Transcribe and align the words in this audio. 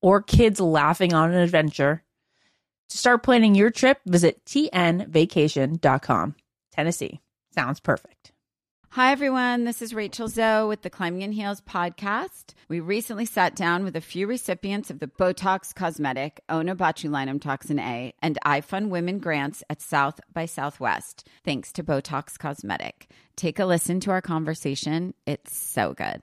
or 0.00 0.22
kids 0.22 0.60
laughing 0.60 1.14
on 1.14 1.32
an 1.32 1.38
adventure. 1.38 2.02
To 2.90 2.98
start 2.98 3.22
planning 3.22 3.54
your 3.54 3.70
trip, 3.70 4.00
visit 4.06 4.44
tnvacation.com. 4.44 6.34
Tennessee 6.72 7.20
sounds 7.54 7.80
perfect. 7.80 8.32
Hi, 8.90 9.12
everyone. 9.12 9.64
This 9.64 9.82
is 9.82 9.92
Rachel 9.92 10.26
Zoe 10.26 10.68
with 10.68 10.80
the 10.80 10.88
Climbing 10.88 11.20
in 11.20 11.32
Heels 11.32 11.60
podcast. 11.60 12.54
We 12.68 12.80
recently 12.80 13.26
sat 13.26 13.54
down 13.54 13.84
with 13.84 13.94
a 13.94 14.00
few 14.00 14.26
recipients 14.26 14.90
of 14.90 15.00
the 15.00 15.06
Botox 15.06 15.74
Cosmetic, 15.74 16.40
Onabotulinum 16.48 17.42
Toxin 17.42 17.78
A, 17.78 18.14
and 18.22 18.38
I 18.42 18.62
Fund 18.62 18.90
Women 18.90 19.18
grants 19.18 19.62
at 19.68 19.82
South 19.82 20.18
by 20.32 20.46
Southwest, 20.46 21.28
thanks 21.44 21.72
to 21.72 21.84
Botox 21.84 22.38
Cosmetic. 22.38 23.10
Take 23.36 23.58
a 23.58 23.66
listen 23.66 24.00
to 24.00 24.12
our 24.12 24.22
conversation. 24.22 25.12
It's 25.26 25.54
so 25.54 25.92
good. 25.92 26.22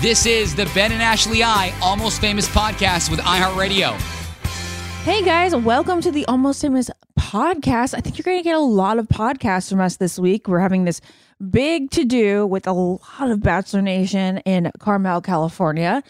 This 0.00 0.24
is 0.24 0.54
the 0.54 0.64
Ben 0.74 0.92
and 0.92 1.02
Ashley 1.02 1.42
I 1.42 1.74
Almost 1.82 2.22
Famous 2.22 2.48
podcast 2.48 3.10
with 3.10 3.20
iHeartRadio. 3.20 3.92
Hey 5.02 5.22
guys, 5.22 5.54
welcome 5.54 6.00
to 6.00 6.10
the 6.10 6.24
Almost 6.24 6.62
Famous 6.62 6.90
podcast. 7.18 7.92
I 7.92 8.00
think 8.00 8.16
you're 8.16 8.22
going 8.22 8.38
to 8.38 8.42
get 8.42 8.56
a 8.56 8.60
lot 8.60 8.98
of 8.98 9.08
podcasts 9.08 9.68
from 9.68 9.78
us 9.78 9.98
this 9.98 10.18
week. 10.18 10.48
We're 10.48 10.60
having 10.60 10.84
this 10.84 11.02
big 11.50 11.90
to 11.90 12.06
do 12.06 12.46
with 12.46 12.66
a 12.66 12.72
lot 12.72 13.30
of 13.30 13.42
Bachelor 13.42 13.82
Nation 13.82 14.38
in 14.38 14.70
Carmel, 14.78 15.20
California. 15.20 16.02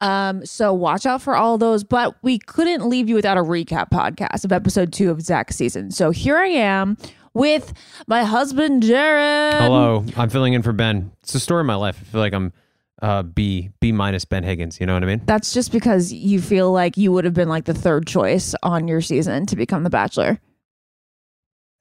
Um, 0.00 0.44
so 0.44 0.74
watch 0.74 1.06
out 1.06 1.22
for 1.22 1.36
all 1.36 1.56
those. 1.56 1.84
But 1.84 2.16
we 2.22 2.40
couldn't 2.40 2.88
leave 2.88 3.08
you 3.08 3.14
without 3.14 3.38
a 3.38 3.44
recap 3.44 3.90
podcast 3.90 4.44
of 4.44 4.50
episode 4.50 4.92
two 4.92 5.12
of 5.12 5.22
Zach's 5.22 5.54
season. 5.54 5.92
So 5.92 6.10
here 6.10 6.36
I 6.36 6.48
am 6.48 6.96
with 7.32 7.72
my 8.08 8.24
husband 8.24 8.82
Jared. 8.82 9.62
Hello, 9.62 10.04
I'm 10.16 10.30
filling 10.30 10.54
in 10.54 10.62
for 10.62 10.72
Ben. 10.72 11.12
It's 11.22 11.32
the 11.32 11.38
story 11.38 11.60
of 11.60 11.66
my 11.66 11.76
life. 11.76 11.96
I 12.00 12.04
feel 12.06 12.20
like 12.20 12.34
I'm 12.34 12.52
uh, 13.02 13.22
B 13.22 13.70
B 13.80 13.92
minus 13.92 14.24
Ben 14.24 14.42
Higgins. 14.42 14.80
You 14.80 14.86
know 14.86 14.94
what 14.94 15.02
I 15.02 15.06
mean? 15.06 15.22
That's 15.26 15.52
just 15.52 15.70
because 15.72 16.12
you 16.12 16.40
feel 16.40 16.72
like 16.72 16.96
you 16.96 17.12
would 17.12 17.24
have 17.24 17.34
been 17.34 17.48
like 17.48 17.64
the 17.64 17.74
third 17.74 18.06
choice 18.06 18.54
on 18.62 18.88
your 18.88 19.00
season 19.00 19.46
to 19.46 19.56
become 19.56 19.82
the 19.82 19.90
Bachelor. 19.90 20.40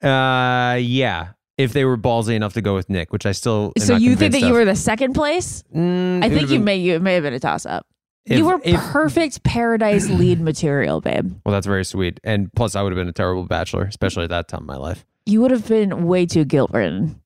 Uh, 0.04 0.78
yeah. 0.80 1.30
If 1.58 1.72
they 1.72 1.86
were 1.86 1.98
ballsy 1.98 2.36
enough 2.36 2.54
to 2.56 2.62
go 2.62 2.76
with 2.76 2.90
Nick, 2.90 3.14
which 3.14 3.26
I 3.26 3.32
still. 3.32 3.72
am 3.78 3.82
So 3.86 3.94
not 3.94 4.02
you 4.02 4.10
think 4.10 4.34
that 4.34 4.40
convinced 4.40 4.42
you 4.46 4.52
of. 4.52 4.58
were 4.60 4.66
the 4.66 4.76
second 4.76 5.14
place? 5.14 5.64
Mm, 5.74 6.22
I 6.22 6.26
it 6.28 6.30
think 6.30 6.34
would've 6.34 6.52
you 6.52 6.58
been- 6.58 6.66
may 6.66 6.76
you 6.78 6.96
it 6.96 7.02
may 7.02 7.14
have 7.14 7.24
been 7.24 7.34
a 7.34 7.40
toss 7.40 7.66
up. 7.66 7.88
if- 8.26 8.38
you 8.38 8.46
were 8.46 8.60
if- 8.64 8.80
perfect 8.92 9.44
paradise 9.44 10.10
lead 10.10 10.42
material, 10.42 11.00
babe. 11.00 11.34
Well, 11.46 11.54
that's 11.54 11.66
very 11.68 11.86
sweet, 11.86 12.20
and 12.26 12.52
plus, 12.56 12.76
I 12.76 12.82
would 12.82 12.92
have 12.92 12.98
been 12.98 13.08
a 13.08 13.14
terrible 13.14 13.46
bachelor, 13.46 13.84
especially 13.84 14.24
at 14.26 14.32
that 14.32 14.50
time 14.50 14.62
in 14.62 14.66
my 14.66 14.76
life. 14.76 15.06
You 15.26 15.42
would 15.42 15.52
have 15.52 15.66
been 15.68 16.06
way 16.06 16.26
too 16.26 16.44
guilt 16.44 16.72
ridden. 16.74 17.22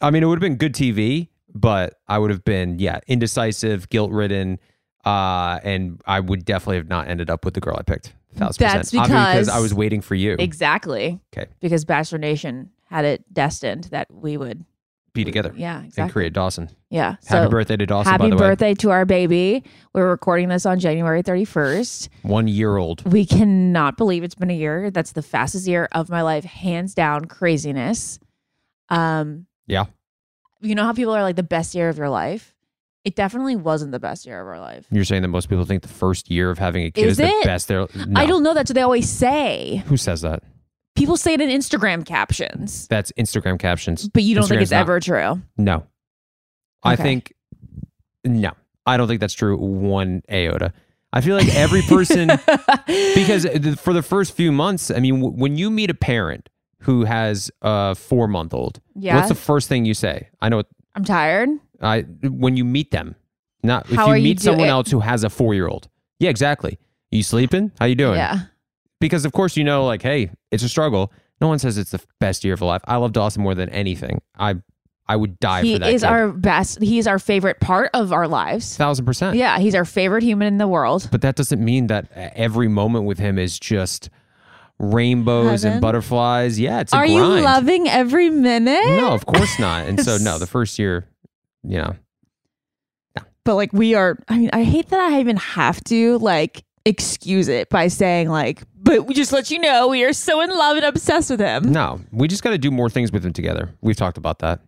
I 0.00 0.10
mean, 0.10 0.22
it 0.22 0.26
would 0.26 0.36
have 0.36 0.40
been 0.48 0.56
good 0.56 0.72
TV, 0.74 1.28
but 1.54 1.94
I 2.08 2.18
would 2.18 2.30
have 2.30 2.44
been 2.44 2.78
yeah 2.78 3.00
indecisive, 3.06 3.88
guilt 3.88 4.10
ridden, 4.10 4.58
uh, 5.04 5.60
and 5.62 6.00
I 6.06 6.20
would 6.20 6.44
definitely 6.44 6.76
have 6.76 6.88
not 6.88 7.08
ended 7.08 7.30
up 7.30 7.44
with 7.44 7.54
the 7.54 7.60
girl 7.60 7.76
I 7.78 7.82
picked. 7.82 8.12
Thousand 8.34 8.64
That's 8.66 8.90
percent. 8.90 9.02
Obviously, 9.02 9.32
because- 9.42 9.48
I 9.48 9.60
was 9.60 9.72
waiting 9.74 10.00
for 10.00 10.14
you. 10.16 10.36
Exactly. 10.38 11.20
Okay. 11.36 11.48
Because 11.60 11.84
Bachelor 11.84 12.18
Nation 12.18 12.70
had 12.90 13.04
it 13.04 13.24
destined 13.32 13.84
that 13.84 14.08
we 14.12 14.36
would 14.36 14.64
Be 15.12 15.22
together 15.24 15.52
Yeah, 15.56 15.78
exactly. 15.82 16.02
and 16.02 16.12
create 16.12 16.32
Dawson. 16.32 16.68
Yeah. 16.90 17.12
Happy 17.26 17.44
so 17.44 17.48
birthday 17.48 17.76
to 17.76 17.86
Dawson, 17.86 18.10
happy 18.10 18.24
by 18.24 18.30
the 18.30 18.36
birthday 18.36 18.74
to 18.74 18.90
our 18.90 19.04
baby. 19.04 19.62
We're 19.92 20.10
recording 20.10 20.48
this 20.48 20.66
on 20.66 20.80
January 20.80 21.22
31st. 21.22 22.08
way. 22.24 22.30
One 22.30 22.48
year 22.48 22.76
old. 22.76 23.10
We 23.12 23.24
cannot 23.24 23.96
believe 23.96 24.24
it's 24.24 24.34
been 24.34 24.50
a 24.50 24.56
year. 24.56 24.90
That's 24.90 25.12
the 25.12 25.22
fastest 25.22 25.68
year 25.68 25.88
of 25.92 26.08
my 26.10 26.22
life, 26.22 26.42
hands 26.44 26.94
down. 26.94 27.26
Craziness. 27.26 28.18
Um, 28.88 29.46
Yeah. 29.68 29.84
You 30.64 30.74
know 30.74 30.84
how 30.84 30.92
people 30.92 31.14
are 31.14 31.22
like 31.22 31.36
the 31.36 31.42
best 31.42 31.74
year 31.74 31.88
of 31.88 31.98
your 31.98 32.08
life? 32.08 32.54
It 33.04 33.16
definitely 33.16 33.54
wasn't 33.56 33.92
the 33.92 34.00
best 34.00 34.24
year 34.24 34.40
of 34.40 34.46
our 34.48 34.58
life. 34.58 34.86
You're 34.90 35.04
saying 35.04 35.22
that 35.22 35.28
most 35.28 35.48
people 35.50 35.64
think 35.66 35.82
the 35.82 35.88
first 35.88 36.30
year 36.30 36.50
of 36.50 36.58
having 36.58 36.84
a 36.86 36.90
kid 36.90 37.04
Is 37.04 37.10
is, 37.12 37.16
the 37.18 37.26
it? 37.26 37.44
best. 37.44 37.68
They're, 37.68 37.86
no. 38.06 38.18
I 38.20 38.24
don't 38.24 38.42
know. 38.42 38.54
That's 38.54 38.70
what 38.70 38.74
they 38.74 38.80
always 38.82 39.08
say. 39.10 39.82
Who 39.86 39.96
says 39.98 40.22
that? 40.22 40.42
People 40.96 41.16
say 41.18 41.34
it 41.34 41.40
in 41.40 41.50
Instagram 41.50 42.06
captions, 42.06 42.86
That's 42.88 43.12
Instagram 43.18 43.58
captions. 43.58 44.08
but 44.08 44.22
you 44.22 44.34
don't 44.34 44.44
think 44.48 44.58
Instagram's 44.60 44.62
it's 44.62 44.70
not- 44.70 44.80
ever 44.80 45.00
true. 45.00 45.42
No. 45.58 45.86
I 46.82 46.94
Okay. 46.94 47.02
think 47.02 47.32
no. 48.24 48.52
I 48.86 48.96
don't 48.96 49.08
think 49.08 49.20
that's 49.20 49.34
true 49.34 49.56
one 49.56 50.22
iota. 50.30 50.72
I 51.12 51.20
feel 51.20 51.36
like 51.36 51.54
every 51.54 51.82
person 51.82 52.28
because 52.86 53.42
the- 53.44 53.78
for 53.80 53.92
the 53.92 54.02
first 54.02 54.34
few 54.34 54.50
months, 54.52 54.90
I 54.90 55.00
mean, 55.00 55.20
w- 55.20 55.36
when 55.36 55.56
you 55.56 55.70
meet 55.70 55.90
a 55.90 55.94
parent 55.94 56.48
who 56.84 57.04
has 57.04 57.50
a 57.62 57.94
four 57.94 58.28
month 58.28 58.54
old, 58.54 58.80
Yeah. 58.94 59.16
what's 59.16 59.28
the 59.28 59.34
first 59.34 59.68
thing 59.68 59.84
you 59.84 59.94
say? 59.94 60.28
I 60.40 60.48
know. 60.48 60.62
I'm 60.94 61.04
tired. 61.04 61.48
I 61.82 62.02
when 62.22 62.56
you 62.56 62.64
meet 62.64 62.90
them, 62.92 63.16
not 63.62 63.86
if 63.86 63.92
you 63.92 63.98
are 64.00 64.16
you 64.16 64.22
meet 64.24 64.40
someone 64.40 64.68
else 64.68 64.90
who 64.90 65.00
has 65.00 65.24
a 65.24 65.30
four 65.30 65.54
year 65.54 65.66
old. 65.68 65.88
Yeah, 66.20 66.30
exactly. 66.30 66.78
You 67.10 67.22
sleeping? 67.22 67.72
How 67.78 67.86
you 67.86 67.94
doing? 67.94 68.16
Yeah. 68.16 68.40
Because 69.00 69.24
of 69.24 69.32
course 69.32 69.56
you 69.56 69.64
know, 69.64 69.84
like, 69.84 70.02
hey, 70.02 70.30
it's 70.50 70.62
a 70.62 70.68
struggle. 70.68 71.12
No 71.40 71.48
one 71.48 71.58
says 71.58 71.76
it's 71.78 71.90
the 71.90 72.00
best 72.20 72.44
year 72.44 72.54
of 72.54 72.62
life. 72.62 72.82
I 72.86 72.96
love 72.96 73.12
Dawson 73.12 73.42
more 73.42 73.54
than 73.54 73.68
anything. 73.70 74.20
I 74.38 74.56
I 75.06 75.16
would 75.16 75.38
die 75.40 75.62
He 75.62 75.74
for 75.74 75.80
that. 75.80 75.92
is 75.92 76.02
kid. 76.02 76.08
our 76.08 76.28
best. 76.32 76.80
He's 76.80 77.06
our 77.06 77.18
favorite 77.18 77.60
part 77.60 77.90
of 77.92 78.12
our 78.12 78.26
lives. 78.28 78.76
thousand 78.76 79.04
percent. 79.04 79.36
Yeah. 79.36 79.58
He's 79.58 79.74
our 79.74 79.84
favorite 79.84 80.22
human 80.22 80.46
in 80.48 80.58
the 80.58 80.68
world. 80.68 81.08
But 81.10 81.20
that 81.22 81.34
doesn't 81.36 81.62
mean 81.62 81.88
that 81.88 82.10
every 82.14 82.68
moment 82.68 83.04
with 83.04 83.18
him 83.18 83.38
is 83.38 83.58
just 83.58 84.08
rainbows 84.78 85.62
Heaven? 85.62 85.72
and 85.72 85.80
butterflies. 85.80 86.58
Yeah, 86.58 86.80
it's 86.80 86.92
a 86.92 86.96
Are 86.96 87.06
grind. 87.06 87.14
you 87.38 87.44
loving 87.44 87.88
every 87.88 88.30
minute? 88.30 88.84
No, 88.86 89.12
of 89.12 89.26
course 89.26 89.58
not. 89.58 89.86
And 89.86 90.00
so 90.00 90.16
no, 90.18 90.38
the 90.38 90.46
first 90.56 90.78
year, 90.78 91.06
you 91.62 91.78
know, 91.78 91.96
but 93.44 93.54
like 93.56 93.72
we 93.74 93.94
are 93.94 94.18
i 94.28 94.38
mean 94.38 94.48
i 94.54 94.64
hate 94.64 94.88
that 94.88 95.00
i 95.12 95.20
even 95.20 95.36
have 95.36 95.82
to 95.84 96.16
like 96.18 96.64
excuse 96.86 97.46
it 97.48 97.68
by 97.68 97.88
saying 97.88 98.28
like 98.30 98.62
but 98.74 99.06
we 99.06 99.12
just 99.14 99.32
let 99.32 99.50
you 99.50 99.58
know 99.58 99.86
we 99.88 100.02
are 100.02 100.12
so 100.14 100.40
in 100.40 100.48
love 100.50 100.76
and 100.78 100.84
obsessed 100.86 101.30
with 101.30 101.40
him 101.40 101.70
no, 101.70 102.00
we 102.10 102.26
just 102.26 102.42
got 102.42 102.50
to 102.50 102.58
do 102.58 102.70
more 102.70 102.88
things 102.90 103.12
with 103.12 103.24
him 103.24 103.32
together. 103.32 103.70
We've 103.80 103.96
talked 103.96 104.16
about 104.18 104.38
that. 104.40 104.60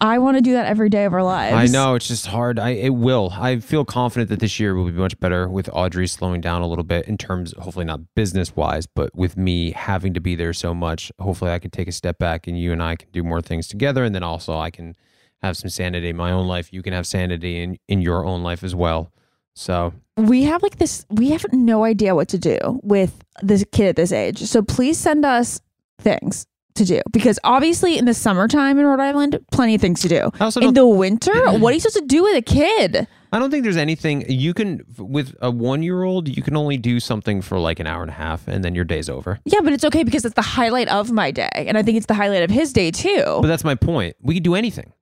I 0.00 0.18
want 0.18 0.36
to 0.36 0.40
do 0.40 0.52
that 0.52 0.66
every 0.66 0.88
day 0.88 1.04
of 1.04 1.12
our 1.12 1.22
lives 1.22 1.54
I 1.54 1.66
know 1.66 1.94
it's 1.94 2.08
just 2.08 2.26
hard. 2.26 2.58
I 2.58 2.70
it 2.70 2.94
will. 2.94 3.32
I 3.36 3.58
feel 3.58 3.84
confident 3.84 4.30
that 4.30 4.40
this 4.40 4.58
year 4.58 4.74
will 4.74 4.86
be 4.86 4.92
much 4.92 5.18
better 5.20 5.48
with 5.48 5.68
Audrey 5.72 6.06
slowing 6.06 6.40
down 6.40 6.62
a 6.62 6.66
little 6.66 6.84
bit 6.84 7.06
in 7.06 7.18
terms, 7.18 7.54
hopefully 7.58 7.84
not 7.84 8.00
business 8.14 8.56
wise, 8.56 8.86
but 8.86 9.14
with 9.14 9.36
me 9.36 9.72
having 9.72 10.14
to 10.14 10.20
be 10.20 10.34
there 10.34 10.52
so 10.52 10.74
much. 10.74 11.12
Hopefully, 11.18 11.50
I 11.50 11.58
can 11.58 11.70
take 11.70 11.88
a 11.88 11.92
step 11.92 12.18
back 12.18 12.46
and 12.46 12.58
you 12.58 12.72
and 12.72 12.82
I 12.82 12.96
can 12.96 13.10
do 13.10 13.22
more 13.22 13.40
things 13.40 13.68
together, 13.68 14.04
and 14.04 14.14
then 14.14 14.22
also 14.22 14.56
I 14.58 14.70
can 14.70 14.96
have 15.42 15.56
some 15.56 15.70
sanity 15.70 16.08
in 16.08 16.16
my 16.16 16.30
own 16.30 16.46
life. 16.46 16.72
You 16.72 16.82
can 16.82 16.92
have 16.92 17.06
sanity 17.06 17.62
in 17.62 17.78
in 17.88 18.00
your 18.00 18.24
own 18.24 18.42
life 18.42 18.64
as 18.64 18.74
well. 18.74 19.12
So 19.54 19.92
we 20.16 20.44
have 20.44 20.62
like 20.62 20.76
this 20.76 21.06
we 21.10 21.30
have 21.30 21.44
no 21.52 21.84
idea 21.84 22.14
what 22.14 22.28
to 22.28 22.38
do 22.38 22.80
with 22.82 23.24
this 23.42 23.64
kid 23.72 23.88
at 23.88 23.96
this 23.96 24.12
age 24.12 24.38
so 24.38 24.60
please 24.62 24.98
send 24.98 25.24
us 25.24 25.60
things 25.98 26.46
to 26.74 26.84
do 26.84 27.00
because 27.12 27.38
obviously 27.44 27.98
in 27.98 28.04
the 28.04 28.14
summertime 28.14 28.78
in 28.78 28.86
rhode 28.86 29.00
island 29.00 29.38
plenty 29.50 29.74
of 29.74 29.80
things 29.80 30.00
to 30.00 30.08
do 30.08 30.30
in 30.60 30.74
the 30.74 30.86
winter 30.86 31.32
what 31.58 31.70
are 31.70 31.74
you 31.74 31.80
supposed 31.80 31.96
to 31.98 32.06
do 32.06 32.22
with 32.22 32.36
a 32.36 32.42
kid 32.42 33.06
I 33.32 33.38
don't 33.38 33.48
think 33.52 33.62
there's 33.62 33.76
anything 33.76 34.24
you 34.28 34.52
can 34.52 34.84
with 34.98 35.36
a 35.40 35.52
one 35.52 35.84
year 35.84 36.02
old. 36.02 36.26
You 36.28 36.42
can 36.42 36.56
only 36.56 36.76
do 36.76 36.98
something 36.98 37.42
for 37.42 37.60
like 37.60 37.78
an 37.78 37.86
hour 37.86 38.02
and 38.02 38.10
a 38.10 38.14
half, 38.14 38.48
and 38.48 38.64
then 38.64 38.74
your 38.74 38.84
day's 38.84 39.08
over. 39.08 39.38
yeah 39.44 39.60
but 39.62 39.72
it's 39.72 39.84
okay 39.84 40.02
because 40.02 40.24
it's 40.24 40.34
the 40.34 40.42
highlight 40.42 40.88
of 40.88 41.12
my 41.12 41.30
day 41.30 41.48
and 41.54 41.78
i 41.78 41.82
think 41.84 41.96
it's 41.96 42.06
the 42.06 42.14
highlight 42.14 42.42
of 42.42 42.50
his 42.50 42.72
day 42.72 42.90
too 42.90 43.22
But 43.24 43.46
that's 43.46 43.62
my 43.62 43.76
point. 43.76 44.16
We 44.20 44.34
could 44.34 44.42
do 44.42 44.56
anything. 44.56 44.92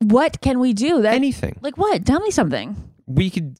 what 0.00 0.40
can 0.40 0.58
we 0.58 0.72
do 0.72 1.02
that 1.02 1.14
Anything. 1.14 1.58
like 1.62 1.78
what 1.78 2.04
tell 2.04 2.18
me 2.20 2.30
something 2.32 2.74
we 3.06 3.30
could 3.30 3.56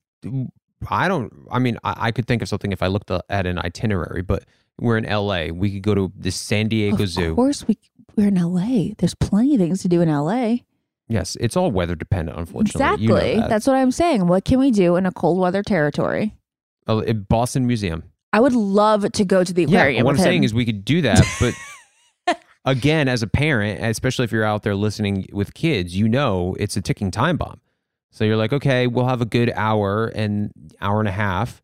i 0.91 1.07
don't 1.07 1.33
i 1.53 1.59
mean 1.61 1.79
I, 1.85 1.95
I 2.09 2.11
could 2.11 2.27
think 2.27 2.43
of 2.43 2.49
something 2.49 2.73
if 2.73 2.83
i 2.83 2.89
looked 2.89 3.11
at 3.11 3.47
an 3.47 3.59
itinerary 3.59 4.23
but 4.23 4.45
we're 4.83 4.99
in 4.99 5.05
la 5.05 5.47
we 5.53 5.71
could 5.73 5.83
go 5.83 5.95
to 5.95 6.13
the 6.19 6.31
san 6.31 6.69
diego 6.69 7.03
of 7.03 7.09
zoo 7.09 7.31
Of 7.31 7.37
course 7.37 7.67
we 7.67 7.79
we're 8.15 8.29
in 8.29 8.35
LA. 8.35 8.93
There's 8.99 9.15
plenty 9.15 9.55
of 9.55 9.61
things 9.61 9.81
to 9.83 9.89
do 9.89 10.03
in 10.03 10.09
LA. 10.11 10.57
yes 11.09 11.37
it's 11.41 11.57
all 11.57 11.71
weather 11.71 11.95
dependent 11.95 12.37
unfortunately 12.39 12.81
Exactly. 12.83 13.31
You 13.31 13.37
know 13.37 13.41
that. 13.43 13.49
That's 13.49 13.67
what 13.67 13.77
I'm 13.77 13.91
saying. 13.91 14.27
What 14.27 14.45
can 14.45 14.59
we 14.59 14.71
do 14.71 14.97
in 14.97 15.07
a 15.07 15.13
cold 15.13 15.39
weather 15.39 15.63
territory? 15.63 16.35
Oh, 16.87 17.01
at 17.01 17.29
boston 17.29 17.67
museum 17.67 18.03
I 18.35 18.41
would 18.41 18.55
love 18.55 19.11
to 19.13 19.25
go 19.25 19.45
to 19.45 19.53
the 19.53 19.65
yeah 19.65 19.79
aquarium. 19.79 20.05
what 20.05 20.11
i'm 20.11 20.17
with 20.17 20.25
saying 20.25 20.45
is 20.45 20.53
we 20.53 20.65
could 20.67 20.85
do 20.85 21.01
that 21.03 21.23
but 21.41 22.37
again 22.65 23.09
as 23.09 23.23
a 23.23 23.27
parent 23.27 23.83
especially 23.85 24.25
if 24.25 24.33
you're 24.33 24.45
out 24.45 24.63
there 24.63 24.75
listening 24.75 25.27
with 25.33 25.55
kids 25.55 25.97
you 25.97 26.09
know 26.09 26.55
it's 26.59 26.77
a 26.77 26.81
ticking 26.83 27.11
time 27.11 27.37
bomb 27.37 27.61
so 28.11 28.25
you're 28.25 28.37
like 28.37 28.53
okay 28.53 28.87
we'll 28.87 29.07
have 29.07 29.21
a 29.21 29.27
good 29.27 29.51
hour 29.55 30.07
and 30.09 30.51
hour 30.81 30.99
and 31.01 31.09
a 31.09 31.13
half 31.13 31.62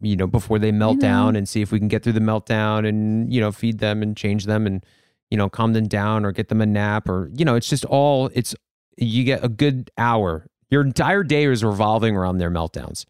you 0.00 0.16
know 0.16 0.26
before 0.26 0.58
they 0.58 0.72
melt 0.72 0.98
down 1.00 1.36
and 1.36 1.48
see 1.48 1.62
if 1.62 1.72
we 1.72 1.78
can 1.78 1.88
get 1.88 2.02
through 2.02 2.12
the 2.12 2.20
meltdown 2.20 2.88
and 2.88 3.32
you 3.32 3.40
know 3.40 3.52
feed 3.52 3.78
them 3.78 4.02
and 4.02 4.16
change 4.16 4.44
them 4.46 4.66
and 4.66 4.84
you 5.30 5.36
know 5.36 5.48
calm 5.48 5.72
them 5.72 5.86
down 5.86 6.24
or 6.24 6.32
get 6.32 6.48
them 6.48 6.60
a 6.60 6.66
nap 6.66 7.08
or 7.08 7.30
you 7.34 7.44
know 7.44 7.54
it's 7.54 7.68
just 7.68 7.84
all 7.84 8.30
it's 8.34 8.54
you 8.96 9.24
get 9.24 9.44
a 9.44 9.48
good 9.48 9.90
hour 9.98 10.46
your 10.70 10.82
entire 10.82 11.22
day 11.22 11.44
is 11.44 11.64
revolving 11.64 12.16
around 12.16 12.38
their 12.38 12.50
meltdowns 12.50 13.04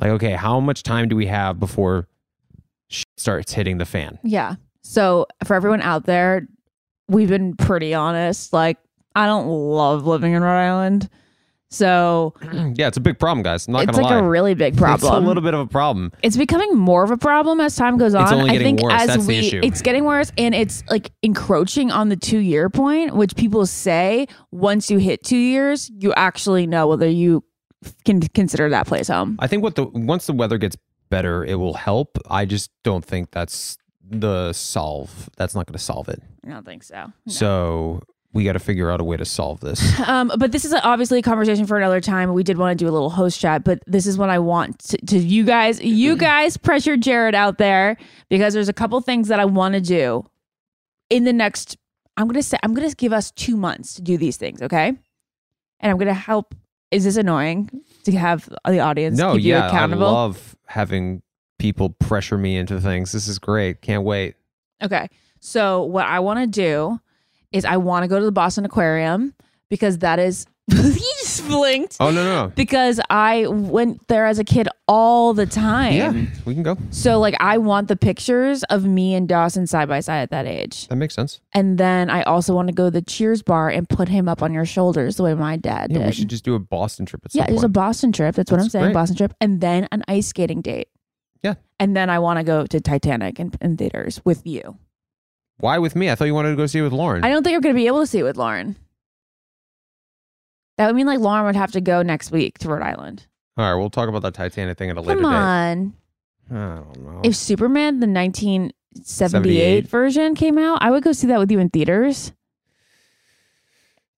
like 0.00 0.10
okay 0.10 0.32
how 0.32 0.60
much 0.60 0.82
time 0.82 1.08
do 1.08 1.16
we 1.16 1.26
have 1.26 1.58
before 1.58 2.08
shit 2.88 3.06
starts 3.16 3.52
hitting 3.52 3.78
the 3.78 3.84
fan 3.84 4.18
Yeah. 4.22 4.56
So 4.82 5.26
for 5.44 5.56
everyone 5.56 5.82
out 5.82 6.04
there, 6.04 6.46
we've 7.08 7.28
been 7.28 7.56
pretty 7.56 7.92
honest. 7.92 8.52
Like, 8.52 8.78
I 9.16 9.26
don't 9.26 9.48
love 9.48 10.06
living 10.06 10.32
in 10.32 10.42
Rhode 10.42 10.60
Island. 10.60 11.08
So 11.70 12.34
yeah 12.74 12.86
it's 12.88 12.96
a 12.96 13.00
big 13.00 13.18
problem 13.18 13.42
guys 13.42 13.66
i'm 13.66 13.72
not 13.72 13.82
it's 13.82 13.92
gonna 13.92 14.02
like 14.04 14.12
lie 14.12 14.18
a 14.20 14.22
really 14.28 14.54
big 14.54 14.76
problem. 14.76 14.94
it's 14.94 15.24
a 15.24 15.26
little 15.26 15.42
bit 15.42 15.52
of 15.52 15.60
a 15.60 15.66
problem 15.66 16.12
it's 16.22 16.36
becoming 16.36 16.76
more 16.76 17.02
of 17.02 17.10
a 17.10 17.16
problem 17.16 17.60
as 17.60 17.74
time 17.74 17.98
goes 17.98 18.14
on. 18.14 18.22
It's 18.22 18.32
only 18.32 18.50
I 18.50 18.52
getting 18.52 18.76
think 18.76 18.82
worse. 18.82 19.02
as 19.02 19.06
That's 19.08 19.26
the 19.26 19.28
we, 19.28 19.38
issue. 19.38 19.60
it's 19.62 19.82
getting 19.82 20.04
worse, 20.04 20.30
and 20.38 20.54
it's 20.54 20.84
like 20.88 21.10
encroaching 21.22 21.90
on 21.90 22.08
the 22.08 22.16
two 22.16 22.38
year 22.38 22.70
point, 22.70 23.16
which 23.16 23.34
people 23.36 23.66
say 23.66 24.26
once 24.52 24.90
you 24.90 24.98
hit 24.98 25.22
two 25.24 25.36
years, 25.36 25.90
you 25.98 26.12
actually 26.14 26.66
know 26.66 26.86
whether 26.86 27.08
you 27.08 27.44
can 28.04 28.20
consider 28.20 28.68
that 28.70 28.86
place 28.86 29.08
home. 29.08 29.36
I 29.38 29.46
think 29.46 29.62
what 29.62 29.74
the 29.74 29.84
once 29.86 30.26
the 30.26 30.32
weather 30.32 30.58
gets 30.58 30.76
better, 31.10 31.44
it 31.44 31.56
will 31.56 31.74
help. 31.74 32.18
I 32.30 32.44
just 32.44 32.70
don't 32.84 33.04
think 33.04 33.30
that's 33.30 33.76
the 34.08 34.52
solve. 34.52 35.28
That's 35.36 35.54
not 35.54 35.66
going 35.66 35.76
to 35.78 35.82
solve 35.84 36.08
it. 36.08 36.22
I 36.46 36.50
don't 36.50 36.64
think 36.64 36.82
so. 36.84 37.12
So 37.28 38.02
we 38.36 38.44
got 38.44 38.52
to 38.52 38.58
figure 38.58 38.90
out 38.90 39.00
a 39.00 39.04
way 39.04 39.16
to 39.16 39.24
solve 39.24 39.60
this. 39.60 39.82
Um, 40.06 40.30
but 40.38 40.52
this 40.52 40.64
is 40.64 40.72
obviously 40.72 41.18
a 41.18 41.22
conversation 41.22 41.66
for 41.66 41.76
another 41.76 42.00
time. 42.00 42.32
We 42.32 42.44
did 42.44 42.58
want 42.58 42.78
to 42.78 42.84
do 42.84 42.88
a 42.88 42.92
little 42.92 43.10
host 43.10 43.40
chat, 43.40 43.64
but 43.64 43.82
this 43.86 44.06
is 44.06 44.16
what 44.16 44.28
I 44.28 44.38
want 44.38 44.78
to, 44.90 44.98
to 44.98 45.18
you 45.18 45.42
guys. 45.42 45.80
You 45.80 46.16
guys 46.16 46.56
pressure 46.56 46.96
Jared 46.96 47.34
out 47.34 47.58
there 47.58 47.96
because 48.28 48.54
there's 48.54 48.68
a 48.68 48.72
couple 48.72 49.00
things 49.00 49.28
that 49.28 49.40
I 49.40 49.46
want 49.46 49.74
to 49.74 49.80
do 49.80 50.24
in 51.10 51.24
the 51.24 51.32
next. 51.32 51.76
I'm 52.16 52.28
gonna 52.28 52.42
say 52.42 52.56
I'm 52.62 52.72
gonna 52.72 52.92
give 52.92 53.12
us 53.12 53.32
two 53.32 53.56
months 53.56 53.94
to 53.94 54.02
do 54.02 54.16
these 54.16 54.36
things, 54.36 54.62
okay? 54.62 54.88
And 55.80 55.90
I'm 55.90 55.98
gonna 55.98 56.14
help. 56.14 56.54
Is 56.92 57.04
this 57.04 57.16
annoying 57.16 57.68
to 58.04 58.12
have 58.12 58.48
the 58.64 58.78
audience 58.78 59.18
no, 59.18 59.34
keep 59.34 59.42
you 59.42 59.54
yeah, 59.54 59.66
accountable? 59.66 60.06
I 60.06 60.12
love 60.12 60.56
having 60.66 61.22
people 61.58 61.90
pressure 61.90 62.38
me 62.38 62.56
into 62.56 62.80
things. 62.80 63.10
This 63.10 63.26
is 63.26 63.40
great. 63.40 63.82
Can't 63.82 64.04
wait. 64.04 64.36
Okay. 64.82 65.08
So 65.40 65.82
what 65.82 66.06
I 66.06 66.20
want 66.20 66.40
to 66.40 66.46
do 66.46 67.00
is 67.52 67.64
I 67.64 67.76
want 67.76 68.04
to 68.04 68.08
go 68.08 68.18
to 68.18 68.24
the 68.24 68.32
Boston 68.32 68.64
Aquarium 68.64 69.34
because 69.70 69.98
that 69.98 70.18
is 70.18 70.46
he 70.68 70.76
just 71.20 71.46
blinked 71.46 71.96
Oh 72.00 72.10
no, 72.10 72.24
no. 72.24 72.52
because 72.56 72.98
I 73.08 73.46
went 73.46 74.08
there 74.08 74.26
as 74.26 74.40
a 74.40 74.44
kid 74.44 74.68
all 74.88 75.32
the 75.32 75.46
time. 75.46 75.92
Yeah, 75.92 76.24
we 76.44 76.54
can 76.54 76.64
go. 76.64 76.76
So 76.90 77.20
like 77.20 77.36
I 77.38 77.58
want 77.58 77.86
the 77.86 77.94
pictures 77.94 78.64
of 78.64 78.84
me 78.84 79.14
and 79.14 79.28
Dawson 79.28 79.68
side 79.68 79.88
by 79.88 80.00
side 80.00 80.22
at 80.22 80.30
that 80.30 80.44
age. 80.46 80.88
That 80.88 80.96
makes 80.96 81.14
sense. 81.14 81.40
And 81.52 81.78
then 81.78 82.10
I 82.10 82.22
also 82.24 82.52
want 82.52 82.66
to 82.66 82.74
go 82.74 82.86
to 82.86 82.90
the 82.90 83.00
Cheers 83.02 83.42
bar 83.42 83.68
and 83.70 83.88
put 83.88 84.08
him 84.08 84.28
up 84.28 84.42
on 84.42 84.52
your 84.52 84.66
shoulders 84.66 85.16
the 85.18 85.22
way 85.22 85.34
my 85.34 85.56
dad 85.56 85.92
Yeah, 85.92 85.98
did. 85.98 86.06
we 86.06 86.12
should 86.12 86.30
just 86.30 86.44
do 86.44 86.56
a 86.56 86.58
Boston 86.58 87.06
trip 87.06 87.22
at 87.24 87.30
some 87.30 87.38
yeah, 87.38 87.46
there's 87.46 87.62
a. 87.62 87.68
Boston 87.68 88.10
trip. 88.10 88.34
That's 88.34 88.50
what 88.50 88.60
I'm 88.60 88.68
saying. 88.68 88.86
great. 88.86 88.94
Boston 88.94 89.16
trip. 89.16 89.34
And 89.40 89.60
then 89.60 89.86
an 89.92 90.02
ice 90.08 90.26
skating 90.26 90.62
date. 90.62 90.88
Yeah. 91.44 91.54
And 91.78 91.94
then 91.96 92.10
I 92.10 92.18
want 92.18 92.38
to 92.40 92.44
go 92.44 92.66
to 92.66 92.80
Titanic 92.80 93.38
in, 93.38 93.52
in 93.60 93.76
theaters 93.76 94.20
with 94.24 94.44
you. 94.44 94.76
Why 95.58 95.78
with 95.78 95.96
me? 95.96 96.10
I 96.10 96.14
thought 96.14 96.26
you 96.26 96.34
wanted 96.34 96.50
to 96.50 96.56
go 96.56 96.66
see 96.66 96.80
it 96.80 96.82
with 96.82 96.92
Lauren. 96.92 97.24
I 97.24 97.30
don't 97.30 97.42
think 97.42 97.52
you're 97.52 97.60
going 97.60 97.74
to 97.74 97.78
be 97.80 97.86
able 97.86 98.00
to 98.00 98.06
see 98.06 98.18
it 98.18 98.22
with 98.24 98.36
Lauren. 98.36 98.76
That 100.78 100.86
would 100.86 100.96
mean 100.96 101.06
like 101.06 101.18
Lauren 101.20 101.46
would 101.46 101.56
have 101.56 101.72
to 101.72 101.80
go 101.80 102.02
next 102.02 102.30
week 102.30 102.58
to 102.58 102.68
Rhode 102.68 102.82
Island. 102.82 103.26
All 103.56 103.64
right, 103.72 103.78
we'll 103.78 103.88
talk 103.90 104.08
about 104.10 104.20
that 104.22 104.34
Titanic 104.34 104.76
thing 104.76 104.90
at 104.90 104.98
a 104.98 105.00
later 105.00 105.22
Come 105.22 105.32
on. 105.32 105.84
date. 106.50 106.54
I 106.54 106.74
don't 106.76 106.96
know. 107.02 107.20
If 107.24 107.34
Superman, 107.34 108.00
the 108.00 108.06
1978 108.06 109.04
78? 109.06 109.88
version, 109.88 110.34
came 110.34 110.58
out, 110.58 110.78
I 110.82 110.90
would 110.90 111.02
go 111.02 111.12
see 111.12 111.26
that 111.28 111.38
with 111.38 111.50
you 111.50 111.58
in 111.58 111.70
theaters. 111.70 112.32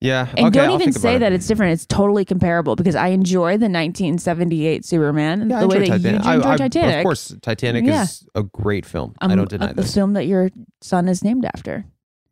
Yeah. 0.01 0.29
And 0.37 0.47
okay, 0.47 0.51
don't 0.51 0.69
I'll 0.71 0.81
even 0.81 0.93
say 0.93 1.17
it. 1.17 1.19
that 1.21 1.33
it's 1.33 1.47
different. 1.47 1.73
It's 1.73 1.87
totally 1.87 2.25
comparable 2.25 2.77
because 2.77 2.95
I 2.95 3.09
enjoy 3.09 3.53
the 3.59 3.69
1978 3.69 4.85
Superman 4.85 5.43
and 5.43 5.51
Yeah, 5.51 5.61
the 5.61 5.67
way 5.69 5.79
that 5.81 5.87
Titanic. 5.89 6.25
you 6.25 6.31
enjoy 6.33 6.49
I- 6.49 6.53
I- 6.53 6.57
Titanic. 6.57 6.97
Of 6.99 7.03
course, 7.03 7.35
Titanic 7.43 7.85
Yeah. 7.85 8.03
is 8.05 8.25
a 8.35 8.43
great 8.45 8.87
film. 8.87 9.15
Um, 9.21 9.33
I 9.33 9.35
don't 9.35 9.49
deny 9.51 9.71
uh, 9.71 9.73
the 9.73 9.83
film 9.85 10.13
that 10.13 10.27
your 10.27 10.51
son 10.81 11.09
is 11.09 11.25
named 11.25 11.45
after. 11.45 11.85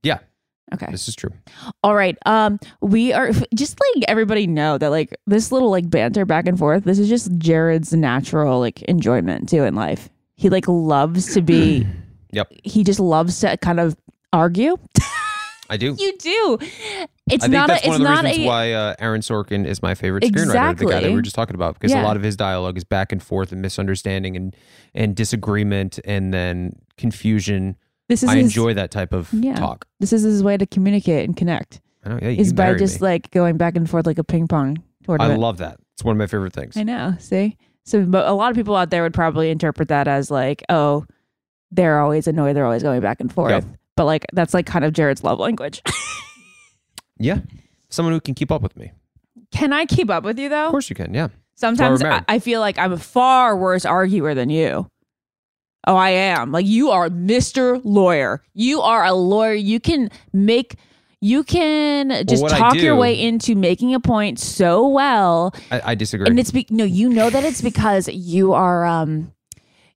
Yeah. 0.02 0.18
Okay. 0.74 0.86
This 0.90 1.08
is 1.08 1.14
true. 1.16 1.30
All 1.84 1.94
right. 1.94 2.16
Um, 2.26 2.58
we 2.80 3.12
are 3.12 3.30
just 3.54 3.78
letting 3.80 4.08
everybody 4.08 4.46
know 4.46 4.78
that 4.78 4.90
like 4.90 5.16
this 5.26 5.50
little 5.52 5.70
like 5.70 5.88
banter 5.90 6.24
back 6.24 6.46
and 6.46 6.58
forth. 6.58 6.84
This 6.84 6.98
is 6.98 7.08
just 7.08 7.36
Jared's 7.38 7.92
natural 7.92 8.58
like 8.60 8.82
enjoyment 8.82 9.48
too 9.48 9.62
in 9.64 9.74
life. 9.74 10.08
He 10.36 10.50
like 10.50 10.66
loves 10.68 11.34
to 11.34 11.42
be. 11.42 11.86
Yep. 12.32 12.52
He 12.64 12.84
just 12.84 13.00
loves 13.00 13.40
to 13.40 13.56
kind 13.58 13.80
of 13.80 13.96
argue. 14.32 14.76
I 15.68 15.76
do. 15.76 15.96
You 15.98 16.16
do. 16.18 16.58
It's 17.28 17.42
I 17.44 17.48
think 17.48 17.52
not. 17.54 17.66
that's 17.68 17.84
a, 17.84 17.88
one 17.88 17.94
it's 17.96 18.00
of 18.02 18.08
the 18.08 18.14
not 18.14 18.24
reasons 18.24 18.44
a. 18.44 18.48
why 18.48 18.72
uh, 18.72 18.94
Aaron 19.00 19.20
Sorkin 19.20 19.66
is 19.66 19.82
my 19.82 19.94
favorite 19.94 20.22
screenwriter, 20.24 20.78
the 20.78 20.84
guy 20.86 21.00
that 21.00 21.08
we 21.08 21.14
were 21.14 21.22
just 21.22 21.34
talking 21.34 21.54
about, 21.56 21.74
because 21.74 21.90
Yeah. 21.90 22.02
a 22.02 22.04
lot 22.04 22.16
of 22.16 22.22
his 22.22 22.36
dialogue 22.36 22.76
is 22.76 22.84
back 22.84 23.10
and 23.10 23.20
forth 23.22 23.50
and 23.52 23.60
misunderstanding 23.60 24.36
and 24.36 24.54
and 24.94 25.16
disagreement 25.16 25.98
and 26.04 26.32
then 26.32 26.76
confusion. 26.96 27.76
this 28.08 28.22
is 28.22 28.28
I 28.28 28.36
his, 28.36 28.46
enjoy 28.46 28.74
that 28.74 28.90
type 28.92 29.12
of 29.12 29.32
Yeah. 29.32 29.56
talk. 29.56 29.86
This 29.98 30.12
is 30.12 30.22
his 30.22 30.42
way 30.44 30.56
to 30.56 30.66
communicate 30.66 31.26
and 31.26 31.36
connect. 31.36 31.80
I 32.04 32.10
know. 32.10 32.18
Yeah, 32.22 32.28
you 32.28 32.40
Is 32.40 32.52
by 32.52 32.74
just 32.74 33.00
me. 33.00 33.08
like 33.08 33.30
going 33.32 33.56
back 33.56 33.76
and 33.76 33.90
forth 33.90 34.06
like 34.06 34.18
a 34.18 34.24
ping 34.24 34.46
pong 34.46 34.82
I 35.08 35.34
love 35.34 35.58
that. 35.58 35.78
It's 35.94 36.04
one 36.04 36.12
of 36.16 36.18
my 36.18 36.26
favorite 36.26 36.52
things. 36.52 36.76
I 36.76 36.82
know. 36.84 37.14
See, 37.18 37.56
so 37.84 38.04
but 38.04 38.26
a 38.26 38.32
lot 38.32 38.50
of 38.50 38.56
people 38.56 38.76
out 38.76 38.90
there 38.90 39.02
would 39.02 39.14
probably 39.14 39.50
interpret 39.50 39.88
that 39.88 40.06
as 40.08 40.30
like, 40.30 40.62
oh, 40.68 41.06
they're 41.72 41.98
always 42.00 42.26
annoyed. 42.28 42.54
They're 42.54 42.64
always 42.64 42.82
going 42.82 43.00
back 43.00 43.20
and 43.20 43.32
forth. 43.32 43.64
But 43.96 44.04
like 44.04 44.26
that's 44.32 44.54
like 44.54 44.66
kind 44.66 44.84
of 44.84 44.92
Jared's 44.92 45.24
love 45.24 45.38
language. 45.38 45.82
Yeah, 47.18 47.38
someone 47.88 48.12
who 48.12 48.20
can 48.20 48.34
keep 48.34 48.52
up 48.52 48.60
with 48.60 48.76
me. 48.76 48.92
Can 49.50 49.72
I 49.72 49.86
keep 49.86 50.10
up 50.10 50.24
with 50.24 50.38
you 50.38 50.50
though? 50.50 50.66
Of 50.66 50.70
course, 50.70 50.90
you 50.90 50.96
can. 50.96 51.14
Yeah. 51.14 51.28
Sometimes 51.54 52.02
I. 52.02 52.22
I 52.28 52.38
feel 52.40 52.60
like 52.60 52.78
I'm 52.78 52.92
a 52.92 52.98
far 52.98 53.56
worse 53.56 53.86
arguer 53.86 54.34
than 54.34 54.50
you. 54.50 54.90
Oh, 55.86 55.96
I 55.96 56.10
am. 56.10 56.52
Like 56.52 56.66
you 56.66 56.90
are 56.90 57.08
Mr. 57.08 57.80
Lawyer. 57.84 58.42
You 58.52 58.82
are 58.82 59.04
a 59.04 59.14
lawyer. 59.14 59.54
You 59.54 59.80
can 59.80 60.10
make 60.32 60.74
you 61.22 61.42
can 61.42 62.26
just 62.26 62.44
I 62.44 62.58
talk 62.58 62.74
your 62.74 62.96
way 62.96 63.18
into 63.18 63.54
making 63.54 63.94
a 63.94 64.00
point 64.00 64.38
so 64.38 64.86
well 64.86 65.54
I, 65.70 65.92
I 65.92 65.94
disagree. 65.94 66.26
and 66.28 66.38
it's 66.38 66.50
be- 66.50 66.66
no 66.68 66.84
you 66.84 67.08
know 67.08 67.30
that 67.30 67.42
it's 67.42 67.62
because 67.62 68.06
you 68.08 68.52
are 68.52 68.84
um 68.84 69.32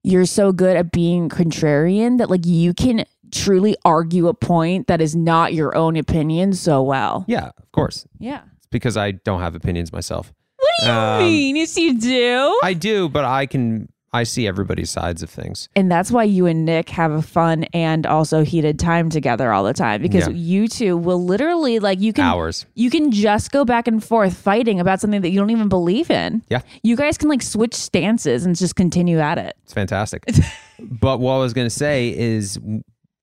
you're 0.03 0.25
so 0.25 0.51
good 0.51 0.79
at 0.79 0.91
being 0.91 1.29
contrarian 1.29 2.17
that 2.19 2.31
like 2.31 2.47
you 2.47 2.73
can 2.73 3.05
truly 3.33 3.77
argue 3.85 4.29
a 4.29 4.35
point 4.35 4.87
that 4.89 5.01
is 5.01 5.15
not 5.17 5.55
your 5.55 5.75
own 5.77 5.97
opinion 5.97 6.53
so 6.53 6.83
well 6.83 7.25
yeah, 7.29 7.51
of 7.59 7.73
course. 7.73 8.07
yeah 8.19 8.43
It's 8.59 8.67
because 8.71 8.97
I 8.97 9.13
don't 9.13 9.41
have 9.41 9.55
opinions 9.55 9.93
myself. 9.93 10.33
what 10.57 10.71
do 10.81 10.87
you 10.87 10.93
Um, 10.93 11.23
mean 11.25 11.57
yes 11.57 11.77
you 11.77 11.99
do 11.99 12.61
I 12.63 12.75
do, 12.75 13.09
but 13.09 13.25
I 13.25 13.47
can. 13.47 13.89
I 14.13 14.25
see 14.25 14.49
everybody's 14.49 14.91
sides 14.91 15.23
of 15.23 15.31
things. 15.31 15.69
and 15.77 15.89
that's 15.89 16.11
why 16.11 16.25
you 16.25 16.47
and 16.47 16.65
nick 16.65 16.89
have 16.89 17.13
a 17.13 17.23
fun 17.23 17.63
and 17.73 18.07
also 18.07 18.43
heated 18.43 18.77
time 18.77 19.09
together 19.09 19.53
all 19.53 19.63
the 19.63 19.73
time 19.73 20.03
because 20.03 20.27
Yeah. 20.27 20.35
you 20.35 20.67
two 20.67 20.97
will 20.97 21.25
literally 21.25 21.79
like 21.79 22.01
you 22.01 22.13
can 22.13 22.25
Hours. 22.25 22.67
you 22.75 22.91
can 22.91 23.13
just 23.13 23.53
go 23.53 23.65
back 23.65 23.87
and 23.87 24.03
forth 24.03 24.37
fighting 24.37 24.81
about 24.81 25.01
something 25.01 25.21
that 25.21 25.31
you 25.31 25.39
don't 25.39 25.51
even 25.51 25.69
believe 25.69 26.11
in 26.11 26.43
Yeah. 26.51 26.63
you 26.83 26.97
guys 26.97 27.19
can 27.19 27.29
like 27.29 27.41
switch 27.41 27.73
stances 27.73 28.45
and 28.45 28.57
just 28.57 28.75
continue 28.75 29.21
at 29.21 29.39
it 29.39 29.55
It's 29.63 29.73
fantastic. 29.75 30.25
but 30.81 31.21
what 31.21 31.35
I 31.35 31.39
was 31.39 31.53
going 31.53 31.67
to 31.67 31.77
say 31.87 32.09
is 32.09 32.59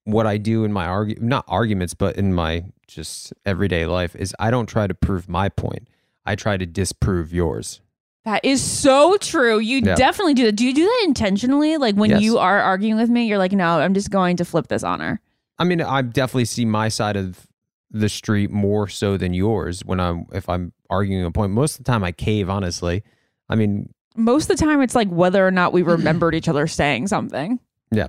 what 0.07 0.25
I 0.25 0.37
do 0.37 0.63
in 0.63 0.71
my 0.71 0.85
argu- 0.87 1.21
not 1.21 1.43
arguments, 1.49 1.93
but 1.93 2.15
in 2.15 2.33
my 2.33 2.63
just 2.87 3.33
everyday 3.45 3.85
life 3.85 4.15
is 4.15 4.33
I 4.39 4.49
don't 4.51 4.65
try 4.67 4.87
to 4.87 4.93
prove 4.93 5.27
my 5.27 5.49
point. 5.49 5.89
I 6.25 6.35
try 6.35 6.55
to 6.55 6.65
disprove 6.65 7.33
yours. 7.33 7.81
That 8.23 8.43
is 8.45 8.61
so 8.61 9.17
true. 9.17 9.59
You 9.59 9.81
Yeah. 9.83 9.95
definitely 9.95 10.33
do 10.33 10.45
that. 10.45 10.53
Do 10.55 10.65
you 10.65 10.73
do 10.73 10.83
that 10.85 11.01
intentionally? 11.05 11.75
Like 11.77 11.95
when 11.95 12.09
Yes. 12.11 12.21
you 12.21 12.37
are 12.37 12.61
arguing 12.61 12.95
with 12.95 13.09
me, 13.09 13.27
you're 13.27 13.37
like, 13.37 13.51
no, 13.51 13.79
I'm 13.79 13.93
just 13.93 14.09
going 14.09 14.37
to 14.37 14.45
flip 14.45 14.67
this 14.67 14.83
on 14.83 15.01
her. 15.01 15.19
I 15.59 15.65
mean, 15.65 15.81
I 15.81 16.01
definitely 16.03 16.45
see 16.45 16.63
my 16.65 16.87
side 16.87 17.17
of 17.17 17.45
the 17.91 18.07
street 18.09 18.49
more 18.51 18.87
so 18.87 19.17
than 19.17 19.33
yours 19.33 19.81
when 19.85 19.99
I'm 19.99 20.25
if 20.33 20.47
I'm 20.49 20.71
arguing 20.89 21.25
a 21.25 21.31
point. 21.31 21.51
Most 21.51 21.79
of 21.79 21.85
the 21.85 21.91
time, 21.91 22.03
I 22.03 22.11
cave. 22.13 22.49
Honestly, 22.49 23.03
I 23.49 23.55
mean, 23.55 23.89
Most 24.15 24.49
of 24.49 24.57
the 24.57 24.65
time, 24.65 24.81
it's 24.81 24.95
like 24.95 25.09
whether 25.09 25.45
or 25.45 25.51
not 25.51 25.73
we 25.73 25.83
remembered 25.83 26.33
each 26.35 26.47
other 26.49 26.65
saying 26.67 27.07
something. 27.07 27.59
Yeah. 27.91 28.07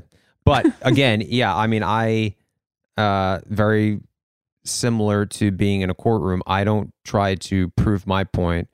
But 0.49 0.67
again, 0.83 1.23
yeah, 1.27 1.55
I 1.55 1.67
mean, 1.67 1.83
I 1.83 2.35
uh 2.97 3.41
very 3.47 4.01
similar 4.65 5.25
to 5.27 5.51
being 5.51 5.81
in 5.83 5.91
a 5.91 5.95
courtroom. 5.95 6.43
I 6.47 6.65
don't 6.65 6.93
try 7.05 7.35
to 7.37 7.69
prove 7.71 8.07
my 8.07 8.25
point 8.25 8.69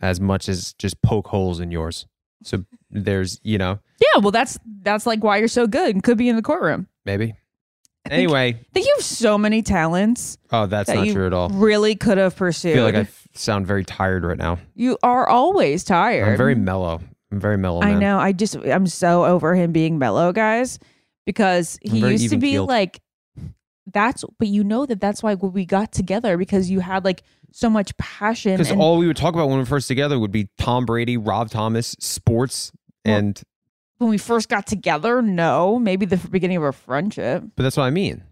as 0.00 0.20
much 0.20 0.48
as 0.48 0.72
just 0.74 1.00
poke 1.02 1.28
holes 1.28 1.60
in 1.60 1.70
yours. 1.70 2.06
So 2.42 2.64
there's, 2.90 3.40
you 3.42 3.58
know, 3.58 3.78
Yeah, 4.00 4.20
well, 4.20 4.30
that's 4.30 4.58
that's 4.82 5.06
like 5.06 5.22
why 5.24 5.38
you're 5.38 5.48
so 5.48 5.66
good 5.66 5.94
and 5.94 6.02
could 6.02 6.18
be 6.18 6.28
in 6.28 6.36
the 6.36 6.42
courtroom. 6.42 6.88
maybe. 7.04 7.26
think- 7.26 7.36
Anyway, 8.08 8.48
I 8.60 8.66
think 8.72 8.86
you 8.86 8.92
have 8.96 9.04
so 9.04 9.36
many 9.36 9.62
talents 9.62 10.38
oh, 10.52 10.66
that's 10.66 10.88
that 10.88 10.96
not 10.96 11.08
true 11.08 11.26
at 11.26 11.32
all. 11.32 11.48
really 11.48 11.96
could 11.96 12.18
have 12.18 12.34
I 12.34 12.38
pursued. 12.38 12.74
feel 12.74 12.84
like 12.84 12.94
I 12.94 13.08
sound 13.34 13.66
very 13.66 13.84
tired 13.84 14.24
right 14.24 14.38
now. 14.38 14.58
you 14.74 14.96
are 15.02 15.28
always 15.28 15.82
tired. 15.82 16.28
I'm 16.28 16.36
very 16.36 16.54
mellow. 16.54 17.00
I'm 17.32 17.40
very 17.40 17.58
mellow. 17.58 17.82
I 17.82 17.90
man. 17.92 17.98
know. 17.98 18.18
I 18.18 18.30
just 18.32 18.54
I'm 18.56 18.86
so 18.86 19.24
over 19.24 19.54
him 19.56 19.72
being 19.72 19.98
mellow, 19.98 20.32
guys, 20.32 20.78
because 21.26 21.78
he 21.82 21.98
used 21.98 22.30
to 22.30 22.38
be 22.38 22.48
even-keeled. 22.50 22.68
like 22.68 23.02
that's 23.92 24.24
but 24.38 24.48
you 24.48 24.64
know 24.64 24.86
that 24.86 25.00
that's 25.00 25.22
why 25.22 25.34
we 25.34 25.64
got 25.66 25.92
together 25.92 26.36
because 26.36 26.70
you 26.70 26.80
had 26.80 27.04
like 27.04 27.22
so 27.52 27.68
much 27.70 27.96
passion 27.98 28.56
Because 28.56 28.72
all 28.72 28.96
we 28.98 29.06
would 29.06 29.16
talk 29.16 29.34
about 29.34 29.46
when 29.48 29.56
we 29.56 29.62
were 29.62 29.66
first 29.66 29.88
together 29.88 30.18
would 30.18 30.32
be 30.32 30.48
Tom 30.58 30.84
Brady, 30.86 31.16
Rob 31.16 31.50
Thomas, 31.50 31.94
sports, 32.00 32.72
Well- 33.04 33.16
and 33.16 33.42
when 33.98 34.10
we 34.10 34.18
first 34.18 34.50
got 34.50 34.66
together, 34.66 35.22
no, 35.22 35.78
maybe 35.78 36.04
the 36.04 36.18
beginning 36.18 36.58
of 36.58 36.62
our 36.62 36.72
friendship. 36.72 37.44
But 37.56 37.62
that's 37.62 37.78
what 37.78 37.84
I 37.84 37.90
mean. 37.90 38.24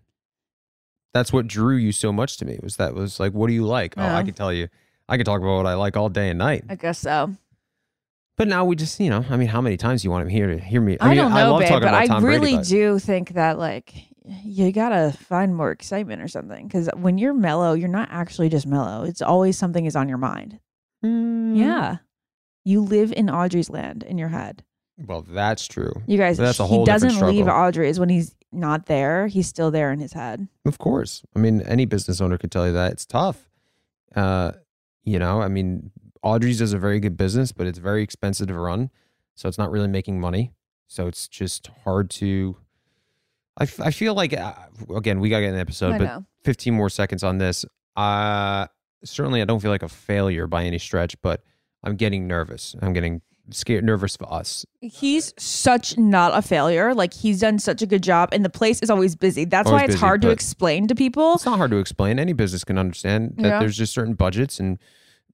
That's 1.14 1.32
what 1.32 1.46
drew 1.46 1.76
you 1.76 1.90
so 1.92 2.12
much 2.12 2.36
to 2.38 2.44
me. 2.44 2.58
Was 2.62 2.76
that 2.76 2.92
was 2.94 3.18
like, 3.18 3.32
what 3.32 3.46
do 3.46 3.54
you 3.54 3.64
like? 3.64 3.94
Oh, 3.96 4.02
I 4.02 4.22
could 4.24 4.36
tell 4.36 4.52
you. 4.52 4.68
I 5.08 5.16
could 5.16 5.24
talk 5.24 5.40
about 5.40 5.56
what 5.56 5.66
I 5.66 5.72
like 5.74 5.96
all 5.96 6.08
day 6.10 6.28
and 6.28 6.38
night. 6.38 6.64
I 6.68 6.74
guess 6.74 6.98
so. 6.98 7.34
But 8.36 8.48
now 8.48 8.64
we 8.64 8.74
just, 8.74 8.98
you 8.98 9.10
know, 9.10 9.24
I 9.30 9.36
mean, 9.36 9.48
how 9.48 9.60
many 9.60 9.76
times 9.76 10.02
do 10.02 10.06
you 10.06 10.10
want 10.10 10.22
him 10.22 10.28
here 10.28 10.48
to 10.48 10.58
hear 10.58 10.80
me? 10.80 10.96
I, 11.00 11.08
mean, 11.08 11.16
don't 11.18 11.30
know, 11.32 11.36
I 11.38 11.44
love 11.48 11.60
babe, 11.60 11.68
talking 11.68 11.82
but 11.88 12.06
about 12.06 12.10
I 12.10 12.18
really 12.26 12.38
Brady. 12.40 12.56
but- 12.56 12.66
do 12.66 12.98
think 12.98 13.30
that 13.34 13.58
like 13.58 13.94
you 14.42 14.72
gotta 14.72 15.12
find 15.16 15.54
more 15.54 15.70
excitement 15.70 16.22
or 16.22 16.28
something 16.28 16.66
because 16.66 16.88
when 16.96 17.18
you're 17.18 17.34
mellow, 17.34 17.74
you're 17.74 17.88
not 17.88 18.08
actually 18.10 18.48
just 18.48 18.66
mellow. 18.66 19.04
It's 19.04 19.20
always 19.22 19.56
something 19.58 19.84
is 19.84 19.94
on 19.94 20.08
your 20.08 20.18
mind. 20.18 20.58
Mm, 21.04 21.56
Yeah, 21.58 21.98
you 22.64 22.80
live 22.80 23.12
in 23.12 23.28
Audrey's 23.30 23.68
land 23.70 24.02
in 24.02 24.16
your 24.18 24.28
head. 24.28 24.64
Well, 24.96 25.22
that's 25.22 25.66
true. 25.66 25.92
You 26.06 26.16
guys, 26.16 26.38
That's 26.38 26.58
a 26.60 26.64
he 26.64 26.68
whole 26.68 26.84
different 26.86 27.02
doesn't 27.14 27.26
leave 27.28 27.44
struggle. 27.44 27.64
Audrey's 27.64 28.00
when 28.00 28.08
he's 28.08 28.34
not 28.52 28.86
there. 28.86 29.26
He's 29.26 29.46
still 29.48 29.70
there 29.72 29.92
in 29.92 29.98
his 29.98 30.12
head. 30.12 30.46
Of 30.64 30.78
course. 30.78 31.22
I 31.36 31.40
mean, 31.40 31.60
any 31.62 31.84
business 31.84 32.20
owner 32.20 32.38
could 32.38 32.50
tell 32.52 32.66
you 32.66 32.72
that 32.72 32.92
it's 32.92 33.04
tough. 33.04 33.48
Uh, 34.14 34.52
you 35.02 35.18
know, 35.18 35.42
I 35.42 35.48
mean, 35.48 35.90
Audrey's 36.24 36.58
does 36.58 36.72
a 36.72 36.78
very 36.78 36.98
good 37.00 37.16
business, 37.16 37.52
but 37.52 37.66
it's 37.66 37.78
very 37.78 38.02
expensive 38.02 38.48
to 38.48 38.54
run. 38.54 38.90
So 39.36 39.48
it's 39.48 39.58
not 39.58 39.70
really 39.70 39.88
making 39.88 40.20
money. 40.20 40.52
So 40.88 41.06
it's 41.06 41.28
just 41.28 41.68
hard 41.84 42.10
to. 42.10 42.56
I, 43.56 43.64
f- 43.64 43.80
I 43.80 43.90
feel 43.90 44.14
like, 44.14 44.32
uh, 44.32 44.52
again, 44.96 45.20
we 45.20 45.28
got 45.28 45.38
to 45.38 45.44
get 45.44 45.54
an 45.54 45.60
episode, 45.60 45.92
I 45.92 45.98
but 45.98 46.04
know. 46.04 46.24
15 46.44 46.74
more 46.74 46.88
seconds 46.90 47.22
on 47.22 47.38
this. 47.38 47.64
Uh, 47.94 48.66
certainly, 49.04 49.40
I 49.40 49.44
don't 49.44 49.60
feel 49.60 49.70
like 49.70 49.82
a 49.84 49.88
failure 49.88 50.46
by 50.48 50.64
any 50.64 50.78
stretch, 50.78 51.14
but 51.22 51.42
I'm 51.84 51.94
getting 51.96 52.26
nervous. 52.26 52.74
I'm 52.82 52.92
getting 52.92 53.20
scared, 53.50 53.84
nervous 53.84 54.16
for 54.16 54.32
us. 54.32 54.64
He's 54.80 55.32
such 55.38 55.96
not 55.98 56.36
a 56.36 56.42
failure. 56.42 56.94
Like 56.94 57.12
he's 57.14 57.40
done 57.40 57.58
such 57.60 57.80
a 57.82 57.86
good 57.86 58.02
job, 58.02 58.30
and 58.32 58.44
the 58.44 58.50
place 58.50 58.80
is 58.80 58.90
always 58.90 59.14
busy. 59.14 59.44
That's 59.44 59.68
Always 59.68 59.80
why 59.80 59.84
it's 59.84 59.94
busy, 59.94 60.00
hard 60.00 60.22
to 60.22 60.28
but- 60.28 60.32
explain 60.32 60.88
to 60.88 60.94
people. 60.94 61.34
It's 61.34 61.44
not 61.46 61.58
hard 61.58 61.70
to 61.70 61.76
explain. 61.78 62.18
Any 62.18 62.32
business 62.32 62.64
can 62.64 62.78
understand 62.78 63.34
that 63.36 63.46
Yeah. 63.48 63.58
there's 63.60 63.76
just 63.76 63.92
certain 63.92 64.14
budgets 64.14 64.58
and 64.58 64.78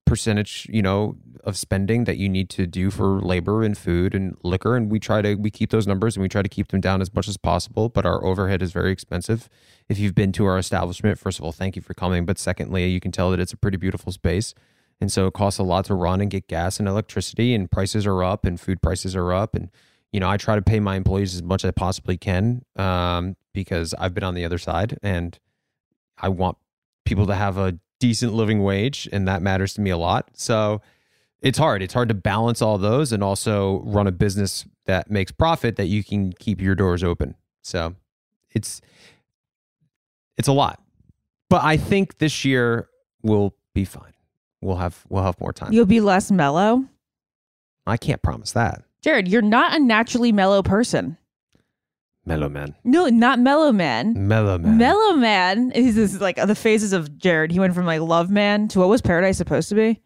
percentage, 0.05 0.67
you 0.69 0.81
know, 0.81 1.15
of 1.43 1.57
spending 1.57 2.03
that 2.03 2.17
you 2.17 2.29
need 2.29 2.49
to 2.49 2.67
do 2.67 2.91
for 2.91 3.21
labor 3.21 3.63
and 3.63 3.77
food 3.77 4.13
and 4.13 4.37
liquor. 4.43 4.75
And 4.75 4.91
we 4.91 4.99
try 4.99 5.21
to 5.21 5.35
we 5.35 5.49
keep 5.49 5.69
those 5.69 5.87
numbers 5.87 6.15
and 6.15 6.21
we 6.21 6.29
try 6.29 6.41
to 6.41 6.49
keep 6.49 6.67
them 6.69 6.81
down 6.81 7.01
as 7.01 7.13
much 7.13 7.27
as 7.27 7.37
possible. 7.37 7.89
But 7.89 8.05
our 8.05 8.23
overhead 8.23 8.61
is 8.61 8.71
very 8.71 8.91
expensive. 8.91 9.49
If 9.89 9.99
you've 9.99 10.15
been 10.15 10.31
to 10.33 10.45
our 10.45 10.57
establishment, 10.57 11.17
first 11.17 11.39
of 11.39 11.45
all, 11.45 11.51
thank 11.51 11.75
you 11.75 11.81
for 11.81 11.93
coming. 11.93 12.25
But 12.25 12.37
secondly, 12.37 12.87
you 12.89 12.99
can 12.99 13.11
tell 13.11 13.31
that 13.31 13.39
it's 13.39 13.53
a 13.53 13.57
pretty 13.57 13.77
beautiful 13.77 14.11
space. 14.11 14.53
And 14.99 15.11
so 15.11 15.25
it 15.25 15.33
costs 15.33 15.59
a 15.59 15.63
lot 15.63 15.85
to 15.85 15.95
run 15.95 16.21
and 16.21 16.29
get 16.29 16.47
gas 16.47 16.79
and 16.79 16.87
electricity 16.87 17.55
and 17.55 17.69
prices 17.69 18.05
are 18.05 18.23
up 18.23 18.45
and 18.45 18.59
food 18.59 18.81
prices 18.81 19.15
are 19.15 19.33
up. 19.33 19.55
And, 19.55 19.71
you 20.11 20.19
know, 20.19 20.29
I 20.29 20.37
try 20.37 20.55
to 20.55 20.61
pay 20.61 20.79
my 20.79 20.95
employees 20.95 21.33
as 21.33 21.41
much 21.41 21.63
as 21.63 21.69
I 21.69 21.71
possibly 21.71 22.17
can 22.17 22.63
um, 22.75 23.35
because 23.51 23.95
I've 23.95 24.13
been 24.13 24.23
on 24.23 24.35
the 24.35 24.45
other 24.45 24.59
side 24.59 24.99
and 25.01 25.37
I 26.19 26.29
want 26.29 26.57
people 27.03 27.25
to 27.25 27.35
have 27.35 27.57
a 27.57 27.79
decent 28.01 28.33
living 28.33 28.63
wage 28.63 29.07
and 29.13 29.27
that 29.27 29.41
matters 29.41 29.75
to 29.75 29.81
me 29.81 29.91
a 29.91 29.97
lot. 29.97 30.31
So 30.33 30.81
it's 31.39 31.57
hard. 31.57 31.81
It's 31.81 31.93
hard 31.93 32.09
to 32.09 32.15
balance 32.15 32.61
all 32.61 32.77
those 32.77 33.13
and 33.13 33.23
also 33.23 33.81
run 33.85 34.07
a 34.07 34.11
business 34.11 34.65
that 34.87 35.09
makes 35.09 35.31
profit 35.31 35.77
that 35.77 35.85
you 35.85 36.03
can 36.03 36.33
keep 36.33 36.59
your 36.59 36.75
doors 36.75 37.03
open. 37.03 37.35
So 37.61 37.95
it's 38.51 38.81
it's 40.35 40.47
a 40.47 40.51
lot. 40.51 40.81
But 41.49 41.63
I 41.63 41.77
think 41.77 42.17
this 42.17 42.43
year 42.43 42.89
we'll 43.21 43.55
be 43.73 43.85
fine. 43.85 44.13
We'll 44.61 44.77
have 44.77 45.05
we'll 45.07 45.23
have 45.23 45.39
more 45.39 45.53
time. 45.53 45.71
You'll 45.71 45.85
be 45.85 46.01
less 46.01 46.31
mellow. 46.31 46.85
I 47.85 47.97
can't 47.97 48.21
promise 48.21 48.51
that. 48.53 48.83
Jared, 49.01 49.27
you're 49.27 49.41
not 49.41 49.75
a 49.75 49.79
naturally 49.79 50.31
mellow 50.31 50.61
person. 50.63 51.17
Mellow 52.25 52.49
man. 52.49 52.75
No, 52.83 53.07
not 53.07 53.39
mellow 53.39 53.71
man. 53.71 54.27
Mellow 54.27 54.57
man. 54.59 54.77
Mellow 54.77 55.15
man 55.15 55.71
is 55.71 55.95
this 55.95 56.21
like 56.21 56.35
the 56.35 56.53
phases 56.55 56.93
of 56.93 57.17
Jared. 57.17 57.51
He 57.51 57.59
went 57.59 57.73
from 57.73 57.85
like 57.85 58.01
love 58.01 58.29
man 58.29 58.67
to 58.69 58.79
what 58.79 58.89
was 58.89 59.01
paradise 59.01 59.37
supposed 59.37 59.69
to 59.69 59.75
be? 59.75 59.99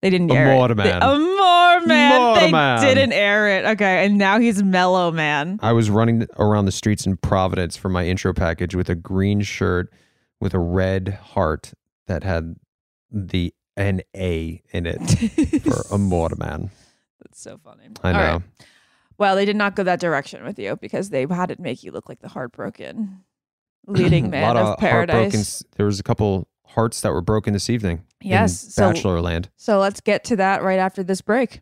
They 0.00 0.10
didn't 0.10 0.32
air 0.32 0.50
Amor 0.50 0.72
it. 0.72 0.74
man. 0.76 0.86
They- 1.00 1.06
Amor 1.06 1.86
man. 1.86 2.20
Amor 2.20 2.40
they 2.40 2.50
man. 2.50 2.80
didn't 2.82 3.12
air 3.12 3.48
it. 3.58 3.64
Okay, 3.72 4.04
and 4.06 4.16
now 4.18 4.40
he's 4.40 4.62
mellow 4.62 5.10
man. 5.12 5.60
I 5.62 5.72
was 5.72 5.90
running 5.90 6.26
around 6.38 6.64
the 6.64 6.72
streets 6.72 7.06
in 7.06 7.16
Providence 7.18 7.76
for 7.76 7.88
my 7.88 8.06
intro 8.06 8.32
package 8.32 8.74
with 8.74 8.88
a 8.88 8.94
green 8.94 9.42
shirt 9.42 9.92
with 10.40 10.54
a 10.54 10.58
red 10.58 11.18
heart 11.22 11.72
that 12.08 12.24
had 12.24 12.56
the 13.10 13.54
N 13.76 14.00
A 14.16 14.62
in 14.72 14.86
it 14.86 14.98
for 15.62 15.94
Amor 15.94 16.30
man. 16.36 16.70
That's 17.20 17.40
so 17.40 17.58
funny. 17.62 17.84
I 18.02 18.12
know. 18.12 18.42
Right. 19.18 19.26
Well, 19.26 19.36
they 19.36 19.44
did 19.44 19.56
not 19.56 19.76
go 19.76 19.82
that 19.84 20.00
direction 20.00 20.44
with 20.44 20.58
you 20.58 20.76
because 20.76 21.10
they 21.10 21.26
had 21.28 21.50
it 21.50 21.60
make 21.60 21.82
you 21.82 21.92
look 21.92 22.08
like 22.08 22.20
the 22.20 22.28
heartbroken 22.28 23.24
leading 23.86 24.26
a 24.26 24.28
man 24.30 24.42
lot 24.42 24.56
of, 24.56 24.66
of 24.68 24.78
paradise. 24.78 25.62
There 25.76 25.86
was 25.86 26.00
a 26.00 26.02
couple 26.02 26.48
hearts 26.66 27.00
that 27.02 27.12
were 27.12 27.20
broken 27.20 27.52
this 27.52 27.68
evening. 27.70 28.04
in 28.20 28.30
Yes, 28.30 28.74
so- 28.74 28.92
Bachelor 28.92 29.20
Land. 29.20 29.50
So 29.56 29.78
let's 29.78 30.00
get 30.00 30.24
to 30.24 30.36
that 30.36 30.62
right 30.62 30.78
after 30.78 31.02
this 31.02 31.20
break. 31.20 31.60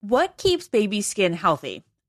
What 0.00 0.36
keeps 0.36 0.68
baby 0.68 1.00
skin 1.00 1.32
healthy? 1.32 1.84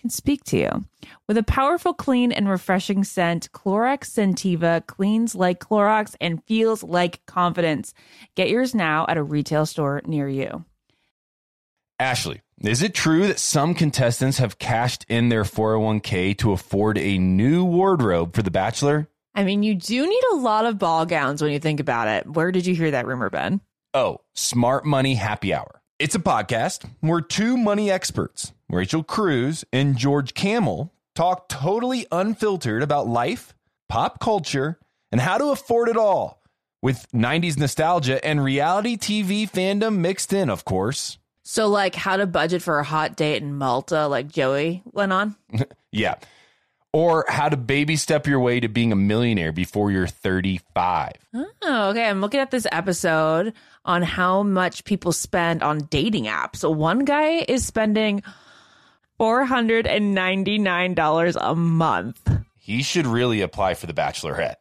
can 0.00 0.10
speak 0.10 0.44
to 0.44 0.56
you. 0.56 0.84
With 1.28 1.36
a 1.36 1.42
powerful, 1.42 1.94
clean, 1.94 2.32
and 2.32 2.48
refreshing 2.48 3.04
scent, 3.04 3.52
Clorox 3.52 4.10
Scentiva 4.10 4.86
cleans 4.86 5.34
like 5.34 5.60
Clorox 5.60 6.16
and 6.20 6.44
feels 6.44 6.82
like 6.82 7.24
confidence. 7.26 7.94
Get 8.34 8.48
yours 8.48 8.74
now 8.74 9.06
at 9.08 9.16
a 9.16 9.22
retail 9.22 9.66
store 9.66 10.02
near 10.06 10.28
you. 10.28 10.64
Ashley, 11.98 12.40
is 12.62 12.82
it 12.82 12.94
true 12.94 13.26
that 13.28 13.38
some 13.38 13.74
contestants 13.74 14.38
have 14.38 14.58
cashed 14.58 15.04
in 15.08 15.28
their 15.28 15.44
401k 15.44 16.36
to 16.38 16.52
afford 16.52 16.96
a 16.96 17.18
new 17.18 17.64
wardrobe 17.64 18.34
for 18.34 18.42
The 18.42 18.50
Bachelor? 18.50 19.08
I 19.34 19.44
mean, 19.44 19.62
you 19.62 19.74
do 19.74 20.08
need 20.08 20.22
a 20.32 20.36
lot 20.36 20.66
of 20.66 20.78
ball 20.78 21.06
gowns 21.06 21.42
when 21.42 21.52
you 21.52 21.58
think 21.58 21.78
about 21.78 22.08
it. 22.08 22.26
Where 22.26 22.50
did 22.50 22.66
you 22.66 22.74
hear 22.74 22.90
that 22.90 23.06
rumor, 23.06 23.30
Ben? 23.30 23.60
Oh, 23.94 24.18
Smart 24.34 24.84
Money 24.84 25.14
Happy 25.14 25.52
Hour. 25.52 25.82
It's 25.98 26.14
a 26.14 26.20
podcast 26.20 26.88
where 27.00 27.20
two 27.20 27.58
money 27.58 27.90
experts, 27.90 28.52
Rachel 28.72 29.02
Cruz 29.02 29.64
and 29.72 29.96
George 29.96 30.34
Kamel, 30.34 30.92
talk 31.14 31.48
totally 31.48 32.06
unfiltered 32.12 32.82
about 32.82 33.08
life, 33.08 33.54
pop 33.88 34.20
culture, 34.20 34.78
and 35.10 35.20
how 35.20 35.38
to 35.38 35.46
afford 35.46 35.88
it 35.88 35.96
all 35.96 36.40
with 36.82 37.06
90s 37.12 37.58
nostalgia 37.58 38.24
and 38.24 38.42
reality 38.42 38.96
TV 38.96 39.50
fandom 39.50 39.98
mixed 39.98 40.32
in, 40.32 40.48
of 40.48 40.64
course. 40.64 41.18
So, 41.42 41.68
like, 41.68 41.94
how 41.94 42.16
to 42.16 42.26
budget 42.26 42.62
for 42.62 42.78
a 42.78 42.84
hot 42.84 43.16
date 43.16 43.42
in 43.42 43.56
Malta, 43.56 44.06
like 44.06 44.28
Joey 44.28 44.82
went 44.92 45.12
on? 45.12 45.36
Yeah. 45.92 46.14
Or 46.92 47.24
how 47.28 47.48
to 47.48 47.56
baby 47.56 47.96
step 47.96 48.28
your 48.28 48.38
way 48.38 48.60
to 48.60 48.68
being 48.68 48.92
a 48.92 48.96
millionaire 48.96 49.50
before 49.50 49.90
you're 49.90 50.06
35. 50.06 51.12
Oh, 51.34 51.88
okay. 51.90 52.08
I'm 52.08 52.20
looking 52.20 52.38
at 52.38 52.52
this 52.52 52.66
episode 52.70 53.54
on 53.84 54.02
how 54.02 54.44
much 54.44 54.84
people 54.84 55.10
spend 55.10 55.64
on 55.64 55.88
dating 55.90 56.26
apps. 56.26 56.56
So 56.56 56.70
one 56.70 57.00
guy 57.04 57.44
is 57.48 57.66
spending 57.66 58.22
$499 59.20 61.36
a 61.38 61.54
month. 61.54 62.30
He 62.56 62.82
should 62.82 63.06
really 63.06 63.42
apply 63.42 63.74
for 63.74 63.86
the 63.86 63.92
Bachelorette. 63.92 64.54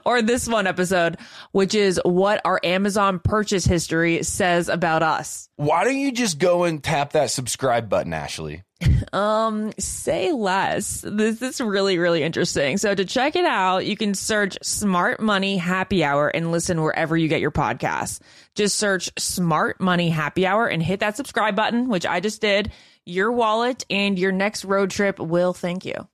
or 0.04 0.22
this 0.22 0.46
one 0.46 0.68
episode, 0.68 1.16
which 1.52 1.74
is 1.74 1.98
what 2.04 2.42
our 2.44 2.60
Amazon 2.62 3.18
purchase 3.18 3.64
history 3.64 4.22
says 4.22 4.68
about 4.68 5.02
us. 5.02 5.48
Why 5.56 5.84
don't 5.84 5.98
you 5.98 6.12
just 6.12 6.38
go 6.38 6.64
and 6.64 6.82
tap 6.82 7.12
that 7.12 7.30
subscribe 7.30 7.88
button, 7.88 8.12
Ashley? 8.12 8.62
Um, 9.12 9.72
say 9.78 10.32
less. 10.32 11.02
This 11.06 11.40
is 11.40 11.60
really, 11.60 11.96
really 11.96 12.22
interesting. 12.22 12.76
So 12.76 12.94
to 12.94 13.04
check 13.04 13.34
it 13.34 13.46
out, 13.46 13.86
you 13.86 13.96
can 13.96 14.14
search 14.14 14.58
Smart 14.62 15.20
Money 15.20 15.56
Happy 15.56 16.04
Hour 16.04 16.28
and 16.28 16.52
listen 16.52 16.82
wherever 16.82 17.16
you 17.16 17.28
get 17.28 17.40
your 17.40 17.52
podcasts. 17.52 18.20
Just 18.54 18.76
search 18.76 19.10
Smart 19.16 19.80
Money 19.80 20.10
Happy 20.10 20.46
Hour 20.46 20.66
and 20.66 20.82
hit 20.82 21.00
that 21.00 21.16
subscribe 21.16 21.56
button, 21.56 21.88
which 21.88 22.04
I 22.04 22.20
just 22.20 22.42
did. 22.42 22.72
Your 23.06 23.32
wallet 23.32 23.86
and 23.88 24.18
your 24.18 24.32
next 24.32 24.66
road 24.66 24.90
trip 24.90 25.18
will 25.18 25.54
thank 25.54 25.86
you. 25.86 26.08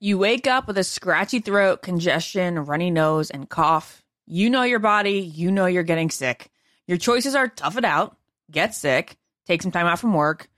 You 0.00 0.18
wake 0.18 0.48
up 0.48 0.66
with 0.66 0.78
a 0.78 0.84
scratchy 0.84 1.38
throat, 1.38 1.82
congestion, 1.82 2.58
runny 2.58 2.90
nose, 2.90 3.30
and 3.30 3.48
cough. 3.48 4.02
You 4.26 4.50
know 4.50 4.62
your 4.62 4.78
body. 4.80 5.20
You 5.20 5.52
know 5.52 5.66
you're 5.66 5.82
getting 5.84 6.10
sick. 6.10 6.50
Your 6.88 6.98
choices 6.98 7.36
are 7.36 7.46
tough 7.46 7.76
it 7.76 7.84
out, 7.84 8.16
get 8.50 8.74
sick, 8.74 9.16
take 9.46 9.62
some 9.62 9.70
time 9.70 9.86
out 9.86 10.00
from 10.00 10.14
work, 10.14 10.48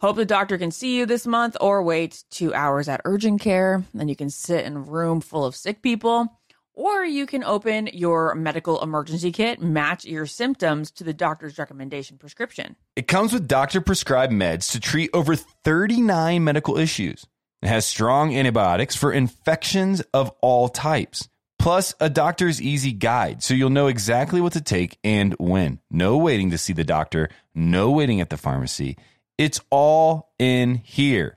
hope 0.00 0.16
the 0.16 0.24
doctor 0.24 0.58
can 0.58 0.70
see 0.70 0.96
you 0.96 1.06
this 1.06 1.26
month, 1.26 1.56
or 1.60 1.82
wait 1.82 2.24
two 2.30 2.54
hours 2.54 2.88
at 2.88 3.00
urgent 3.04 3.40
care. 3.40 3.84
Then 3.94 4.08
you 4.08 4.16
can 4.16 4.30
sit 4.30 4.64
in 4.64 4.76
a 4.76 4.80
room 4.80 5.20
full 5.20 5.44
of 5.44 5.56
sick 5.56 5.82
people. 5.82 6.38
Or 6.76 7.02
you 7.02 7.24
can 7.24 7.42
open 7.42 7.88
your 7.94 8.34
medical 8.34 8.82
emergency 8.82 9.32
kit, 9.32 9.62
match 9.62 10.04
your 10.04 10.26
symptoms 10.26 10.90
to 10.92 11.04
the 11.04 11.14
doctor's 11.14 11.58
recommendation 11.58 12.18
prescription. 12.18 12.76
It 12.94 13.08
comes 13.08 13.32
with 13.32 13.48
doctor 13.48 13.80
prescribed 13.80 14.30
meds 14.30 14.70
to 14.72 14.80
treat 14.80 15.08
over 15.14 15.36
39 15.36 16.44
medical 16.44 16.76
issues. 16.76 17.26
It 17.62 17.68
has 17.68 17.86
strong 17.86 18.36
antibiotics 18.36 18.94
for 18.94 19.10
infections 19.10 20.02
of 20.12 20.30
all 20.42 20.68
types, 20.68 21.30
plus 21.58 21.94
a 21.98 22.10
doctor's 22.10 22.60
easy 22.60 22.92
guide 22.92 23.42
so 23.42 23.54
you'll 23.54 23.70
know 23.70 23.86
exactly 23.86 24.42
what 24.42 24.52
to 24.52 24.60
take 24.60 24.98
and 25.02 25.32
when. 25.38 25.80
No 25.90 26.18
waiting 26.18 26.50
to 26.50 26.58
see 26.58 26.74
the 26.74 26.84
doctor, 26.84 27.30
no 27.54 27.90
waiting 27.90 28.20
at 28.20 28.28
the 28.28 28.36
pharmacy. 28.36 28.98
It's 29.38 29.60
all 29.70 30.32
in 30.38 30.76
here. 30.76 31.36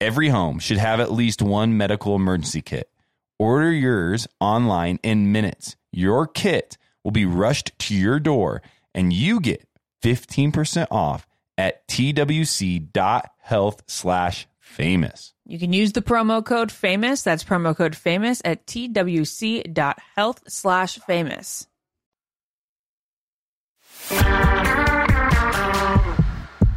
Every 0.00 0.28
home 0.28 0.58
should 0.58 0.78
have 0.78 1.00
at 1.00 1.12
least 1.12 1.42
one 1.42 1.76
medical 1.76 2.14
emergency 2.14 2.62
kit. 2.62 2.90
Order 3.38 3.72
yours 3.72 4.28
online 4.40 5.00
in 5.02 5.32
minutes. 5.32 5.76
Your 5.90 6.26
kit 6.26 6.78
will 7.02 7.10
be 7.10 7.26
rushed 7.26 7.76
to 7.80 7.94
your 7.94 8.20
door 8.20 8.62
and 8.94 9.12
you 9.12 9.40
get 9.40 9.66
15% 10.02 10.86
off 10.90 11.26
at 11.58 11.86
twc.health 11.88 13.82
slash 13.86 14.46
famous. 14.60 15.32
You 15.46 15.58
can 15.58 15.72
use 15.72 15.92
the 15.92 16.02
promo 16.02 16.44
code 16.44 16.72
famous. 16.72 17.22
That's 17.22 17.44
promo 17.44 17.76
code 17.76 17.96
famous 17.96 18.40
at 18.44 18.66
twc.health 18.66 20.42
slash 20.48 20.98
famous. 21.00 21.66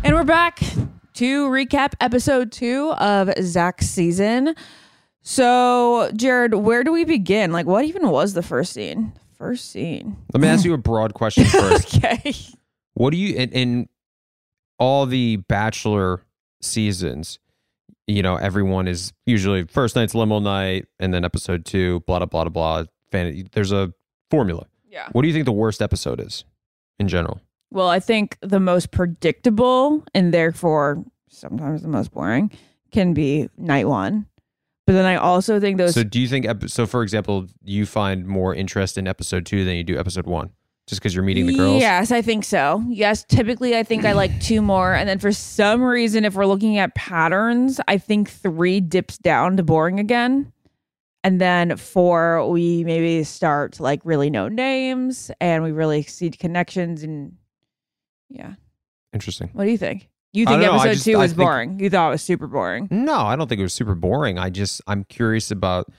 And 0.08 0.16
we're 0.16 0.24
back 0.24 0.62
to 1.16 1.50
recap 1.50 1.92
episode 2.00 2.54
two 2.54 2.94
of 2.94 3.30
Zach's 3.42 3.90
season. 3.90 4.56
So, 5.22 6.10
Jared, 6.16 6.54
where 6.54 6.86
do 6.86 6.94
we 6.94 7.04
begin? 7.04 7.52
Like, 7.52 7.66
what 7.66 7.84
even 7.84 8.10
was 8.10 8.34
the 8.34 8.42
first 8.42 8.72
scene? 8.72 9.12
First 9.38 9.70
scene. 9.70 10.16
Let 10.34 10.40
me 10.40 10.48
ask 10.48 10.64
you 10.64 10.74
a 10.74 10.78
broad 10.78 11.14
question 11.14 11.44
first. 11.44 11.98
Okay. 11.98 12.34
What 12.94 13.10
do 13.10 13.18
you 13.18 13.36
in, 13.36 13.50
in 13.50 13.90
all 14.80 15.08
the 15.08 15.36
Bachelor 15.50 16.22
seasons? 16.62 17.38
You 18.08 18.24
know, 18.24 18.38
everyone 18.38 18.88
is 18.88 19.12
usually 19.26 19.66
first 19.66 19.98
night's 19.98 20.16
limo 20.16 20.40
night, 20.40 20.86
and 21.02 21.14
then 21.14 21.26
episode 21.26 21.66
two, 21.66 22.00
blah 22.08 22.20
blah 22.20 22.28
blah 22.28 22.46
blah. 22.46 22.84
Fan, 23.12 23.50
there's 23.52 23.74
a 23.74 23.92
formula. 24.32 24.68
Yeah. 24.90 25.10
What 25.12 25.24
do 25.24 25.28
you 25.28 25.34
think 25.34 25.44
the 25.44 25.52
worst 25.52 25.82
episode 25.82 26.22
is 26.22 26.46
in 26.98 27.10
general? 27.10 27.42
Well, 27.70 27.90
I 27.90 28.00
think 28.00 28.38
the 28.42 28.60
most 28.60 28.92
predictable 28.92 30.04
and 30.14 30.34
therefore 30.34 31.04
sometimes 31.30 31.82
the 31.82 31.88
most 31.90 32.12
boring 32.12 32.52
can 32.92 33.14
be 33.14 33.50
night 33.58 33.88
one. 33.88 34.26
But 34.86 34.94
then 34.94 35.06
I 35.06 35.18
also 35.18 35.60
think 35.60 35.78
those 35.78 35.94
So, 35.94 36.04
do 36.04 36.20
you 36.20 36.30
think? 36.30 36.48
So, 36.68 36.86
for 36.86 37.04
example, 37.04 37.48
you 37.64 37.86
find 37.86 38.26
more 38.26 38.56
interest 38.56 38.98
in 38.98 39.06
episode 39.06 39.46
two 39.46 39.66
than 39.66 39.76
you 39.76 39.84
do 39.84 40.00
episode 40.00 40.26
one, 40.26 40.52
just 40.88 41.02
because 41.02 41.14
you're 41.14 41.26
meeting 41.26 41.46
the 41.46 41.56
girls? 41.56 41.82
Yes, 41.82 42.10
I 42.10 42.22
think 42.22 42.46
so. 42.46 42.82
Yes, 42.88 43.26
typically 43.26 43.76
I 43.76 43.84
think 43.84 44.06
I 44.06 44.14
like 44.14 44.40
two 44.42 44.62
more. 44.62 44.94
And 44.94 45.10
then 45.10 45.20
for 45.20 45.34
some 45.34 45.84
reason, 45.84 46.24
if 46.24 46.36
we're 46.36 46.46
looking 46.46 46.78
at 46.78 46.96
patterns, 46.96 47.82
I 47.90 47.98
think 47.98 48.30
three 48.30 48.80
dips 48.80 49.18
down 49.18 49.58
to 49.58 49.64
boring 49.64 50.00
again. 50.00 50.54
And 51.22 51.42
then 51.42 51.76
four, 51.76 52.48
we 52.50 52.86
maybe 52.86 53.26
start 53.26 53.74
to 53.74 53.84
like 53.84 54.00
really 54.06 54.30
know 54.30 54.48
names 54.48 55.30
and 55.42 55.66
we 55.66 55.74
really 55.74 56.04
see 56.04 56.30
connections. 56.30 57.04
And 57.04 57.36
yeah. 58.30 58.54
Interesting. 59.14 59.50
What 59.54 59.66
do 59.66 59.72
you 59.72 59.78
think? 59.78 60.10
You 60.34 60.46
think 60.46 60.62
don't 60.62 60.72
know, 60.72 60.72
I 60.74 60.76
episode 60.88 60.94
just- 60.94 61.06
two 61.06 61.18
was 61.18 61.32
think- 61.32 61.38
boring? 61.38 61.80
You 61.80 61.90
thought 61.90 62.10
it 62.10 62.12
was 62.12 62.22
super 62.22 62.48
boring. 62.48 62.88
No, 62.92 63.16
I 63.18 63.36
don't 63.36 63.48
think 63.48 63.60
it 63.60 63.64
was 63.64 63.74
super 63.74 63.96
boring. 63.96 64.38
I 64.38 64.50
just 64.50 64.82
I'm 64.88 65.04
curious 65.06 65.50
about 65.52 65.92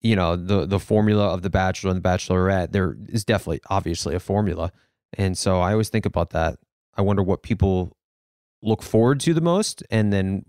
you 0.00 0.16
know 0.16 0.36
the 0.36 0.66
the 0.66 0.78
formula 0.80 1.28
of 1.32 1.42
the 1.42 1.50
Bachelor 1.50 1.90
and 1.92 2.02
the 2.02 2.08
Bachelorette. 2.08 2.72
There 2.72 2.96
is 3.08 3.24
definitely 3.24 3.60
obviously 3.70 4.14
a 4.14 4.20
formula, 4.20 4.72
and 5.16 5.38
so 5.38 5.60
I 5.60 5.72
always 5.72 5.88
think 5.88 6.04
about 6.06 6.30
that. 6.30 6.58
I 6.96 7.02
wonder 7.02 7.22
what 7.22 7.42
people 7.42 7.96
look 8.62 8.82
forward 8.82 9.20
to 9.20 9.32
the 9.32 9.40
most, 9.40 9.82
and 9.90 10.12
then 10.12 10.44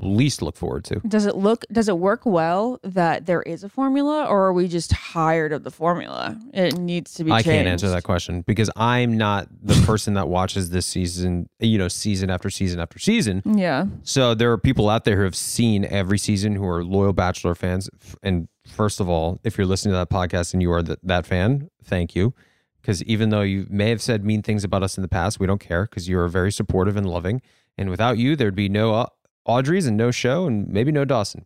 least 0.00 0.42
look 0.42 0.56
forward 0.56 0.84
to. 0.84 1.00
Does 1.00 1.26
it 1.26 1.36
look 1.36 1.64
does 1.72 1.88
it 1.88 1.98
work 1.98 2.24
well 2.24 2.78
that 2.82 3.26
there 3.26 3.42
is 3.42 3.64
a 3.64 3.68
formula 3.68 4.24
or 4.26 4.46
are 4.46 4.52
we 4.52 4.68
just 4.68 4.90
tired 4.90 5.52
of 5.52 5.64
the 5.64 5.70
formula? 5.70 6.38
It 6.54 6.78
needs 6.78 7.14
to 7.14 7.24
be 7.24 7.32
I 7.32 7.36
changed. 7.42 7.46
can't 7.46 7.68
answer 7.68 7.88
that 7.90 8.04
question 8.04 8.42
because 8.46 8.70
I'm 8.76 9.16
not 9.16 9.48
the 9.62 9.74
person 9.86 10.14
that 10.14 10.28
watches 10.28 10.70
this 10.70 10.86
season, 10.86 11.48
you 11.58 11.78
know, 11.78 11.88
season 11.88 12.30
after 12.30 12.50
season 12.50 12.80
after 12.80 12.98
season. 12.98 13.42
Yeah. 13.44 13.86
So 14.04 14.34
there 14.34 14.52
are 14.52 14.58
people 14.58 14.88
out 14.88 15.04
there 15.04 15.16
who 15.16 15.24
have 15.24 15.36
seen 15.36 15.84
every 15.84 16.18
season 16.18 16.54
who 16.54 16.66
are 16.66 16.84
loyal 16.84 17.12
Bachelor 17.12 17.54
fans. 17.54 17.90
And 18.22 18.48
first 18.66 19.00
of 19.00 19.08
all, 19.08 19.40
if 19.44 19.58
you're 19.58 19.66
listening 19.66 19.92
to 19.92 19.96
that 19.98 20.10
podcast 20.10 20.52
and 20.52 20.62
you 20.62 20.70
are 20.72 20.82
th- 20.82 20.98
that 21.02 21.26
fan, 21.26 21.70
thank 21.82 22.14
you. 22.14 22.34
Because 22.80 23.02
even 23.04 23.30
though 23.30 23.42
you 23.42 23.66
may 23.68 23.90
have 23.90 24.00
said 24.00 24.24
mean 24.24 24.42
things 24.42 24.62
about 24.64 24.82
us 24.82 24.96
in 24.96 25.02
the 25.02 25.08
past, 25.08 25.40
we 25.40 25.46
don't 25.46 25.60
care 25.60 25.84
because 25.86 26.08
you 26.08 26.18
are 26.18 26.28
very 26.28 26.52
supportive 26.52 26.96
and 26.96 27.06
loving. 27.06 27.42
And 27.76 27.90
without 27.90 28.16
you, 28.18 28.34
there'd 28.34 28.54
be 28.54 28.68
no 28.68 28.94
uh, 28.94 29.06
Audrey's 29.48 29.86
and 29.86 29.96
no 29.96 30.12
show 30.12 30.46
and 30.46 30.68
maybe 30.68 30.92
no 30.92 31.04
Dawson. 31.04 31.44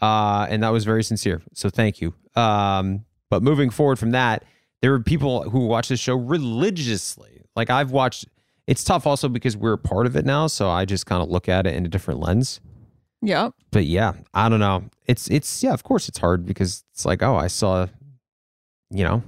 Uh, 0.00 0.48
and 0.50 0.64
that 0.64 0.70
was 0.70 0.84
very 0.84 1.04
sincere. 1.04 1.42
So 1.54 1.70
thank 1.70 2.00
you. 2.00 2.14
Um, 2.34 3.04
but 3.30 3.42
moving 3.42 3.70
forward 3.70 4.00
from 4.00 4.10
that, 4.10 4.44
there 4.80 4.92
are 4.94 5.00
people 5.00 5.48
who 5.48 5.66
watch 5.66 5.88
this 5.88 6.00
show 6.00 6.16
religiously. 6.16 7.42
Like 7.54 7.70
I've 7.70 7.92
watched, 7.92 8.26
it's 8.66 8.82
tough 8.82 9.06
also 9.06 9.28
because 9.28 9.56
we're 9.56 9.76
part 9.76 10.06
of 10.06 10.16
it 10.16 10.24
now. 10.24 10.48
So 10.48 10.68
I 10.68 10.84
just 10.84 11.06
kind 11.06 11.22
of 11.22 11.28
look 11.28 11.48
at 11.48 11.66
it 11.66 11.76
in 11.76 11.86
a 11.86 11.88
different 11.88 12.18
lens. 12.18 12.60
Yeah. 13.20 13.50
But 13.70 13.84
yeah, 13.84 14.14
I 14.34 14.48
don't 14.48 14.58
know. 14.58 14.84
It's, 15.06 15.30
it's, 15.30 15.62
yeah, 15.62 15.72
of 15.72 15.84
course 15.84 16.08
it's 16.08 16.18
hard 16.18 16.44
because 16.44 16.82
it's 16.92 17.04
like, 17.04 17.22
oh, 17.22 17.36
I 17.36 17.46
saw, 17.46 17.86
you 18.90 19.04
know, 19.04 19.22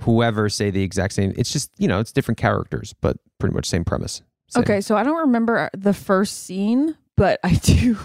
whoever 0.00 0.48
say 0.48 0.70
the 0.70 0.82
exact 0.82 1.14
same. 1.14 1.32
It's 1.36 1.52
just, 1.52 1.70
you 1.78 1.86
know, 1.86 2.00
it's 2.00 2.10
different 2.10 2.38
characters, 2.38 2.94
but 3.00 3.16
pretty 3.38 3.54
much 3.54 3.66
same 3.66 3.84
premise. 3.84 4.22
Same. 4.48 4.62
Okay, 4.62 4.80
so 4.80 4.96
I 4.96 5.04
don't 5.04 5.18
remember 5.18 5.70
the 5.72 5.94
first 5.94 6.44
scene, 6.44 6.96
but 7.16 7.40
I 7.44 7.54
do. 7.54 7.96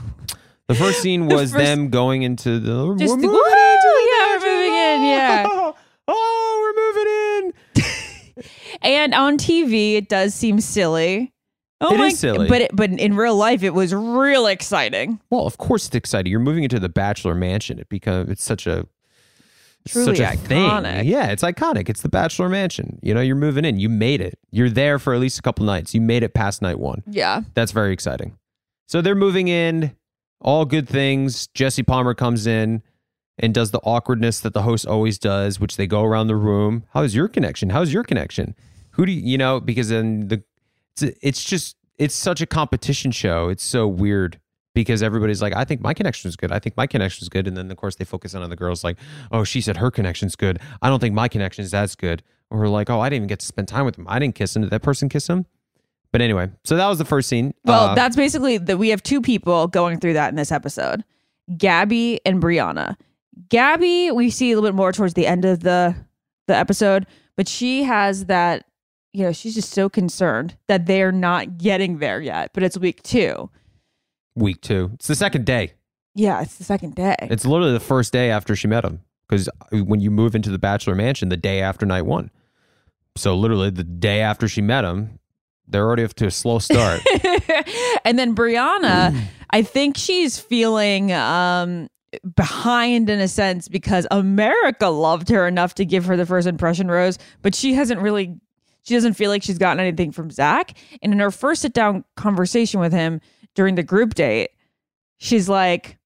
The 0.68 0.76
first 0.76 1.02
scene 1.04 1.28
The 1.28 1.36
was 1.36 1.52
first- 1.52 1.64
them 1.66 1.90
going 1.90 2.24
into 2.24 2.60
the. 2.60 2.96
Just 2.98 3.12
we're 3.12 3.16
moving 3.18 3.30
Woo! 3.32 3.40
the 3.40 4.10
Yeah, 4.10 4.38
we're 4.38 4.40
moving 4.40 4.74
in, 4.74 5.04
yeah. 5.04 5.46
Oh, 5.50 5.76
oh, 6.08 6.74
we're 7.44 7.44
moving 7.44 7.54
in. 7.56 8.44
And 8.82 9.14
on 9.14 9.38
TV, 9.38 9.96
it 9.96 10.08
does 10.08 10.34
seem 10.34 10.62
silly. 10.62 11.34
Oh 11.82 11.96
It 11.96 11.98
my! 11.98 12.06
is 12.08 12.20
silly. 12.20 12.48
but 12.48 12.62
it, 12.62 12.72
but 12.74 12.90
in 12.90 13.14
real 13.14 13.36
life, 13.36 13.62
it 13.64 13.74
was 13.74 13.94
real 13.94 14.48
exciting. 14.48 15.20
Well, 15.30 15.46
of 15.46 15.58
course 15.58 15.86
it's 15.88 15.96
exciting. 15.96 16.32
You're 16.32 16.40
moving 16.40 16.64
into 16.64 16.80
the 16.80 16.88
Bachelor 16.88 17.36
Mansion. 17.36 17.78
It 17.80 17.90
becomes 17.90 18.30
it's 18.30 18.44
such 18.44 18.68
a 18.68 18.86
it's 19.86 19.94
Truly 19.94 20.16
such 20.16 20.20
a 20.34 20.38
iconic. 20.38 20.84
thing. 20.84 21.08
Yeah, 21.08 21.28
it's 21.32 21.44
iconic. 21.44 21.90
It's 21.90 22.02
the 22.02 22.10
Bachelor 22.10 22.48
Mansion. 22.48 23.00
You 23.02 23.14
know, 23.14 23.20
you're 23.22 23.36
moving 23.36 23.66
in. 23.66 23.80
You 23.80 23.90
made 23.90 24.22
it. 24.22 24.40
You're 24.52 24.70
there 24.70 24.98
for 24.98 25.14
at 25.14 25.20
least 25.20 25.40
a 25.40 25.42
couple 25.42 25.66
nights. 25.66 25.94
You 25.94 26.00
made 26.00 26.24
it 26.24 26.34
past 26.34 26.62
night 26.62 26.80
one. 26.80 27.04
Yeah. 27.06 27.42
That's 27.56 27.74
very 27.74 27.92
exciting. 27.92 28.38
So 28.90 29.04
they're 29.04 29.14
moving 29.14 29.48
in. 29.50 29.96
All 30.42 30.66
good 30.66 30.90
things. 30.90 31.46
Jesse 31.54 31.84
Palmer 31.84 32.16
comes 32.16 32.48
in 32.48 32.82
and 33.38 33.54
does 33.54 33.70
the 33.70 33.80
awkwardness 33.84 34.40
that 34.40 34.54
the 34.54 34.64
host 34.64 34.88
always 34.88 35.20
does, 35.20 35.60
which 35.60 35.78
they 35.78 35.86
go 35.86 36.04
around 36.04 36.26
the 36.26 36.36
room. 36.36 36.86
How's 36.94 37.14
your 37.14 37.28
connection? 37.28 37.70
How's 37.70 37.94
your 37.94 38.04
connection? 38.04 38.56
Who 38.92 39.06
do 39.06 39.12
you, 39.12 39.22
you 39.22 39.38
know? 39.38 39.60
Because 39.60 39.90
then 39.90 40.30
the 40.30 40.44
it's, 40.98 41.18
it's 41.22 41.44
just 41.44 41.76
it's 42.00 42.16
such 42.16 42.42
a 42.42 42.48
competition 42.48 43.12
show. 43.12 43.50
It's 43.50 43.64
so 43.64 43.88
weird 43.88 44.40
because 44.74 45.04
everybody's 45.04 45.42
like, 45.42 45.54
I 45.56 45.66
think 45.66 45.82
my 45.82 45.94
connection 45.94 46.28
is 46.28 46.36
good. 46.36 46.52
I 46.52 46.58
think 46.58 46.76
my 46.76 46.88
connection 46.88 47.24
is 47.24 47.30
good, 47.30 47.48
and 47.48 47.56
then 47.56 47.70
of 47.70 47.78
course 47.78 47.96
they 47.96 48.06
focus 48.06 48.34
on 48.34 48.42
other 48.42 48.56
girls 48.56 48.84
like, 48.84 48.98
oh, 49.32 49.44
she 49.44 49.62
said 49.62 49.78
her 49.78 49.92
connection's 49.92 50.36
good. 50.36 50.60
I 50.82 50.90
don't 50.90 51.00
think 51.00 51.14
my 51.14 51.28
connection 51.28 51.64
is 51.64 51.76
as 51.76 51.96
good. 51.96 52.24
Or 52.50 52.68
like, 52.68 52.90
oh, 52.90 53.02
I 53.02 53.10
didn't 53.10 53.18
even 53.18 53.28
get 53.28 53.40
to 53.42 53.46
spend 53.46 53.68
time 53.68 53.86
with 53.86 54.00
him. 54.00 54.08
I 54.10 54.18
didn't 54.18 54.34
kiss 54.34 54.56
him. 54.56 54.64
Did 54.64 54.72
that 54.72 54.82
person 54.82 55.10
kiss 55.10 55.28
him? 55.28 55.46
But 56.12 56.22
anyway, 56.22 56.50
so 56.64 56.76
that 56.76 56.88
was 56.88 56.98
the 56.98 57.06
first 57.06 57.30
scene. 57.30 57.54
Well, 57.66 57.90
Uh, 57.90 57.96
that's 57.96 58.16
basically 58.16 58.58
that. 58.58 58.78
We 58.78 58.90
have 58.90 59.04
two 59.04 59.22
people 59.22 59.68
going 59.68 60.00
through 60.00 60.14
that 60.14 60.30
in 60.30 60.36
this 60.36 60.52
episode: 60.52 61.04
Gabby 61.58 62.20
and 62.26 62.42
Brianna. 62.42 62.96
Gabby, 63.50 64.12
we 64.12 64.30
see 64.30 64.52
a 64.52 64.56
little 64.56 64.68
bit 64.70 64.76
more 64.76 64.92
towards 64.92 65.14
the 65.14 65.28
end 65.28 65.46
of 65.46 65.60
the 65.62 65.96
the 66.48 66.56
episode, 66.56 67.06
but 67.38 67.48
she 67.48 67.84
has 67.84 68.26
that. 68.26 68.66
You 69.14 69.24
know, 69.26 69.32
she's 69.32 69.56
just 69.56 69.72
so 69.72 69.90
concerned 69.90 70.56
that 70.68 70.86
they're 70.86 71.12
not 71.12 71.58
getting 71.58 71.98
there 71.98 72.22
yet. 72.22 72.52
But 72.54 72.62
it's 72.64 72.78
week 72.78 73.02
two. 73.04 73.50
week 74.36 74.62
two. 74.62 74.92
It's 74.96 75.08
the 75.08 75.16
second 75.16 75.46
day. 75.46 75.74
Yeah, 76.16 76.42
it's 76.42 76.56
the 76.58 76.64
second 76.64 76.96
day. 76.96 77.16
It's 77.22 77.46
literally 77.46 77.74
the 77.74 77.80
first 77.80 78.14
day 78.14 78.30
after 78.32 78.56
she 78.56 78.68
met 78.68 78.84
him. 78.86 79.02
Because 79.28 79.48
when 79.72 80.00
you 80.00 80.10
move 80.12 80.34
into 80.36 80.50
the 80.50 80.58
Bachelor 80.60 80.96
Mansion, 80.96 81.30
the 81.30 81.38
day 81.38 81.62
after 81.62 81.86
night 81.86 82.04
one. 82.04 82.32
So 83.16 83.36
literally 83.36 83.70
the 83.70 83.84
day 83.84 84.22
after 84.22 84.48
she 84.48 84.62
met 84.62 84.86
him, 84.86 85.19
they're 85.70 85.86
already 85.86 86.04
off 86.04 86.14
to 86.16 86.28
a 86.28 86.32
slow 86.32 86.60
start. 86.60 87.02
and 88.06 88.18
then 88.18 88.36
Brianna, 88.36 89.20
I 89.50 89.62
think 89.62 89.98
she's 89.98 90.40
feeling 90.40 91.12
um 91.14 91.88
behind 92.36 93.10
in 93.10 93.20
a 93.20 93.28
sense 93.28 93.68
because 93.68 94.08
America 94.10 94.88
loved 94.88 95.30
her 95.30 95.48
enough 95.48 95.76
to 95.76 95.86
give 95.86 96.06
her 96.06 96.18
the 96.18 96.26
first 96.26 96.48
impression 96.48 96.90
rose, 96.90 97.20
but 97.42 97.54
she 97.54 97.74
hasn't 97.74 98.02
really 98.02 98.40
she 98.84 98.96
doesn't 98.96 99.14
feel 99.14 99.30
like 99.30 99.44
she's 99.44 99.60
gotten 99.60 99.80
anything 99.80 100.12
from 100.12 100.32
Zach. 100.32 100.76
And 101.04 101.14
in 101.14 101.20
her 101.20 101.30
first 101.30 101.62
sit 101.62 101.74
down 101.74 102.04
conversation 102.16 102.80
with 102.80 102.92
him 102.92 103.22
during 103.54 103.76
the 103.76 103.84
group 103.84 104.16
date, 104.16 104.50
she's 105.18 105.48
like, 105.48 105.99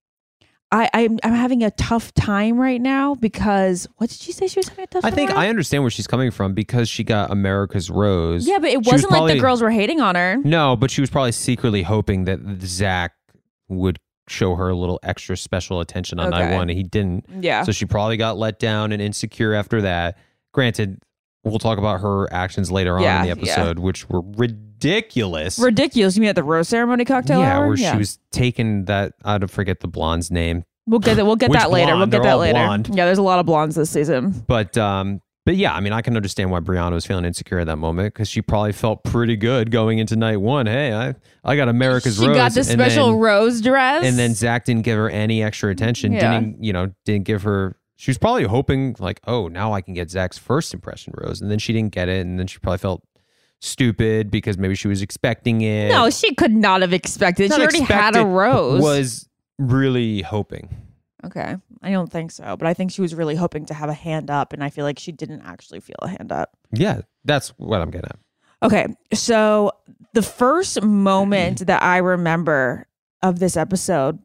I, 0.73 0.89
I'm 0.93 1.19
I'm 1.23 1.33
having 1.33 1.61
a 1.63 1.69
tough 1.71 2.13
time 2.15 2.59
right 2.59 2.81
now 2.81 3.13
because 3.15 3.87
what 3.97 4.09
did 4.09 4.19
she 4.19 4.31
say 4.31 4.47
she 4.47 4.57
was 4.59 4.67
having 4.69 4.85
a 4.85 4.87
tough 4.87 5.03
time? 5.03 5.07
I 5.07 5.15
time? 5.15 5.27
think? 5.27 5.31
I 5.37 5.47
understand 5.47 5.83
where 5.83 5.91
she's 5.91 6.07
coming 6.07 6.31
from 6.31 6.53
because 6.55 6.89
she 6.89 7.03
got 7.03 7.29
America's 7.31 7.89
Rose. 7.91 8.47
Yeah, 8.47 8.57
but 8.57 8.69
it 8.69 8.71
She 8.71 8.77
was 8.77 8.85
wasn't 8.87 9.11
like 9.11 9.19
probably- 9.19 9.33
the 9.35 9.39
girls 9.39 9.61
were 9.61 9.69
hating 9.71 10.01
on 10.01 10.15
her. 10.15 10.37
No, 10.43 10.75
but 10.75 10.89
she 10.89 10.99
was 11.01 11.09
probably 11.11 11.31
secretly 11.31 11.83
hoping 11.83 12.25
that 12.25 12.39
Zach 12.61 13.13
would 13.69 13.99
show 14.27 14.55
her 14.55 14.69
a 14.69 14.75
little 14.75 14.99
extra 15.03 15.37
special 15.37 15.79
attention 15.79 16.19
on 16.19 16.31
night 16.31 16.53
one, 16.55 16.69
and 16.69 16.77
he 16.77 16.83
didn't. 16.83 17.25
Yeah. 17.39 17.63
So 17.63 17.71
she 17.71 17.85
probably 17.85 18.17
got 18.17 18.37
let 18.37 18.57
down 18.57 18.91
and 18.91 19.01
insecure 19.01 19.53
after 19.53 19.81
that. 19.81 20.17
Granted, 20.53 21.01
we'll 21.43 21.59
talk 21.59 21.77
about 21.77 21.99
her 22.01 22.31
actions 22.33 22.71
later 22.71 22.95
on 22.95 23.03
Yeah, 23.03 23.23
in 23.23 23.37
the 23.37 23.45
yeah. 23.45 23.51
episode, 23.53 23.79
which 23.79 24.09
were 24.09 24.21
ridiculous. 24.83 25.59
Ridiculous. 25.59 26.15
You 26.15 26.21
mean 26.21 26.29
at 26.29 26.35
the 26.35 26.43
rose 26.43 26.69
ceremony 26.69 27.05
cocktail 27.05 27.39
yeah, 27.39 27.57
hour? 27.57 27.67
where 27.67 27.77
she 27.77 27.95
was 27.97 28.19
taking 28.31 28.85
that. 28.85 29.13
I 29.23 29.37
don't 29.37 29.49
forget 29.49 29.79
the 29.79 29.87
blonde's 29.87 30.31
name, 30.31 30.65
We'll 30.85 30.99
get 30.99 31.15
that. 31.15 31.25
We'll 31.25 31.37
get 31.37 31.51
that 31.53 31.71
later. 31.71 31.95
We'll 31.95 32.05
get 32.07 32.11
They're 32.11 32.23
that 32.23 32.39
later. 32.39 32.53
blonde. 32.53 32.89
Yeah, 32.93 33.05
there's 33.05 33.17
a 33.17 33.23
lot 33.23 33.39
of 33.39 33.45
blondes 33.45 33.75
this 33.75 33.89
season. 33.89 34.43
but 34.47 34.77
um, 34.77 35.21
But 35.45 35.55
yeah, 35.55 35.73
I 35.73 35.79
mean, 35.79 35.93
I 35.93 36.01
can 36.01 36.15
understand 36.17 36.51
why 36.51 36.59
Brianna 36.59 36.91
was 36.91 37.05
feeling 37.05 37.23
insecure 37.23 37.59
at 37.59 37.67
that 37.67 37.77
moment 37.77 38.13
because 38.13 38.27
she 38.27 38.41
probably 38.41 38.73
felt 38.73 39.03
pretty 39.03 39.37
good 39.37 39.71
going 39.71 39.99
into 39.99 40.15
night 40.17 40.37
one. 40.41 40.65
Hey, 40.65 40.93
I, 40.93 41.15
I 41.43 41.55
got 41.55 41.69
America's 41.69 42.17
she 42.17 42.27
rose. 42.27 42.35
got 42.35 42.53
the 42.53 42.63
special 42.65 43.11
then- 43.11 43.19
rose 43.19 43.61
dress. 43.61 44.05
and 44.05 44.17
then 44.19 44.33
Zach 44.33 44.65
didn't 44.65 44.83
give 44.83 44.97
her 44.97 45.09
any 45.09 45.41
extra 45.41 45.71
attention. 45.71 46.11
Yeah. 46.11 46.33
Didn't 46.39 46.63
you 46.63 46.73
know? 46.73 46.93
Didn't 47.05 47.25
give 47.25 47.43
her. 47.43 47.77
She 47.95 48.11
was 48.11 48.17
probably 48.17 48.43
hoping 48.43 48.97
like, 48.99 49.21
oh, 49.27 49.47
now 49.47 49.71
I 49.71 49.79
can 49.79 49.93
get 49.93 50.11
Zach's 50.11 50.37
first 50.37 50.73
impression 50.73 51.13
rose, 51.15 51.39
and 51.39 51.49
then 51.49 51.59
she 51.59 51.71
didn't 51.71 51.93
get 51.93 52.09
it, 52.09 52.25
and 52.25 52.37
then 52.37 52.47
she 52.47 52.59
probably 52.59 52.79
felt 52.79 53.03
stupid 53.63 54.29
because 54.29 54.57
maybe 54.57 54.75
she 54.75 54.87
was 54.87 55.01
expecting 55.01 55.61
it. 55.61 55.89
no, 55.89 56.09
she 56.09 56.33
could 56.35 56.53
not 56.53 56.81
have 56.81 56.93
expected. 56.93 57.49
Not 57.49 57.55
she 57.57 57.61
already 57.61 57.81
had 57.81 58.15
a 58.15 58.25
rose. 58.25 58.81
Was 58.81 59.29
really 59.57 60.21
hoping. 60.21 60.69
okay. 61.25 61.55
I 61.85 61.91
don't 61.91 62.09
think 62.09 62.31
so, 62.31 62.55
but 62.55 62.65
I 62.65 62.73
think 62.73 62.91
she 62.91 63.01
was 63.01 63.13
really 63.13 63.35
hoping 63.35 63.65
to 63.65 63.73
have 63.73 63.89
a 63.89 63.93
hand 63.93 64.31
up, 64.31 64.53
and 64.53 64.63
I 64.63 64.69
feel 64.69 64.85
like 64.85 64.97
she 64.97 65.11
didn't 65.11 65.41
actually 65.41 65.81
feel 65.81 65.97
a 66.01 66.07
hand 66.07 66.31
up. 66.31 66.55
Yeah, 66.71 67.01
that's 67.25 67.49
what 67.57 67.81
I'm 67.81 67.91
getting 67.91 68.09
at. 68.09 68.19
Okay, 68.65 68.87
so 69.13 69.71
the 70.13 70.21
first 70.21 70.81
moment 70.81 71.67
that 71.67 71.83
I 71.83 71.97
remember 71.97 72.87
of 73.21 73.39
this 73.39 73.57
episode, 73.57 74.17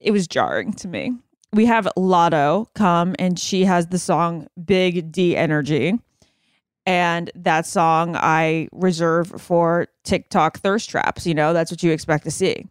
it 0.00 0.10
was 0.10 0.26
jarring 0.26 0.72
to 0.74 0.88
me. 0.88 1.12
We 1.52 1.66
have 1.66 1.86
Latto 1.96 2.66
come 2.74 3.14
and 3.20 3.38
she 3.38 3.64
has 3.64 3.86
the 3.86 3.98
song 4.00 4.48
Big 4.64 5.12
D 5.12 5.36
Energy. 5.36 5.98
And 6.88 7.30
that 7.34 7.66
song 7.66 8.16
I 8.16 8.68
reserve 8.72 9.28
for 9.40 9.88
TikTok 10.04 10.58
thirst 10.58 10.88
traps. 10.88 11.26
You 11.26 11.34
know, 11.34 11.52
that's 11.52 11.70
what 11.70 11.82
you 11.82 11.92
expect 11.92 12.24
to 12.24 12.30
see. 12.30 12.66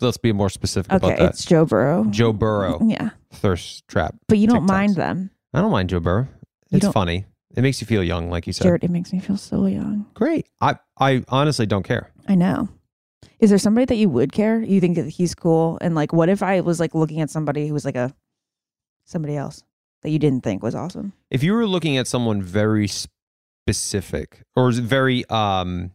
Let's 0.00 0.18
be 0.18 0.32
more 0.32 0.50
specific 0.50 0.92
Okay, 0.92 1.06
about 1.06 1.18
that. 1.18 1.28
it's 1.30 1.44
Joe 1.44 1.64
Burrow. 1.64 2.04
Joe 2.10 2.32
Burrow 2.32 2.80
Yeah, 2.86 3.10
thirst 3.32 3.86
trap. 3.88 4.14
but 4.28 4.38
you 4.38 4.46
don't 4.46 4.64
TikToks. 4.64 4.68
mind 4.68 4.94
them. 4.96 5.30
I 5.54 5.60
don't 5.60 5.70
mind 5.70 5.88
Joe 5.90 6.00
Burrow. 6.00 6.28
It's 6.70 6.82
don't- 6.82 6.92
funny. 6.92 7.24
It 7.54 7.60
makes 7.62 7.80
you 7.82 7.86
feel 7.86 8.02
young, 8.02 8.30
like 8.30 8.46
you 8.46 8.52
said. 8.54 8.62
Jared, 8.64 8.82
it 8.84 8.90
makes 8.90 9.12
me 9.12 9.20
feel 9.20 9.36
so 9.36 9.66
young. 9.66 10.06
Great. 10.14 10.46
I 10.60 10.76
I 10.98 11.22
honestly 11.28 11.66
don't 11.66 11.82
care. 11.82 12.10
I 12.28 12.34
know. 12.34 12.68
Is 13.40 13.50
there 13.50 13.58
somebody 13.58 13.84
that 13.86 13.96
you 13.96 14.08
would 14.08 14.32
care? 14.32 14.60
You 14.62 14.80
think 14.80 14.96
that 14.96 15.08
he's 15.08 15.34
cool? 15.34 15.76
And 15.80 15.94
like, 15.94 16.12
what 16.12 16.28
if 16.30 16.42
I 16.42 16.60
was 16.60 16.78
like 16.80 16.94
looking 16.94 17.20
at 17.20 17.28
somebody 17.30 17.66
who 17.68 17.74
was 17.74 17.84
like 17.84 17.96
a 17.96 18.14
somebody 19.04 19.36
else 19.36 19.64
that 20.02 20.10
you 20.10 20.18
didn't 20.18 20.42
think 20.44 20.62
was 20.62 20.74
awesome? 20.74 21.12
if 21.30 21.42
you 21.42 21.52
were 21.52 21.66
looking 21.66 21.96
at 21.96 22.06
someone 22.06 22.42
very 22.42 22.88
specific 23.66 24.42
or 24.56 24.68
is 24.68 24.78
very 24.80 25.24
um 25.30 25.90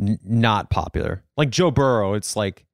n- 0.00 0.18
not 0.24 0.68
popular 0.70 1.22
like 1.36 1.48
joe 1.50 1.70
burrow 1.70 2.12
it's 2.14 2.36
like 2.36 2.66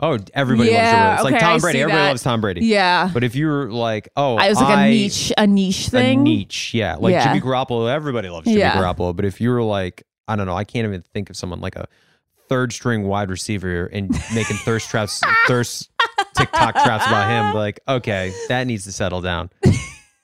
oh 0.00 0.16
everybody 0.32 0.70
loves 0.72 0.90
joe 0.90 0.96
burrow 0.96 1.14
it's 1.14 1.24
like 1.24 1.34
okay, 1.34 1.44
I 1.44 1.48
tom 1.50 1.60
brady 1.60 1.78
see 1.78 1.82
everybody 1.82 2.02
that. 2.04 2.08
loves 2.08 2.22
tom 2.22 2.40
brady 2.40 2.64
Yeah, 2.66 3.10
but 3.12 3.24
if 3.24 3.34
you're 3.34 3.70
like 3.70 4.08
oh 4.16 4.36
I 4.36 4.48
was 4.48 4.60
like 4.60 4.78
a 4.78 4.88
niche, 4.90 5.32
a 5.36 5.46
niche 5.46 5.88
a 5.88 5.90
thing. 5.90 6.22
niche 6.22 6.72
yeah 6.72 6.94
like 6.96 7.12
Yeah. 7.12 7.24
jimmy 7.34 7.40
garoppolo 7.40 7.92
everybody 7.92 8.28
loves 8.28 8.44
jimmy 8.46 8.60
Yeah. 8.60 8.76
garoppolo 8.76 9.14
but 9.16 9.24
if 9.24 9.40
you 9.40 9.50
were 9.50 9.62
like 9.62 10.04
i 10.28 10.36
don't 10.36 10.46
know 10.46 10.56
i 10.56 10.64
can't 10.64 10.86
even 10.86 11.02
think 11.12 11.28
of 11.28 11.36
someone 11.36 11.60
like 11.60 11.74
a 11.76 11.88
third 12.48 12.72
string 12.72 13.02
wide 13.08 13.28
receiver 13.28 13.86
and 13.86 14.08
making 14.34 14.56
thirst 14.58 14.88
traps 14.88 15.20
thirst 15.48 15.90
tiktok 16.36 16.74
traps 16.74 17.04
about 17.06 17.28
him 17.28 17.54
like 17.56 17.80
okay 17.88 18.32
that 18.48 18.68
needs 18.68 18.84
to 18.84 18.92
settle 18.92 19.20
down 19.20 19.50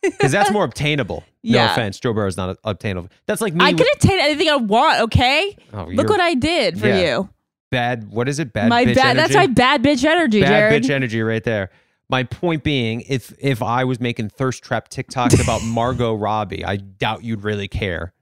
because 0.02 0.32
that's 0.32 0.50
more 0.52 0.64
obtainable. 0.64 1.24
No 1.44 1.64
offense, 1.64 1.98
Joe 1.98 2.12
Burrow 2.12 2.26
is 2.28 2.36
not 2.36 2.56
obtainable. 2.64 3.08
That's 3.26 3.40
like 3.40 3.54
me. 3.54 3.64
I 3.64 3.70
with- 3.70 3.78
can 3.78 3.86
attain 3.96 4.20
anything 4.20 4.48
I 4.48 4.56
want. 4.56 5.00
Okay, 5.02 5.56
oh, 5.72 5.84
look 5.84 6.08
what 6.08 6.20
I 6.20 6.34
did 6.34 6.78
for 6.80 6.88
Yeah. 6.88 7.00
you. 7.16 7.28
bad. 7.70 8.10
What 8.12 8.28
is 8.28 8.38
it? 8.38 8.52
Bad. 8.52 8.68
my 8.68 8.84
bitch 8.84 8.94
bad. 8.96 9.16
That's 9.16 9.34
my 9.34 9.46
bad 9.46 9.82
bitch 9.82 10.04
energy, 10.04 10.40
bad 10.40 10.48
Jared. 10.48 10.82
bitch 10.84 10.90
energy 10.90 11.22
right 11.22 11.42
there. 11.42 11.70
My 12.08 12.24
point 12.24 12.62
being, 12.62 13.00
if 13.08 13.32
if 13.38 13.62
I 13.62 13.84
was 13.84 13.98
making 13.98 14.28
thirst 14.28 14.62
trap 14.62 14.88
TikToks 14.90 15.42
about 15.42 15.62
Margot 15.64 16.14
Robbie, 16.14 16.64
I 16.64 16.76
doubt 16.76 17.24
you'd 17.24 17.42
really 17.42 17.68
care. 17.68 18.12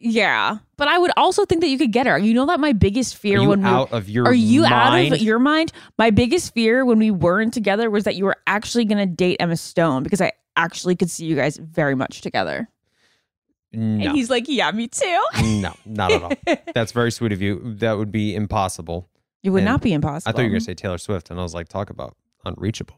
Yeah, 0.00 0.58
but 0.76 0.86
I 0.88 0.96
would 0.98 1.10
also 1.16 1.44
think 1.44 1.60
that 1.62 1.68
you 1.68 1.76
could 1.78 1.92
get 1.92 2.06
her. 2.06 2.16
You 2.18 2.32
know 2.34 2.46
that 2.46 2.60
my 2.60 2.72
biggest 2.72 3.16
fear 3.16 3.38
Are 3.38 3.42
you 3.42 3.48
when 3.48 3.62
we 3.62 3.68
out 3.68 3.92
of 3.92 4.08
your 4.08 4.26
Are 4.26 4.34
you 4.34 4.62
mind? 4.62 5.12
out 5.12 5.18
of 5.18 5.22
your 5.22 5.38
mind? 5.38 5.72
My 5.98 6.10
biggest 6.10 6.54
fear 6.54 6.84
when 6.84 6.98
we 6.98 7.10
weren't 7.10 7.52
together 7.52 7.90
was 7.90 8.04
that 8.04 8.14
you 8.16 8.24
were 8.24 8.36
actually 8.46 8.84
going 8.84 8.98
to 8.98 9.06
date 9.06 9.36
Emma 9.40 9.56
Stone 9.56 10.04
because 10.04 10.20
I 10.20 10.32
actually 10.56 10.94
could 10.96 11.10
see 11.10 11.24
you 11.26 11.34
guys 11.36 11.56
very 11.56 11.94
much 11.94 12.20
together. 12.20 12.68
No, 13.72 14.06
And 14.06 14.16
he's 14.16 14.30
like, 14.30 14.44
"Yeah, 14.48 14.70
me 14.70 14.88
too." 14.88 15.24
no, 15.42 15.74
not 15.84 16.10
at 16.12 16.22
all. 16.22 16.32
That's 16.74 16.92
very 16.92 17.10
sweet 17.10 17.32
of 17.32 17.42
you. 17.42 17.74
That 17.78 17.98
would 17.98 18.10
be 18.10 18.34
impossible. 18.34 19.08
It 19.42 19.50
would 19.50 19.58
And 19.58 19.66
not 19.66 19.82
be 19.82 19.92
impossible. 19.92 20.30
I 20.30 20.32
thought 20.32 20.42
you 20.42 20.48
were 20.48 20.52
gonna 20.54 20.60
say 20.62 20.74
Taylor 20.74 20.98
Swift, 20.98 21.30
and 21.30 21.38
I 21.38 21.42
was 21.42 21.54
like, 21.54 21.68
talk 21.68 21.90
about 21.90 22.16
unreachable. 22.44 22.96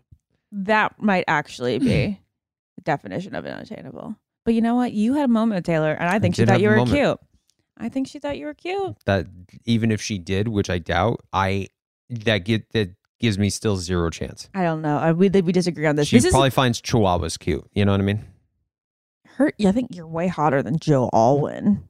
that 0.52 1.00
might 1.02 1.24
actually 1.28 1.78
be 1.78 2.20
the 2.76 2.82
definition 2.82 3.34
of 3.34 3.44
unattainable. 3.44 4.14
But 4.50 4.56
you 4.56 4.62
know 4.62 4.74
what? 4.74 4.92
You 4.92 5.14
had 5.14 5.26
a 5.26 5.32
moment 5.32 5.58
with 5.58 5.64
Taylor, 5.64 5.92
and 5.92 6.08
I 6.10 6.18
think 6.18 6.34
she 6.34 6.44
thought 6.44 6.60
you 6.60 6.70
were 6.70 6.78
moment. 6.78 6.96
cute. 6.96 7.18
I 7.78 7.88
think 7.88 8.08
she 8.08 8.18
thought 8.18 8.36
you 8.36 8.46
were 8.46 8.54
cute. 8.54 8.96
That 9.04 9.28
even 9.64 9.92
if 9.92 10.02
she 10.02 10.18
did, 10.18 10.48
which 10.48 10.68
I 10.68 10.78
doubt, 10.78 11.20
I 11.32 11.68
that 12.08 12.38
get 12.38 12.68
that 12.72 12.90
gives 13.20 13.38
me 13.38 13.48
still 13.48 13.76
zero 13.76 14.10
chance. 14.10 14.48
I 14.52 14.64
don't 14.64 14.82
know. 14.82 14.98
I, 14.98 15.12
we 15.12 15.28
we 15.28 15.52
disagree 15.52 15.86
on 15.86 15.94
this. 15.94 16.08
She 16.08 16.18
this 16.18 16.32
probably 16.32 16.48
is 16.48 16.54
finds 16.54 16.82
chihuahuas 16.82 17.38
cute. 17.38 17.64
You 17.74 17.84
know 17.84 17.92
what 17.92 18.00
I 18.00 18.02
mean? 18.02 18.24
her. 19.36 19.52
I 19.64 19.70
think 19.70 19.94
you're 19.94 20.08
way 20.08 20.26
hotter 20.26 20.64
than 20.64 20.80
Joe 20.80 21.08
Alwyn. 21.12 21.84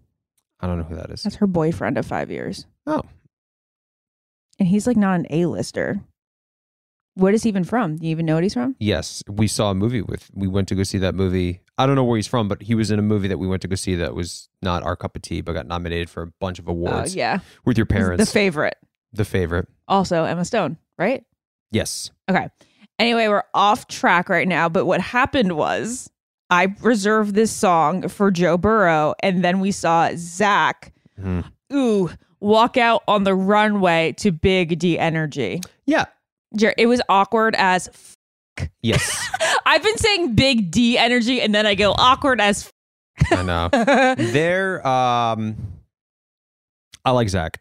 I 0.61 0.67
don't 0.67 0.77
know 0.77 0.85
who 0.85 0.97
that 0.97 1.09
is. 1.09 1.23
That's 1.23 1.37
her 1.37 1.47
boyfriend 1.47 1.97
of 1.97 2.05
five 2.05 2.31
years. 2.31 2.67
Oh, 2.87 3.05
And 4.59 4.69
he's 4.69 4.87
like 4.87 4.99
not 4.99 5.19
an 5.19 5.27
A-lister. 5.31 6.03
What 7.15 7.33
is 7.33 7.43
he 7.43 7.49
even 7.49 7.65
from? 7.65 7.97
Do 7.97 8.05
you 8.05 8.11
even 8.11 8.27
know 8.27 8.35
what 8.35 8.43
he's 8.43 8.53
from? 8.53 8.77
yes, 8.79 9.23
we 9.29 9.47
saw 9.47 9.71
a 9.71 9.75
movie 9.75 10.03
with. 10.03 10.31
We 10.35 10.47
went 10.47 10.69
to 10.69 10.75
go 10.75 10.83
see 10.83 10.99
that 10.99 11.15
movie. 11.15 11.63
I 11.83 11.87
don't 11.87 11.95
know 11.97 12.05
where 12.05 12.17
he's 12.17 12.27
from, 12.27 12.47
but 12.49 12.63
he 12.63 12.75
was 12.75 12.91
in 12.91 12.99
a 12.99 13.03
movie 13.03 13.29
that 13.29 13.39
we 13.39 13.47
went 13.47 13.63
to 13.63 13.69
go 13.69 13.75
see 13.75 13.95
that 13.97 14.15
was 14.15 14.49
not 14.63 14.83
our 14.83 14.97
cup 14.97 15.17
of 15.17 15.23
tea, 15.23 15.41
but 15.41 15.53
got 15.55 15.67
nominated 15.67 16.11
for 16.11 16.23
a 16.25 16.27
bunch 16.41 16.59
of 16.59 16.69
Oh, 16.69 16.73
awards 16.73 17.15
yeah. 17.17 17.39
with 17.65 17.77
your 17.79 17.87
parents. 17.87 18.25
The 18.25 18.31
favorite. 18.31 18.77
the 19.13 19.25
favorite. 19.25 19.67
Also, 19.89 20.25
Emma 20.25 20.45
Stone, 20.45 20.77
right? 20.99 21.25
Yes. 21.73 22.11
Okay. 22.31 22.49
Anyway, 22.99 23.27
we're 23.29 23.43
off 23.55 23.89
track 23.89 24.29
right 24.29 24.47
now, 24.47 24.69
but 24.69 24.85
what 24.85 25.01
happened 25.01 25.57
was 25.57 26.11
I 26.51 26.75
reserved 26.83 27.35
this 27.35 27.51
song 27.51 28.09
for 28.09 28.31
Joe 28.31 28.59
Burrow, 28.59 29.15
and 29.23 29.43
then 29.45 29.59
we 29.61 29.73
saw 29.73 30.11
Zach, 30.17 30.93
Mhm. 31.21 31.45
ooh, 31.73 32.11
walk 32.41 32.77
out 32.77 33.03
on 33.09 33.25
the 33.25 33.35
runway 33.35 34.13
to 34.19 34.31
Big 34.33 34.79
D 34.79 34.99
Energy. 34.99 35.61
Yeah. 35.87 36.05
It 36.77 36.87
was 36.87 37.01
awkward 37.09 37.55
as. 37.57 37.89
F- 38.63 38.69
Yes. 38.83 39.29
I've 39.67 39.83
been 39.83 39.99
saying 39.99 40.35
Big 40.35 40.71
D 40.71 40.97
Energy, 40.99 41.41
and 41.41 41.55
then 41.55 41.67
I 41.67 41.75
go 41.75 41.93
awkward 41.93 42.41
as. 42.41 42.71
I 43.31 43.43
know. 43.43 43.69
F- 43.73 44.19
They're 44.19 44.87
um 44.87 45.57
I 47.05 47.11
like 47.13 47.29
Zach. 47.29 47.61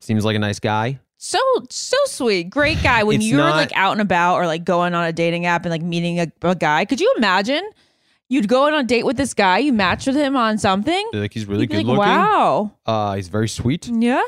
Seems 0.00 0.24
like 0.24 0.36
a 0.36 0.38
nice 0.40 0.58
guy. 0.60 0.98
so 1.18 1.38
so 1.70 1.96
sweet, 2.06 2.50
great 2.50 2.82
guy. 2.82 3.02
When 3.04 3.16
It's 3.20 3.26
you 3.26 3.36
were 3.36 3.42
not- 3.44 3.56
like 3.56 3.72
out 3.76 3.92
and 3.92 4.00
about 4.00 4.36
or 4.36 4.46
like 4.46 4.64
going 4.64 4.94
on 4.94 5.04
a 5.04 5.12
dating 5.12 5.46
app 5.46 5.64
and 5.64 5.70
like 5.70 5.82
meeting 5.82 6.20
a, 6.20 6.26
a 6.42 6.54
guy, 6.54 6.84
could 6.84 7.00
you 7.00 7.12
imagine? 7.16 7.68
You'd 8.28 8.46
go 8.48 8.66
on 8.68 8.74
a 8.74 8.84
date 8.84 9.04
with 9.04 9.16
this 9.16 9.34
guy, 9.34 9.58
you 9.58 9.72
match 9.72 10.06
with 10.06 10.14
him 10.14 10.36
on 10.36 10.56
something. 10.56 11.08
Feel 11.10 11.20
like 11.20 11.34
he's 11.34 11.46
really 11.46 11.62
You'd 11.62 11.70
be 11.70 11.76
good 11.78 11.86
like, 11.86 11.98
looking. 11.98 12.12
Wow. 12.14 12.72
Uh 12.86 13.14
he's 13.14 13.28
very 13.28 13.48
sweet. 13.48 13.88
Yeah. 13.88 14.22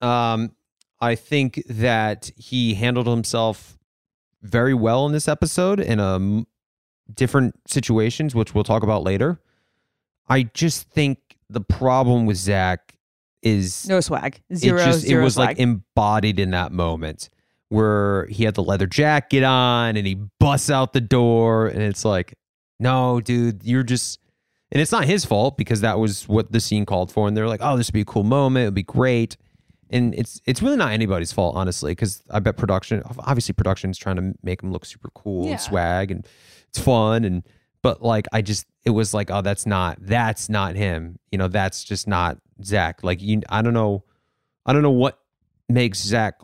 Um 0.00 0.52
I 1.00 1.14
think 1.14 1.62
that 1.68 2.30
he 2.36 2.74
handled 2.74 3.06
himself 3.06 3.75
very 4.42 4.74
well 4.74 5.06
in 5.06 5.12
this 5.12 5.28
episode 5.28 5.80
in 5.80 6.00
um 6.00 6.46
different 7.14 7.54
situations, 7.68 8.34
which 8.34 8.54
we'll 8.54 8.64
talk 8.64 8.82
about 8.82 9.02
later. 9.02 9.40
I 10.28 10.44
just 10.54 10.88
think 10.90 11.18
the 11.48 11.60
problem 11.60 12.26
with 12.26 12.36
Zach 12.36 12.96
is 13.42 13.88
No 13.88 14.00
swag. 14.00 14.40
Zero. 14.54 14.80
it 14.80 14.84
just 14.84 15.00
zero 15.00 15.20
it 15.20 15.24
was 15.24 15.34
swag. 15.34 15.48
like 15.48 15.58
embodied 15.58 16.40
in 16.40 16.50
that 16.50 16.72
moment 16.72 17.30
where 17.68 18.26
he 18.26 18.44
had 18.44 18.54
the 18.54 18.62
leather 18.62 18.86
jacket 18.86 19.42
on 19.44 19.96
and 19.96 20.06
he 20.06 20.14
busts 20.40 20.70
out 20.70 20.92
the 20.92 21.00
door 21.00 21.66
and 21.66 21.82
it's 21.82 22.04
like 22.04 22.34
no 22.78 23.20
dude 23.20 23.62
you're 23.64 23.82
just 23.82 24.20
and 24.70 24.80
it's 24.80 24.92
not 24.92 25.04
his 25.04 25.24
fault 25.24 25.56
because 25.56 25.80
that 25.80 25.98
was 25.98 26.28
what 26.28 26.52
the 26.52 26.60
scene 26.60 26.86
called 26.86 27.10
for 27.10 27.26
and 27.26 27.36
they're 27.36 27.48
like 27.48 27.60
oh 27.62 27.76
this 27.76 27.88
would 27.88 27.94
be 27.94 28.02
a 28.02 28.04
cool 28.04 28.22
moment 28.22 28.62
it 28.62 28.66
would 28.68 28.74
be 28.74 28.82
great 28.84 29.36
and 29.90 30.14
it's 30.14 30.40
it's 30.46 30.62
really 30.62 30.76
not 30.76 30.90
anybody's 30.92 31.32
fault 31.32 31.54
honestly 31.56 31.92
because 31.92 32.22
i 32.30 32.38
bet 32.40 32.56
production 32.56 33.02
obviously 33.20 33.52
production 33.52 33.90
is 33.90 33.98
trying 33.98 34.16
to 34.16 34.34
make 34.42 34.62
him 34.62 34.72
look 34.72 34.84
super 34.84 35.08
cool 35.14 35.44
Yeah. 35.46 35.52
and 35.52 35.60
swag 35.60 36.10
and 36.10 36.26
it's 36.68 36.78
fun 36.78 37.24
and 37.24 37.42
but 37.82 38.02
like 38.02 38.26
i 38.32 38.42
just 38.42 38.66
it 38.84 38.90
was 38.90 39.14
like 39.14 39.30
oh 39.30 39.42
that's 39.42 39.66
not 39.66 39.98
that's 40.00 40.48
not 40.48 40.74
him. 40.76 41.18
You 41.30 41.38
know 41.38 41.48
that's 41.48 41.82
just 41.84 42.06
not 42.08 42.38
zach. 42.64 43.02
Like 43.04 43.20
you 43.22 43.42
i 43.48 43.62
don't 43.62 43.74
know 43.74 44.04
i 44.64 44.72
don't 44.72 44.82
know 44.82 44.90
what 44.90 45.18
makes 45.68 46.00
zach 46.02 46.34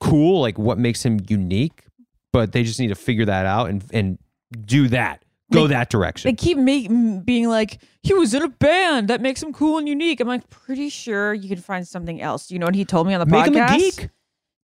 cool 0.00 0.40
like 0.40 0.58
what 0.58 0.78
makes 0.78 1.04
him 1.04 1.18
unique 1.28 1.84
but 2.32 2.52
they 2.52 2.62
just 2.62 2.78
need 2.78 2.88
to 2.88 2.94
figure 2.94 3.24
that 3.24 3.46
out 3.46 3.70
and 3.70 3.84
and 3.92 4.18
do 4.64 4.88
that 4.88 5.24
go 5.52 5.62
They- 5.66 5.74
that 5.74 5.90
direction 5.90 6.28
they 6.30 6.34
keep 6.34 6.58
make, 6.58 6.88
being 7.24 7.48
like, 7.48 7.80
he 8.02 8.14
was 8.14 8.34
in 8.34 8.42
a 8.42 8.48
band 8.48 9.08
that 9.08 9.20
makes 9.20 9.42
him 9.42 9.52
cool 9.52 9.78
and 9.78 9.88
unique. 9.88 10.20
I'm 10.20 10.28
like, 10.28 10.48
pretty 10.50 10.88
sure 10.88 11.34
you 11.34 11.48
can 11.48 11.58
find 11.58 11.86
something 11.86 12.20
else. 12.20 12.50
You 12.50 12.58
know 12.58 12.66
what 12.66 12.74
he 12.74 12.84
told 12.84 13.06
me 13.06 13.14
on 13.14 13.20
the 13.20 13.26
make 13.26 13.46
him 13.46 13.56
a 13.56 13.76
geek 13.78 14.08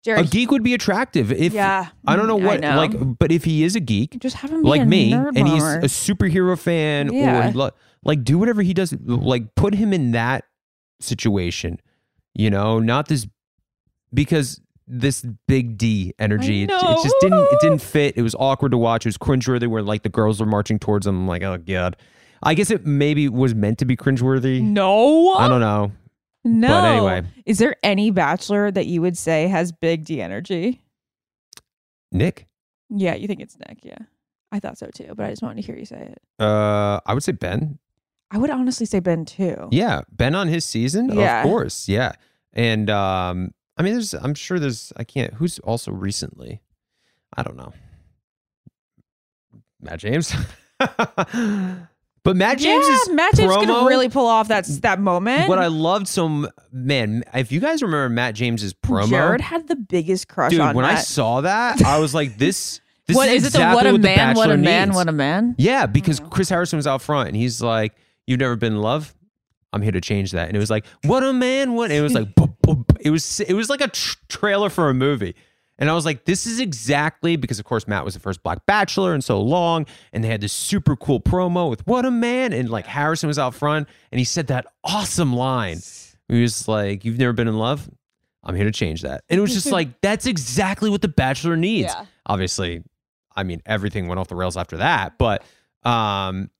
A 0.06 0.24
geek 0.24 0.50
would 0.50 0.64
be 0.64 0.74
attractive 0.74 1.30
if 1.30 1.52
Yeah. 1.52 1.86
I 2.06 2.16
don't 2.16 2.26
know 2.26 2.38
mm, 2.38 2.44
what 2.44 2.60
know. 2.60 2.76
like, 2.76 3.18
but 3.18 3.30
if 3.30 3.44
he 3.44 3.62
is 3.62 3.76
a 3.76 3.80
geek, 3.80 4.18
just 4.18 4.34
have 4.36 4.50
him 4.50 4.62
be 4.62 4.68
like 4.68 4.86
me, 4.86 5.12
and 5.12 5.46
he's 5.48 5.62
a 5.62 5.82
superhero 5.86 6.58
fan, 6.58 7.08
or 7.10 7.12
Yeah. 7.14 7.50
he 7.50 7.56
lo- 7.56 7.70
like 8.04 8.24
do 8.24 8.36
whatever 8.38 8.62
he 8.62 8.74
does, 8.74 8.92
like 9.06 9.54
put 9.54 9.74
him 9.74 9.92
in 9.92 10.10
that 10.10 10.44
situation, 11.00 11.78
you 12.34 12.50
know, 12.50 12.80
not 12.80 13.06
this 13.06 13.28
because 14.12 14.60
this 14.92 15.24
big 15.48 15.78
D 15.78 16.12
energy, 16.18 16.62
it, 16.64 16.70
it 16.70 16.80
just 17.02 17.14
didn't 17.20 17.40
it 17.52 17.58
didn't 17.60 17.80
fit. 17.82 18.16
It 18.16 18.22
was 18.22 18.34
awkward 18.38 18.72
to 18.72 18.78
watch. 18.78 19.06
It 19.06 19.08
was 19.08 19.18
cringeworthy 19.18 19.66
where 19.66 19.82
like 19.82 20.02
the 20.02 20.08
girls 20.08 20.38
were 20.40 20.46
marching 20.46 20.78
towards 20.78 21.06
him. 21.06 21.16
I'm 21.20 21.26
like, 21.28 21.42
oh 21.42 21.58
god. 21.58 21.96
I 22.42 22.54
guess 22.54 22.70
it 22.70 22.84
maybe 22.84 23.28
was 23.28 23.54
meant 23.54 23.78
to 23.78 23.84
be 23.84 23.96
cringeworthy. 23.96 24.60
no, 24.62 25.34
I 25.34 25.48
don't 25.48 25.60
know. 25.60 25.92
no. 26.44 26.68
But 26.68 26.84
anyway. 26.84 27.22
is 27.46 27.58
there 27.58 27.76
any 27.84 28.10
bachelor 28.10 28.70
that 28.70 28.86
you 28.86 29.00
would 29.00 29.16
say 29.16 29.46
has 29.48 29.70
big 29.72 30.04
D 30.04 30.20
energy? 30.20 30.82
Nick, 32.10 32.46
Yeah, 32.90 33.14
you 33.14 33.26
think 33.26 33.40
it's 33.40 33.56
Nick? 33.58 33.78
Yeah, 33.84 33.98
I 34.50 34.60
thought 34.60 34.76
so 34.78 34.88
too, 34.94 35.14
but 35.16 35.24
I 35.26 35.30
just 35.30 35.42
wanted 35.42 35.62
to 35.62 35.66
hear 35.66 35.76
you 35.78 35.84
say 35.86 36.12
it. 36.12 36.20
uh, 36.44 37.00
I 37.06 37.14
would 37.14 37.22
say 37.22 37.32
Ben. 37.32 37.78
I 38.30 38.38
would 38.38 38.50
honestly 38.50 38.86
say 38.86 39.00
Ben 39.00 39.24
too. 39.24 39.68
Yeah, 39.70 40.02
Ben 40.10 40.34
on 40.34 40.48
his 40.48 40.64
season, 40.64 41.10
Yeah. 41.12 41.42
of 41.42 41.46
course. 41.46 41.88
Yeah, 41.88 42.12
and 42.52 42.90
um, 42.90 43.52
I 43.82 43.84
mean, 43.84 43.94
there's, 43.94 44.14
I'm 44.14 44.34
sure 44.34 44.60
there's, 44.60 44.92
I 44.96 45.02
can't. 45.02 45.34
Who's 45.34 45.58
also 45.58 45.90
recently? 45.90 46.62
I 47.36 47.42
don't 47.42 47.56
know. 47.56 47.72
Matt 49.80 49.98
James. 49.98 50.32
but 50.78 52.36
Matt 52.36 52.58
James 52.58 52.86
yeah, 52.86 52.94
is 52.94 53.08
Matt 53.08 53.34
James 53.34 53.52
promo, 53.52 53.66
could 53.66 53.88
really 53.88 54.08
pull 54.08 54.28
off 54.28 54.46
that 54.48 54.66
that 54.82 55.00
moment. 55.00 55.48
What 55.48 55.58
I 55.58 55.66
loved 55.66 56.06
so 56.06 56.48
man, 56.70 57.24
if 57.34 57.50
you 57.50 57.58
guys 57.58 57.82
remember 57.82 58.08
Matt 58.08 58.36
James's 58.36 58.72
promo, 58.72 59.08
Jared 59.08 59.40
had 59.40 59.66
the 59.66 59.74
biggest 59.74 60.28
crush 60.28 60.52
dude, 60.52 60.60
on 60.60 60.76
when 60.76 60.84
I 60.84 60.94
saw 60.94 61.40
that, 61.40 61.82
I 61.82 61.98
was 61.98 62.14
like, 62.14 62.38
this. 62.38 62.80
This 63.04 63.16
what 63.16 63.28
is, 63.28 63.44
is 63.44 63.54
it? 63.56 63.58
The 63.58 63.72
what 63.72 63.84
a 63.84 63.90
the 63.90 63.98
man, 63.98 64.36
what 64.36 64.48
a 64.48 64.56
man, 64.56 64.88
needs. 64.88 64.96
what 64.96 65.08
a 65.08 65.12
man. 65.12 65.56
Yeah, 65.58 65.86
because 65.86 66.20
mm-hmm. 66.20 66.28
Chris 66.28 66.48
Harrison 66.48 66.76
was 66.76 66.86
out 66.86 67.02
front 67.02 67.26
and 67.26 67.36
he's 67.36 67.60
like, 67.60 67.96
You've 68.28 68.38
never 68.38 68.54
been 68.54 68.74
in 68.74 68.80
love? 68.80 69.12
I'm 69.72 69.82
here 69.82 69.90
to 69.90 70.00
change 70.00 70.30
that. 70.30 70.46
And 70.46 70.56
it 70.56 70.60
was 70.60 70.70
like, 70.70 70.86
What 71.02 71.24
a 71.24 71.32
man, 71.32 71.74
what? 71.74 71.90
And 71.90 71.98
it 71.98 72.00
was 72.00 72.14
like, 72.14 72.28
it 73.00 73.10
was 73.10 73.40
it 73.40 73.54
was 73.54 73.70
like 73.70 73.80
a 73.80 73.88
tr- 73.88 74.16
trailer 74.28 74.70
for 74.70 74.88
a 74.88 74.94
movie. 74.94 75.34
And 75.78 75.90
I 75.90 75.94
was 75.94 76.04
like, 76.04 76.24
This 76.24 76.46
is 76.46 76.60
exactly 76.60 77.36
because, 77.36 77.58
of 77.58 77.64
course, 77.64 77.88
Matt 77.88 78.04
was 78.04 78.14
the 78.14 78.20
first 78.20 78.42
Black 78.42 78.66
Bachelor 78.66 79.14
in 79.14 79.20
so 79.22 79.40
long. 79.40 79.86
And 80.12 80.22
they 80.22 80.28
had 80.28 80.40
this 80.40 80.52
super 80.52 80.96
cool 80.96 81.20
promo 81.20 81.68
with 81.68 81.86
What 81.86 82.04
a 82.04 82.10
man. 82.10 82.52
And 82.52 82.70
like 82.70 82.86
Harrison 82.86 83.26
was 83.26 83.38
out 83.38 83.54
front 83.54 83.88
and 84.10 84.18
he 84.18 84.24
said 84.24 84.46
that 84.48 84.66
awesome 84.84 85.32
line. 85.32 85.78
He 86.28 86.42
was 86.42 86.68
like, 86.68 87.04
You've 87.04 87.18
never 87.18 87.32
been 87.32 87.48
in 87.48 87.58
love? 87.58 87.90
I'm 88.44 88.54
here 88.54 88.64
to 88.64 88.72
change 88.72 89.02
that. 89.02 89.24
And 89.28 89.38
it 89.38 89.40
was 89.40 89.54
just 89.54 89.66
like, 89.72 90.00
That's 90.02 90.26
exactly 90.26 90.90
what 90.90 91.02
the 91.02 91.08
Bachelor 91.08 91.56
needs. 91.56 91.92
Yeah. 91.92 92.04
Obviously, 92.26 92.84
I 93.34 93.42
mean, 93.42 93.62
everything 93.66 94.08
went 94.08 94.20
off 94.20 94.28
the 94.28 94.36
rails 94.36 94.56
after 94.56 94.76
that. 94.76 95.18
But 95.18 95.42
um, 95.82 96.50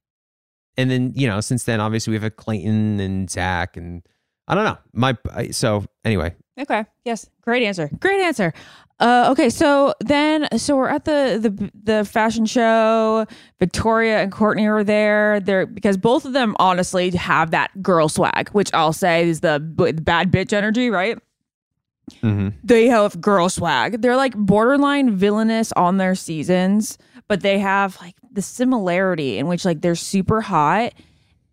and 0.77 0.91
then 0.91 1.13
you 1.15 1.29
know, 1.29 1.41
since 1.41 1.65
then, 1.65 1.81
obviously 1.81 2.13
we've 2.13 2.25
a 2.25 2.31
Clayton 2.31 2.99
and 2.99 3.31
Zach, 3.31 3.77
and 3.77 4.03
I 4.49 4.55
don't 4.55 4.65
know. 4.65 4.79
My 4.93 5.17
so 5.53 5.85
anyway, 6.05 6.35
Okay. 6.59 6.85
Yes. 7.05 7.29
Great 7.41 7.63
answer. 7.63 7.89
Great 8.01 8.21
answer. 8.21 8.53
Uh, 9.01 9.29
okay. 9.31 9.49
So 9.51 9.95
then, 10.01 10.47
so 10.59 10.77
we're 10.77 10.89
at 10.89 11.05
the 11.05 11.39
the 11.41 11.71
the 11.83 12.05
fashion 12.05 12.47
show. 12.47 13.27
Victoria 13.59 14.23
and 14.23 14.31
Courtney 14.31 14.67
are 14.67 14.85
there. 14.85 15.41
They're 15.41 15.67
because 15.67 15.97
both 15.97 16.25
of 16.25 16.35
them 16.35 16.55
honestly 16.59 17.11
have 17.11 17.51
that 17.53 17.83
girl 17.83 18.09
swag, 18.09 18.51
which 18.51 18.71
I'll 18.75 18.93
say 18.93 19.29
is 19.29 19.41
the 19.41 19.59
b- 19.61 19.93
bad 19.93 20.31
bitch 20.31 20.53
energy, 20.53 20.91
right? 20.91 21.19
They 22.63 22.89
have 22.89 23.21
girl 23.21 23.49
swag. 23.49 24.03
They're 24.03 24.17
like 24.17 24.35
borderline 24.37 25.17
villainous 25.17 25.73
on 25.73 25.97
their 25.97 26.15
seasons, 26.15 26.99
but 27.29 27.41
they 27.41 27.59
have 27.59 27.99
like 28.01 28.15
the 28.31 28.43
similarity 28.43 29.39
in 29.39 29.47
which 29.47 29.65
like 29.65 29.81
they're 29.81 29.95
super 29.95 30.41
hot 30.43 30.93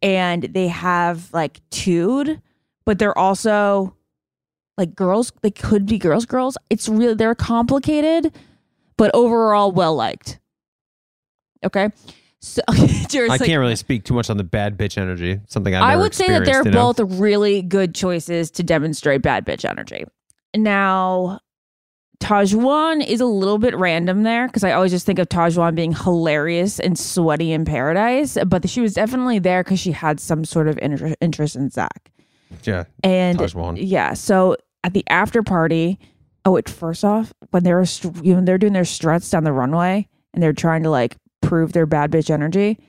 and 0.01 0.43
they 0.43 0.67
have 0.67 1.31
like 1.33 1.61
tude, 1.69 2.41
but 2.89 2.97
they're 2.97 3.15
also 3.19 3.95
like 4.75 4.95
girls 4.95 5.31
they 5.43 5.51
could 5.51 5.85
be 5.85 5.99
girls 5.99 6.25
girls 6.25 6.57
it's 6.71 6.89
really 6.89 7.13
they're 7.13 7.35
complicated 7.35 8.35
but 8.97 9.11
overall 9.13 9.71
well 9.71 9.93
liked 9.93 10.39
okay 11.63 11.89
so 12.39 12.63
Jared's 13.09 13.13
I 13.13 13.27
like, 13.27 13.41
can't 13.41 13.59
really 13.59 13.75
speak 13.75 14.05
too 14.05 14.15
much 14.15 14.31
on 14.31 14.37
the 14.37 14.45
bad 14.45 14.75
bitch 14.77 14.97
energy. 14.97 15.41
Something 15.47 15.75
I've 15.75 15.83
I 15.83 15.97
would 15.97 16.15
say 16.15 16.29
that 16.29 16.45
they're 16.45 16.63
you 16.63 16.71
know? 16.71 16.93
both 16.93 17.19
really 17.19 17.61
good 17.61 17.93
choices 17.93 18.49
to 18.51 18.63
demonstrate 18.63 19.21
bad 19.21 19.45
bitch 19.45 19.69
energy. 19.69 20.05
Now, 20.55 21.41
Tahzjuan 22.21 23.05
is 23.05 23.19
a 23.19 23.25
little 23.25 23.57
bit 23.57 23.75
random 23.75 24.23
there 24.23 24.47
because 24.47 24.63
I 24.63 24.71
always 24.71 24.91
just 24.91 25.05
think 25.05 25.19
of 25.19 25.27
Tahzjuan 25.27 25.75
being 25.75 25.91
hilarious 25.91 26.79
and 26.79 26.97
sweaty 26.97 27.51
in 27.51 27.65
paradise, 27.65 28.37
but 28.47 28.69
she 28.69 28.79
was 28.79 28.93
definitely 28.93 29.39
there 29.39 29.61
because 29.61 29.81
she 29.81 29.91
had 29.91 30.21
some 30.21 30.45
sort 30.45 30.69
of 30.69 30.79
inter- 30.81 31.15
interest 31.19 31.57
in 31.57 31.69
Zach. 31.69 32.09
Yeah. 32.63 32.85
And 33.03 33.39
yeah, 33.77 34.13
so 34.13 34.55
at 34.83 34.93
the 34.93 35.03
after 35.09 35.43
party, 35.43 35.99
oh, 36.45 36.51
wait, 36.51 36.69
first 36.69 37.03
off, 37.05 37.33
when 37.51 37.63
they 37.63 37.73
were 37.73 37.85
you 38.23 38.35
know, 38.35 38.41
they're 38.41 38.57
doing 38.57 38.73
their 38.73 38.85
struts 38.85 39.29
down 39.29 39.43
the 39.43 39.51
runway 39.53 40.07
and 40.33 40.41
they're 40.41 40.53
trying 40.53 40.83
to 40.83 40.89
like 40.89 41.17
prove 41.41 41.73
their 41.73 41.85
bad 41.85 42.11
bitch 42.11 42.29
energy. 42.29 42.79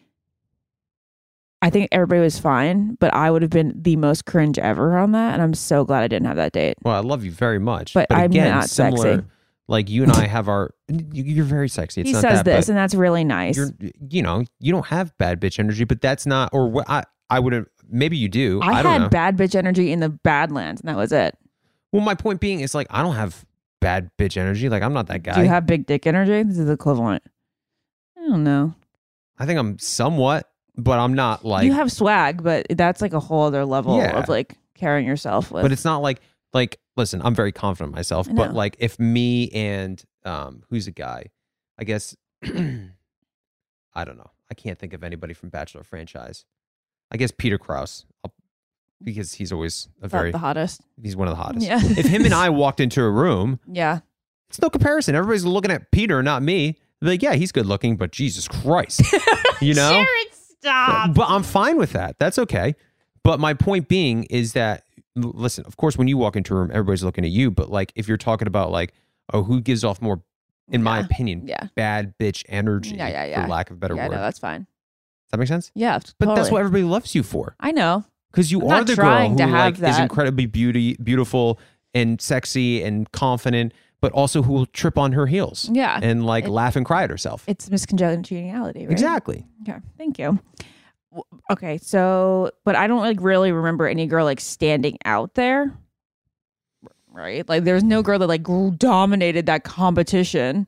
I 1.62 1.68
think 1.68 1.88
everybody 1.92 2.22
was 2.22 2.38
fine, 2.38 2.94
but 3.00 3.12
I 3.12 3.30
would 3.30 3.42
have 3.42 3.50
been 3.50 3.74
the 3.82 3.96
most 3.96 4.24
cringe 4.24 4.58
ever 4.58 4.96
on 4.96 5.12
that, 5.12 5.34
and 5.34 5.42
I'm 5.42 5.52
so 5.52 5.84
glad 5.84 6.02
I 6.02 6.08
didn't 6.08 6.26
have 6.26 6.36
that 6.36 6.52
date. 6.52 6.74
Well, 6.82 6.94
I 6.94 7.00
love 7.00 7.22
you 7.22 7.30
very 7.30 7.58
much, 7.58 7.92
But 7.92 8.06
I'm 8.10 8.30
again, 8.30 8.50
not 8.50 8.70
similar. 8.70 9.16
sexy. 9.16 9.26
Like 9.68 9.88
you 9.90 10.02
and 10.02 10.10
I 10.12 10.26
have 10.26 10.48
our. 10.48 10.70
you- 10.88 11.22
You're 11.22 11.44
very 11.44 11.68
sexy. 11.68 12.00
It's 12.00 12.08
he 12.08 12.14
says 12.14 12.38
that, 12.38 12.44
this, 12.44 12.68
and 12.70 12.76
that's 12.78 12.94
really 12.94 13.24
nice. 13.24 13.56
you're, 13.56 13.70
you 14.08 14.22
know, 14.22 14.42
you 14.58 14.72
don't 14.72 14.86
have 14.86 15.16
bad 15.18 15.38
bitch 15.40 15.58
energy, 15.58 15.84
but 15.84 16.00
that's 16.00 16.24
not. 16.26 16.48
Or 16.54 16.68
what 16.68 16.88
I, 16.88 17.04
I 17.28 17.38
would 17.38 17.52
have. 17.52 17.66
Maybe 17.90 18.16
you 18.16 18.28
do. 18.28 18.60
I, 18.62 18.80
I, 18.80 18.82
had 18.82 19.00
know. 19.02 19.08
bad 19.08 19.36
bitch 19.36 19.54
energy 19.54 19.92
in 19.92 20.00
the 20.00 20.08
Badlands, 20.08 20.80
and 20.80 20.88
that 20.88 20.96
was 20.96 21.12
it. 21.12 21.36
Well, 21.92 22.02
my 22.02 22.14
point 22.14 22.40
being 22.40 22.60
is 22.60 22.74
like 22.74 22.86
I 22.90 23.02
don't 23.02 23.16
have 23.16 23.44
bad 23.80 24.10
bitch 24.18 24.36
energy. 24.36 24.68
Like 24.68 24.82
I'm 24.82 24.92
not 24.92 25.08
that 25.08 25.22
guy. 25.22 25.34
Do 25.34 25.42
you 25.42 25.48
have 25.48 25.66
big 25.66 25.86
dick 25.86 26.06
energy? 26.06 26.42
This 26.42 26.58
is 26.58 26.70
equivalent. 26.70 27.22
I 28.16 28.26
don't 28.28 28.44
know. 28.44 28.74
I 29.38 29.46
think 29.46 29.58
I'm 29.58 29.78
somewhat, 29.78 30.50
but 30.76 30.98
I'm 30.98 31.14
not 31.14 31.44
like. 31.44 31.64
you 31.64 31.72
have 31.72 31.90
swag, 31.90 32.42
but 32.42 32.66
that's 32.70 33.00
like 33.00 33.12
a 33.14 33.20
whole 33.20 33.44
other 33.44 33.64
level 33.64 33.96
Yeah. 33.96 34.18
of 34.18 34.28
like 34.28 34.54
carrying 34.74 35.06
yourself 35.06 35.50
with. 35.50 35.62
but 35.62 35.72
it's 35.72 35.84
not 35.84 35.98
like 35.98 36.20
like. 36.52 36.78
Listen, 36.96 37.22
I'm 37.24 37.34
very 37.34 37.52
confident 37.52 37.92
in 37.92 37.94
myself, 37.94 38.28
but 38.30 38.52
like 38.52 38.76
if 38.78 38.98
me 38.98 39.48
and 39.50 40.02
um, 40.24 40.62
who's 40.68 40.86
a 40.86 40.90
guy? 40.92 41.26
I 41.78 41.84
guess 41.84 42.14
I 42.44 44.04
don't 44.04 44.18
know. 44.18 44.30
I 44.50 44.54
can't 44.54 44.78
think 44.78 44.92
of 44.92 45.02
anybody 45.02 45.32
from 45.32 45.48
Bachelor 45.48 45.82
franchise. 45.82 46.44
I 47.10 47.16
guess 47.16 47.30
Peter 47.36 47.58
Kraus, 47.58 48.04
because 49.02 49.34
he's 49.34 49.52
always 49.52 49.88
a 50.02 50.08
very 50.08 50.30
the 50.32 50.38
hottest. 50.38 50.82
he's 51.02 51.16
one 51.16 51.28
of 51.28 51.36
the 51.36 51.42
hottest. 51.42 51.66
Yeah. 51.66 51.80
if 51.82 52.06
him 52.06 52.24
and 52.24 52.34
I 52.34 52.48
walked 52.50 52.80
into 52.80 53.02
a 53.02 53.10
room, 53.10 53.58
Yeah. 53.66 54.00
it's 54.48 54.60
no 54.60 54.70
comparison. 54.70 55.14
Everybody's 55.14 55.44
looking 55.44 55.70
at 55.70 55.90
Peter, 55.90 56.22
not 56.22 56.42
me. 56.42 56.78
They're 57.00 57.10
like, 57.12 57.22
yeah, 57.22 57.34
he's 57.34 57.50
good 57.52 57.66
looking, 57.66 57.96
but 57.96 58.12
Jesus 58.12 58.46
Christ, 58.46 59.02
you 59.62 59.72
know. 59.74 60.04
stop. 60.60 61.14
But 61.14 61.28
I'm 61.30 61.42
fine 61.42 61.78
with 61.78 61.92
that. 61.94 62.18
That's 62.18 62.38
okay. 62.38 62.74
But 63.24 63.40
my 63.40 63.54
point 63.54 63.88
being 63.88 64.24
is 64.24 64.52
that 64.52 64.84
listen, 65.16 65.64
of 65.66 65.76
course, 65.78 65.96
when 65.96 66.08
you 66.08 66.16
walk 66.18 66.36
into 66.36 66.54
a 66.54 66.58
room, 66.58 66.70
everybody's 66.70 67.02
looking 67.02 67.24
at 67.24 67.30
you. 67.30 67.50
But 67.50 67.70
like, 67.70 67.92
if 67.96 68.06
you're 68.06 68.16
talking 68.18 68.46
about 68.48 68.70
like, 68.70 68.92
oh, 69.32 69.42
who 69.42 69.60
gives 69.62 69.82
off 69.82 70.00
more, 70.02 70.22
in 70.68 70.82
my 70.82 70.98
opinion, 71.00 71.46
Yeah. 71.48 71.68
bad 71.74 72.14
bitch 72.18 72.44
energy, 72.48 72.96
Yeah, 72.96 73.08
yeah, 73.08 73.24
yeah. 73.24 73.42
for 73.44 73.48
lack 73.48 73.70
of 73.70 73.76
a 73.76 73.80
better 73.80 73.94
yeah, 73.96 74.08
word. 74.08 74.14
no, 74.16 74.20
that's 74.20 74.38
fine. 74.38 74.66
That 75.30 75.38
make 75.38 75.48
sense? 75.48 75.70
Yeah, 75.74 75.98
But 76.18 76.34
that's 76.34 76.50
what 76.50 76.58
everybody 76.60 76.82
loves 76.84 77.14
you 77.14 77.22
for, 77.22 77.54
I 77.60 77.70
know. 77.72 78.04
because 78.32 78.50
you 78.50 78.62
I'm 78.62 78.70
are 78.70 78.84
the 78.84 78.96
girl 78.96 79.28
who 79.28 79.36
to 79.36 79.46
have 79.46 79.80
like 79.80 79.90
is 79.90 79.98
incredibly 79.98 80.46
beauty, 80.46 80.96
beautiful 81.02 81.58
and 81.94 82.20
sexy 82.20 82.82
and 82.82 83.10
confident, 83.12 83.72
but 84.00 84.10
also 84.12 84.42
who 84.42 84.52
will 84.52 84.66
trip 84.66 84.96
on 84.98 85.12
her 85.12 85.26
heels, 85.26 85.68
Yeah. 85.72 85.98
and 86.02 86.24
like 86.26 86.44
It- 86.44 86.50
laugh 86.50 86.74
and 86.76 86.84
cry 86.84 87.04
at 87.04 87.10
herself. 87.10 87.44
It's 87.46 87.70
Miss 87.70 87.86
Congeniality, 87.86 88.80
right? 88.86 88.90
Exactly. 88.90 89.46
Okay, 89.68 89.78
thank 89.98 90.18
you. 90.18 90.38
Okay, 91.50 91.78
so 91.78 92.50
but 92.64 92.76
I 92.76 92.86
don't 92.86 93.00
like 93.00 93.18
really 93.20 93.50
remember 93.52 93.86
any 93.88 94.06
girl 94.06 94.24
like 94.24 94.40
standing 94.40 94.96
out 95.04 95.34
there. 95.34 95.72
Right? 97.12 97.48
Like 97.48 97.64
there's 97.64 97.82
no 97.82 98.02
girl 98.02 98.20
that 98.20 98.28
like 98.28 98.44
dominated 98.78 99.46
that 99.46 99.64
competition. 99.64 100.66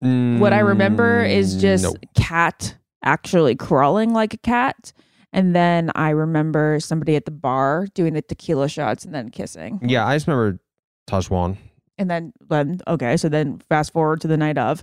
What 0.00 0.52
I 0.52 0.60
remember 0.60 1.24
is 1.24 1.56
Mm, 1.56 1.60
just 1.60 1.82
nope. 1.84 1.96
cat 2.14 2.76
actually 3.02 3.54
crawling 3.54 4.12
like 4.12 4.34
a 4.34 4.38
cat. 4.38 4.92
And 5.32 5.54
then 5.54 5.90
I 5.94 6.10
remember 6.10 6.78
somebody 6.80 7.14
at 7.16 7.24
the 7.24 7.30
bar 7.30 7.86
doing 7.94 8.14
the 8.14 8.22
tequila 8.22 8.68
shots 8.68 9.04
and 9.04 9.14
then 9.14 9.30
kissing. 9.30 9.78
Yeah, 9.82 10.06
I 10.06 10.16
just 10.16 10.26
remember 10.26 10.58
Tahzjuan. 11.08 11.58
And 11.98 12.10
then, 12.10 12.32
then 12.48 12.80
okay, 12.86 13.16
so 13.16 13.28
then 13.28 13.58
fast 13.68 13.92
forward 13.92 14.20
to 14.22 14.28
the 14.28 14.36
night 14.36 14.56
of, 14.56 14.82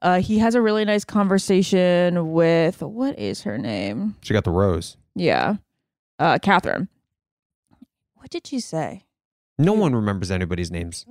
uh, 0.00 0.20
he 0.20 0.38
has 0.38 0.54
a 0.54 0.62
really 0.62 0.84
nice 0.84 1.04
conversation 1.04 2.32
with 2.32 2.82
what 2.82 3.18
is 3.18 3.42
her 3.42 3.58
name? 3.58 4.16
She 4.22 4.32
got 4.32 4.44
the 4.44 4.50
rose. 4.50 4.96
Yeah, 5.14 5.56
uh, 6.18 6.38
Catherine. 6.40 6.88
What 8.14 8.30
did 8.30 8.46
she 8.46 8.60
say? 8.60 9.04
No 9.58 9.72
one 9.72 9.94
remembers 9.94 10.30
anybody's 10.30 10.70
names. 10.70 11.04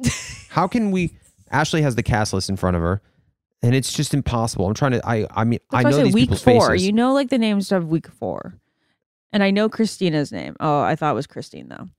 How 0.49 0.68
can 0.68 0.91
we? 0.91 1.12
Ashley 1.52 1.82
has 1.82 1.95
the 1.95 2.04
cast 2.04 2.34
list 2.34 2.49
in 2.49 2.56
front 2.56 2.78
of 2.78 2.82
her, 2.82 3.02
and 3.64 3.76
it's 3.76 3.93
just 3.93 4.14
impossible. 4.14 4.68
I'm 4.68 4.74
trying 4.74 4.91
to. 4.91 5.07
I. 5.07 5.28
I 5.32 5.43
mean, 5.43 5.59
I 5.72 5.84
That's 5.84 5.97
know 5.97 6.03
these 6.03 6.14
week 6.14 6.24
people's 6.24 6.43
four. 6.43 6.70
faces. 6.70 6.86
You 6.86 6.93
know, 6.93 7.14
like 7.14 7.30
the 7.30 7.38
names 7.38 7.72
of 7.72 7.88
week 7.89 8.07
four, 8.07 8.55
and 9.32 9.43
I 9.43 9.51
know 9.51 9.70
Christina's 9.70 10.32
name. 10.32 10.55
Oh, 10.59 10.82
I 10.82 10.95
thought 10.95 11.12
it 11.12 11.16
was 11.16 11.28
Christine 11.28 11.70
though. 11.70 11.89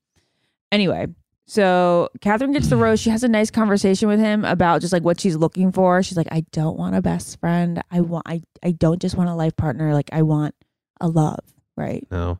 Anyway, 0.70 1.06
so 1.46 2.08
Catherine 2.20 2.52
gets 2.52 2.68
the 2.68 2.76
rose. 2.76 3.00
She 3.00 3.10
has 3.10 3.22
a 3.22 3.28
nice 3.28 3.50
conversation 3.50 4.08
with 4.08 4.18
him 4.18 4.44
about 4.44 4.80
just 4.80 4.92
like 4.92 5.02
what 5.02 5.20
she's 5.20 5.36
looking 5.36 5.70
for. 5.70 6.02
She's 6.02 6.16
like, 6.16 6.28
I 6.30 6.44
don't 6.52 6.78
want 6.78 6.94
a 6.96 7.02
best 7.02 7.38
friend. 7.40 7.82
I 7.90 8.00
want. 8.00 8.24
I. 8.26 8.42
I 8.62 8.72
don't 8.72 9.00
just 9.00 9.16
want 9.16 9.28
a 9.28 9.34
life 9.34 9.56
partner. 9.56 9.92
Like 9.92 10.10
I 10.12 10.22
want 10.22 10.54
a 11.00 11.08
love. 11.08 11.40
Right. 11.76 12.06
No, 12.10 12.38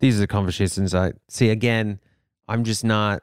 these 0.00 0.16
are 0.16 0.20
the 0.20 0.26
conversations 0.26 0.94
I 0.94 1.12
see. 1.28 1.50
Again, 1.50 2.00
I'm 2.48 2.64
just 2.64 2.84
not. 2.84 3.22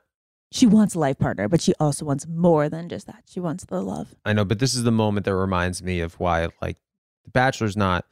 She 0.51 0.65
wants 0.65 0.95
a 0.95 0.99
life 0.99 1.17
partner, 1.17 1.47
but 1.47 1.61
she 1.61 1.73
also 1.79 2.05
wants 2.05 2.27
more 2.27 2.67
than 2.69 2.89
just 2.89 3.07
that. 3.07 3.23
She 3.29 3.39
wants 3.39 3.63
the 3.65 3.81
love. 3.81 4.13
I 4.25 4.33
know, 4.33 4.43
but 4.45 4.59
this 4.59 4.73
is 4.73 4.83
the 4.83 4.91
moment 4.91 5.25
that 5.25 5.35
reminds 5.35 5.81
me 5.81 6.01
of 6.01 6.19
why, 6.19 6.49
like, 6.61 6.77
The 7.23 7.31
Bachelor's 7.31 7.77
not. 7.77 8.05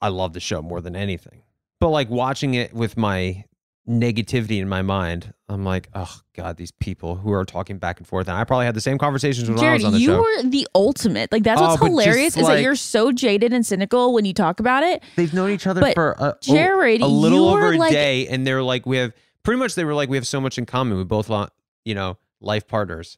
I 0.00 0.08
love 0.08 0.32
the 0.32 0.40
show 0.40 0.62
more 0.62 0.80
than 0.80 0.94
anything, 0.94 1.42
but 1.80 1.88
like 1.88 2.08
watching 2.08 2.54
it 2.54 2.72
with 2.72 2.96
my 2.96 3.44
negativity 3.88 4.60
in 4.60 4.68
my 4.68 4.82
mind, 4.82 5.32
I'm 5.48 5.64
like, 5.64 5.88
oh 5.94 6.20
god, 6.36 6.56
these 6.56 6.70
people 6.70 7.16
who 7.16 7.32
are 7.32 7.44
talking 7.44 7.78
back 7.78 7.98
and 7.98 8.06
forth, 8.06 8.28
and 8.28 8.36
I 8.36 8.44
probably 8.44 8.66
had 8.66 8.74
the 8.76 8.80
same 8.80 8.98
conversations 8.98 9.48
when 9.50 9.58
I 9.58 9.72
was 9.74 9.84
on 9.84 9.92
the 9.94 9.98
you 9.98 10.06
show. 10.08 10.18
were 10.20 10.42
the 10.50 10.68
ultimate. 10.74 11.32
Like 11.32 11.42
that's 11.42 11.60
Oh, 11.60 11.64
what's 11.68 11.80
but 11.80 11.86
just, 11.86 11.90
hilarious 12.04 12.36
is 12.36 12.46
that 12.46 12.62
you're 12.62 12.76
so 12.76 13.10
jaded 13.10 13.52
and 13.52 13.66
cynical 13.66 14.12
when 14.12 14.24
you 14.24 14.34
talk 14.34 14.60
about 14.60 14.82
it. 14.84 15.02
They've 15.16 15.32
known 15.34 15.50
each 15.50 15.66
other 15.66 15.80
But 15.80 15.94
for 15.94 16.12
a, 16.12 16.16
oh, 16.20 16.34
Jared, 16.42 17.00
a 17.00 17.06
little 17.06 17.48
over 17.48 17.72
a 17.72 17.76
like- 17.78 17.90
day, 17.90 18.28
and 18.28 18.46
they're 18.46 18.62
like, 18.62 18.86
we 18.86 18.98
have 18.98 19.12
pretty 19.48 19.58
much. 19.58 19.74
They 19.74 19.84
were 19.84 19.94
like, 19.94 20.10
we 20.10 20.18
have 20.18 20.26
so 20.26 20.42
much 20.42 20.58
in 20.58 20.66
common. 20.66 20.98
We 20.98 21.04
both 21.04 21.30
want, 21.30 21.50
you 21.86 21.94
know, 21.94 22.18
life 22.42 22.68
partners, 22.68 23.16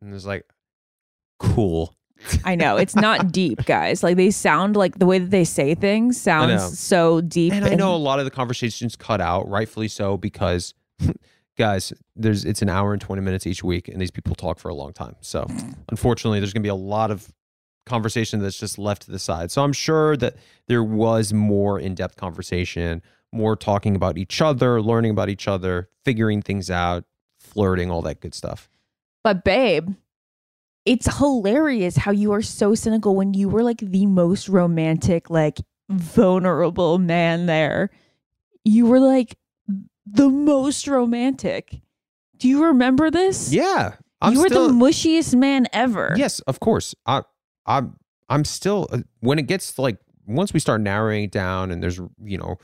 and 0.00 0.14
it's 0.14 0.24
like, 0.24 0.46
cool. 1.40 1.96
I 2.44 2.54
know 2.54 2.76
it's 2.76 2.94
not 2.94 3.32
deep, 3.32 3.64
guys. 3.64 4.04
Like 4.04 4.16
they 4.16 4.30
sound 4.30 4.76
like 4.76 5.00
the 5.00 5.06
way 5.06 5.18
that 5.18 5.30
they 5.30 5.42
say 5.42 5.74
things 5.74 6.20
sounds 6.20 6.78
so 6.78 7.20
deep. 7.20 7.52
And 7.52 7.64
I 7.64 7.74
know 7.74 7.92
a 7.92 7.96
lot 7.96 8.20
of 8.20 8.26
the 8.26 8.30
conversations 8.30 8.94
cut 8.94 9.20
out, 9.20 9.48
rightfully 9.48 9.88
so, 9.88 10.16
because 10.16 10.72
guys, 11.58 11.92
there's 12.14 12.44
it's 12.44 12.62
an 12.62 12.68
hour 12.68 12.92
and 12.92 13.02
twenty 13.02 13.22
minutes 13.22 13.44
each 13.44 13.64
week, 13.64 13.88
and 13.88 14.00
these 14.00 14.12
people 14.12 14.36
talk 14.36 14.60
for 14.60 14.68
a 14.68 14.74
long 14.74 14.92
time. 14.92 15.16
So 15.20 15.48
unfortunately, 15.88 16.38
there's 16.38 16.52
going 16.52 16.62
to 16.62 16.66
be 16.66 16.70
a 16.70 16.74
lot 16.76 17.10
of 17.10 17.28
conversation 17.86 18.38
that's 18.38 18.60
just 18.60 18.78
left 18.78 19.02
to 19.02 19.10
the 19.10 19.18
side. 19.18 19.50
So 19.50 19.64
I'm 19.64 19.72
sure 19.72 20.16
that 20.18 20.36
there 20.68 20.84
was 20.84 21.32
more 21.32 21.80
in 21.80 21.96
depth 21.96 22.14
conversation, 22.14 23.02
more 23.32 23.56
talking 23.56 23.96
about 23.96 24.18
each 24.18 24.40
other, 24.40 24.80
learning 24.82 25.12
about 25.12 25.28
each 25.28 25.46
other, 25.48 25.88
figuring 26.04 26.42
things 26.42 26.70
out, 26.70 27.04
flirting, 27.38 27.90
all 27.90 28.02
that 28.02 28.20
good 28.20 28.34
stuff. 28.34 28.68
But 29.22 29.44
babe, 29.44 29.90
it's 30.84 31.18
hilarious 31.18 31.96
how 31.96 32.10
you 32.10 32.32
are 32.32 32.42
so 32.42 32.74
cynical 32.74 33.14
when 33.14 33.34
you 33.34 33.48
were 33.48 33.62
like 33.62 33.78
the 33.78 34.06
most 34.06 34.48
romantic, 34.48 35.30
like 35.30 35.58
vulnerable 35.88 36.98
man 36.98 37.46
there. 37.46 37.90
You 38.64 38.86
were 38.86 39.00
like 39.00 39.36
the 40.06 40.28
most 40.28 40.86
romantic. 40.86 41.80
Do 42.38 42.48
you 42.48 42.64
remember 42.64 43.10
this? 43.10 43.52
Yeah, 43.52 43.94
I'm 44.20 44.32
you 44.32 44.40
were 44.40 44.48
still, 44.48 44.68
the 44.68 44.74
mushiest 44.74 45.34
man 45.34 45.66
ever. 45.72 46.14
Yes, 46.16 46.40
of 46.40 46.60
course. 46.60 46.94
I, 47.06 47.22
I'm, 47.66 47.96
I'm 48.28 48.44
still 48.44 48.88
uh, 48.90 48.98
when 49.20 49.38
it 49.38 49.46
gets 49.46 49.78
like 49.78 49.98
once 50.26 50.52
we 50.52 50.60
start 50.60 50.80
narrowing 50.80 51.24
it 51.24 51.32
down, 51.32 51.70
and 51.70 51.82
there's 51.82 52.00
you 52.24 52.38
know, 52.38 52.58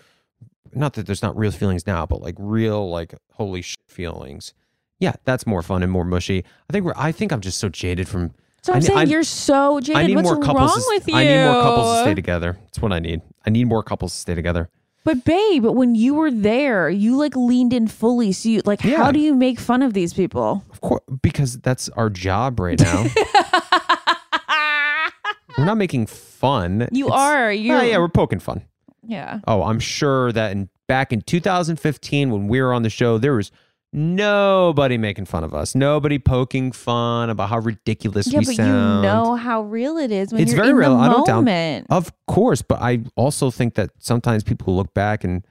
not 0.74 0.94
that 0.94 1.06
there's 1.06 1.22
not 1.22 1.36
real 1.36 1.50
feelings 1.50 1.86
now, 1.86 2.06
but 2.06 2.20
like 2.22 2.34
real 2.38 2.88
like 2.90 3.14
holy 3.32 3.62
shit 3.62 3.76
feelings. 3.86 4.54
Yeah, 4.98 5.12
that's 5.24 5.46
more 5.46 5.62
fun 5.62 5.82
and 5.82 5.92
more 5.92 6.04
mushy. 6.04 6.44
I 6.68 6.72
think 6.72 6.84
we're. 6.86 6.94
I 6.96 7.12
think 7.12 7.32
I'm 7.32 7.40
just 7.40 7.58
so 7.58 7.68
jaded 7.68 8.08
from. 8.08 8.32
So 8.62 8.72
I'm 8.72 8.78
I 8.78 8.80
saying 8.80 8.98
I- 8.98 9.02
you're 9.04 9.22
so 9.22 9.78
jaded. 9.80 10.02
I 10.02 10.06
need 10.06 10.16
What's 10.16 10.26
more 10.30 10.40
couples. 10.42 10.70
wrong 10.70 10.80
to, 10.80 10.86
with 10.88 11.08
you? 11.08 11.14
I 11.14 11.24
need 11.24 11.44
more 11.44 11.62
couples 11.62 11.94
to 11.96 12.02
stay 12.02 12.14
together. 12.14 12.58
That's 12.62 12.78
what 12.80 12.92
I 12.92 12.98
need. 12.98 13.20
I 13.46 13.50
need 13.50 13.64
more 13.66 13.82
couples 13.82 14.12
to 14.14 14.18
stay 14.18 14.34
together. 14.34 14.68
But 15.04 15.24
babe, 15.24 15.64
when 15.66 15.94
you 15.94 16.14
were 16.14 16.32
there, 16.32 16.88
you 16.90 17.16
like 17.16 17.36
leaned 17.36 17.72
in 17.72 17.86
fully. 17.86 18.32
So 18.32 18.48
you 18.48 18.62
like, 18.64 18.82
Yeah. 18.82 18.96
how 18.96 19.12
do 19.12 19.20
you 19.20 19.34
make 19.34 19.60
fun 19.60 19.82
of 19.82 19.92
these 19.92 20.12
people? 20.12 20.64
Of 20.72 20.80
course, 20.80 21.02
because 21.22 21.58
that's 21.58 21.88
our 21.90 22.10
job 22.10 22.58
right 22.58 22.80
now. 22.80 23.04
we're 25.58 25.64
not 25.64 25.76
making 25.76 26.06
fun. 26.06 26.88
You 26.90 27.06
It's- 27.06 27.20
are. 27.20 27.46
Oh, 27.48 27.50
You're. 27.50 27.82
yeah, 27.84 27.98
we're 27.98 28.08
poking 28.08 28.40
fun. 28.40 28.62
Yeah. 29.06 29.40
Oh, 29.46 29.62
I'm 29.62 29.80
sure 29.80 30.32
that 30.32 30.52
in 30.52 30.68
back 30.88 31.12
in 31.12 31.20
2015 31.22 32.30
when 32.30 32.48
we 32.48 32.60
were 32.60 32.72
on 32.72 32.82
the 32.82 32.90
show, 32.90 33.18
there 33.18 33.34
was 33.34 33.50
nobody 33.92 34.98
making 34.98 35.24
fun 35.24 35.42
of 35.44 35.54
us. 35.54 35.74
Nobody 35.74 36.18
poking 36.18 36.72
fun 36.72 37.30
about 37.30 37.48
how 37.48 37.58
ridiculous 37.58 38.30
Yeah, 38.32 38.40
we 38.40 38.44
but 38.46 38.54
sound. 38.56 39.04
you 39.04 39.10
know 39.10 39.34
how 39.36 39.62
real 39.62 39.96
it 39.96 40.10
is 40.12 40.32
when 40.32 40.42
It's 40.42 40.52
you're 40.52 40.58
very 40.58 40.70
in 40.70 40.76
real. 40.76 40.96
the 40.96 41.02
I 41.02 41.08
don't. 41.24 41.86
Of 41.90 42.12
course, 42.26 42.62
but 42.62 42.80
I 42.80 43.00
also 43.16 43.50
think 43.50 43.74
that 43.74 43.90
sometimes 43.98 44.42
people 44.44 44.76
look 44.76 44.92
back 44.94 45.24
and 45.24 45.44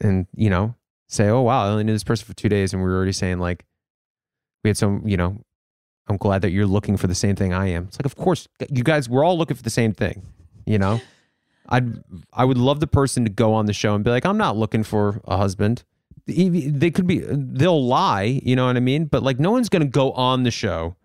and 0.00 0.26
you 0.34 0.50
know 0.50 0.74
say, 1.08 1.28
"Oh 1.28 1.42
wow, 1.42 1.64
I 1.66 1.68
only 1.70 1.84
knew 1.84 1.92
this 1.92 2.04
person 2.04 2.26
for 2.26 2.34
two 2.34 2.48
days," 2.48 2.72
and 2.72 2.82
we 2.82 2.88
were 2.88 2.96
already 2.96 3.12
saying 3.12 3.38
like 3.38 3.64
we 4.64 4.68
had 4.70 4.76
some, 4.76 5.02
you 5.06 5.16
know. 5.16 5.42
I'm 6.08 6.16
glad 6.16 6.42
that 6.42 6.50
you're 6.50 6.66
looking 6.66 6.96
for 6.96 7.06
the 7.06 7.14
same 7.14 7.36
thing 7.36 7.52
I 7.54 7.68
am. 7.68 7.84
It's 7.84 7.96
like, 7.98 8.06
of 8.06 8.16
course, 8.16 8.48
you 8.70 8.82
guys, 8.82 9.08
we're 9.08 9.24
all 9.24 9.38
looking 9.38 9.56
for 9.56 9.62
the 9.62 9.70
same 9.70 9.92
thing. 9.92 10.22
You 10.66 10.76
know, 10.78 11.00
I'd 11.68 12.02
I 12.32 12.44
would 12.44 12.58
love 12.58 12.80
the 12.80 12.86
person 12.86 13.24
to 13.24 13.30
go 13.30 13.54
on 13.54 13.66
the 13.66 13.72
show 13.72 13.94
and 13.94 14.04
be 14.04 14.10
like, 14.10 14.26
I'm 14.26 14.38
not 14.38 14.56
looking 14.56 14.82
for 14.82 15.20
a 15.24 15.36
husband. 15.36 15.84
They 16.26 16.90
could 16.90 17.06
be, 17.06 17.18
they'll 17.18 17.84
lie. 17.84 18.40
You 18.44 18.54
know 18.54 18.66
what 18.66 18.76
I 18.76 18.80
mean? 18.80 19.06
But 19.06 19.22
like, 19.22 19.40
no 19.40 19.50
one's 19.50 19.68
gonna 19.68 19.86
go 19.86 20.12
on 20.12 20.44
the 20.44 20.50
show. 20.50 20.96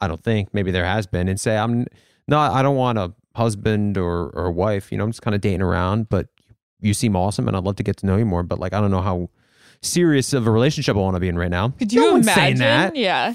I 0.00 0.08
don't 0.08 0.22
think. 0.22 0.54
Maybe 0.54 0.70
there 0.70 0.84
has 0.84 1.06
been 1.06 1.28
and 1.28 1.38
say, 1.40 1.56
I'm 1.56 1.86
no, 2.28 2.38
I 2.38 2.62
don't 2.62 2.76
want 2.76 2.98
a 2.98 3.12
husband 3.34 3.98
or 3.98 4.30
or 4.30 4.46
a 4.46 4.52
wife. 4.52 4.92
You 4.92 4.98
know, 4.98 5.04
I'm 5.04 5.10
just 5.10 5.22
kind 5.22 5.34
of 5.34 5.40
dating 5.40 5.62
around. 5.62 6.08
But 6.08 6.28
you 6.80 6.94
seem 6.94 7.16
awesome, 7.16 7.48
and 7.48 7.56
I'd 7.56 7.64
love 7.64 7.76
to 7.76 7.82
get 7.82 7.96
to 7.98 8.06
know 8.06 8.16
you 8.16 8.24
more. 8.24 8.42
But 8.42 8.58
like, 8.58 8.72
I 8.72 8.80
don't 8.80 8.90
know 8.90 9.02
how 9.02 9.28
serious 9.82 10.32
of 10.32 10.46
a 10.46 10.50
relationship 10.50 10.96
I 10.96 11.00
want 11.00 11.16
to 11.16 11.20
be 11.20 11.28
in 11.28 11.38
right 11.38 11.50
now. 11.50 11.70
Could 11.70 11.92
no 11.94 12.12
one's 12.12 12.32
saying 12.32 12.58
that. 12.58 12.96
Yeah. 12.96 13.34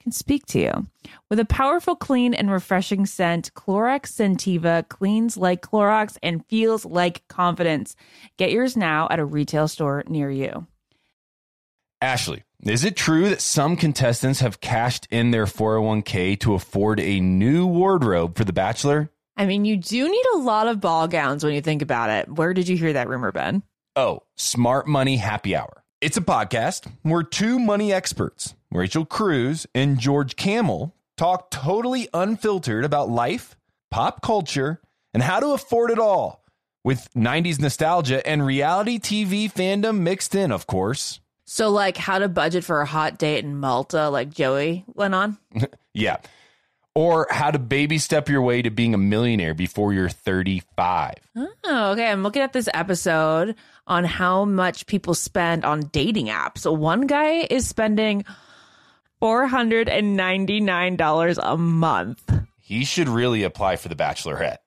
can 0.00 0.12
speak 0.12 0.46
to 0.46 0.60
you. 0.60 0.86
With 1.28 1.38
a 1.38 1.44
powerful, 1.44 1.94
clean, 1.94 2.34
and 2.34 2.50
refreshing 2.50 3.06
scent, 3.06 3.52
Clorox 3.54 4.06
Scentiva 4.06 4.88
cleans 4.88 5.36
like 5.36 5.62
Clorox 5.62 6.16
and 6.22 6.44
feels 6.46 6.84
like 6.84 7.26
confidence. 7.28 7.96
Get 8.36 8.50
yours 8.50 8.76
now 8.76 9.06
at 9.10 9.18
a 9.18 9.24
retail 9.24 9.68
store 9.68 10.02
near 10.08 10.30
you. 10.30 10.66
Ashley, 12.02 12.44
is 12.62 12.84
it 12.84 12.96
true 12.96 13.28
that 13.28 13.42
some 13.42 13.76
contestants 13.76 14.40
have 14.40 14.60
cashed 14.60 15.06
in 15.10 15.30
their 15.30 15.44
401k 15.44 16.40
to 16.40 16.54
afford 16.54 16.98
a 16.98 17.20
new 17.20 17.66
wardrobe 17.66 18.36
for 18.36 18.44
The 18.44 18.54
Bachelor? 18.54 19.10
I 19.36 19.46
mean, 19.46 19.64
you 19.64 19.76
do 19.76 20.08
need 20.08 20.24
a 20.34 20.38
lot 20.38 20.66
of 20.66 20.80
ball 20.80 21.08
gowns 21.08 21.44
when 21.44 21.54
you 21.54 21.60
think 21.60 21.82
about 21.82 22.10
it. 22.10 22.28
Where 22.28 22.52
did 22.54 22.68
you 22.68 22.76
hear 22.76 22.94
that 22.94 23.08
rumor, 23.08 23.32
Ben? 23.32 23.62
Oh, 23.96 24.22
Smart 24.36 24.86
Money 24.86 25.16
Happy 25.16 25.56
Hour. 25.56 25.82
It's 26.00 26.16
a 26.16 26.22
podcast 26.22 26.90
where 27.02 27.22
two 27.22 27.58
money 27.58 27.92
experts, 27.92 28.54
Rachel 28.70 29.04
Cruz 29.04 29.66
and 29.74 29.98
George 29.98 30.34
Kamel, 30.34 30.94
talk 31.18 31.50
totally 31.50 32.08
unfiltered 32.14 32.86
about 32.86 33.10
life, 33.10 33.54
pop 33.90 34.22
culture, 34.22 34.80
and 35.12 35.22
how 35.22 35.40
to 35.40 35.48
afford 35.48 35.90
it 35.90 35.98
all 35.98 36.42
with 36.84 37.12
90s 37.14 37.60
nostalgia 37.60 38.26
and 38.26 38.46
reality 38.46 38.98
TV 38.98 39.52
fandom 39.52 39.98
mixed 40.00 40.34
in, 40.34 40.50
of 40.50 40.66
course. 40.66 41.20
So, 41.44 41.68
like, 41.68 41.98
how 41.98 42.18
to 42.18 42.28
budget 42.28 42.64
for 42.64 42.80
a 42.80 42.86
hot 42.86 43.18
date 43.18 43.44
in 43.44 43.60
Malta, 43.60 44.08
like 44.08 44.30
Joey 44.30 44.86
went 44.94 45.14
on? 45.14 45.36
Yeah. 45.92 46.18
Or 46.94 47.26
how 47.30 47.50
to 47.52 47.58
baby 47.58 47.98
step 47.98 48.28
your 48.28 48.42
way 48.42 48.62
to 48.62 48.70
being 48.70 48.94
a 48.94 48.98
millionaire 48.98 49.54
before 49.54 49.92
you're 49.92 50.08
35. 50.08 51.14
Oh, 51.36 51.90
okay. 51.92 52.10
I'm 52.10 52.22
looking 52.22 52.42
at 52.42 52.52
this 52.52 52.68
episode 52.74 53.54
on 53.86 54.04
how 54.04 54.44
much 54.44 54.86
people 54.86 55.14
spend 55.14 55.64
on 55.64 55.82
dating 55.92 56.26
apps. 56.26 56.58
So, 56.58 56.72
one 56.72 57.06
guy 57.06 57.46
is 57.48 57.68
spending 57.68 58.24
$499 59.22 61.38
a 61.42 61.56
month. 61.56 62.32
He 62.58 62.84
should 62.84 63.08
really 63.08 63.42
apply 63.42 63.76
for 63.76 63.88
the 63.88 63.96
Bachelorette. 63.96 64.58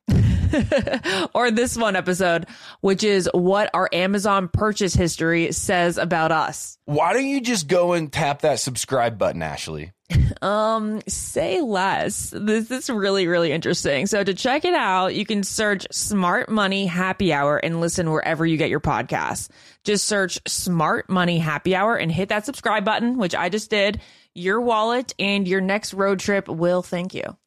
or 1.34 1.51
this 1.51 1.78
one 1.78 1.95
episode, 1.95 2.47
which 2.82 3.03
is 3.03 3.30
what 3.34 3.69
our 3.74 3.89
Amazon 3.91 4.49
purchase 4.49 4.93
history 4.93 5.51
says 5.51 5.97
about 5.97 6.32
us. 6.32 6.78
Why 6.86 7.13
don't 7.13 7.28
you 7.28 7.41
just 7.41 7.67
go 7.67 7.93
and 7.93 8.11
tap 8.11 8.41
that 8.41 8.59
subscribe 8.59 9.17
button, 9.17 9.41
Ashley? 9.41 9.93
Um, 10.41 10.99
say 11.08 11.62
less. 11.62 12.34
This 12.36 12.70
is 12.70 12.89
really, 12.89 13.28
really 13.28 13.54
interesting. 13.54 14.08
So 14.08 14.26
to 14.26 14.34
check 14.34 14.66
it 14.66 14.74
out, 14.74 15.16
you 15.16 15.26
can 15.26 15.41
search 15.41 15.88
Smart 15.89 16.49
Money 16.49 16.86
Happy 16.86 17.32
Hour 17.32 17.58
and 17.58 17.80
listen 17.80 18.12
wherever 18.12 18.45
you 18.45 18.58
get 18.58 18.70
your 18.70 18.82
podcasts. 18.82 19.47
Just 19.86 20.06
search 20.06 20.41
Smart 20.45 21.10
Money 21.10 21.39
Happy 21.39 21.76
Hour 21.76 21.95
and 21.95 22.12
hit 22.12 22.28
that 22.28 22.45
subscribe 22.45 22.84
button, 22.84 23.18
which 23.18 23.34
I 23.34 23.47
just 23.47 23.70
did. 23.70 24.01
Your 24.36 24.60
wallet 24.60 25.14
and 25.18 25.47
your 25.47 25.62
next 25.62 25.93
road 25.93 26.20
trip 26.20 26.49
will 26.49 26.82
thank 26.82 27.14
you. 27.14 27.38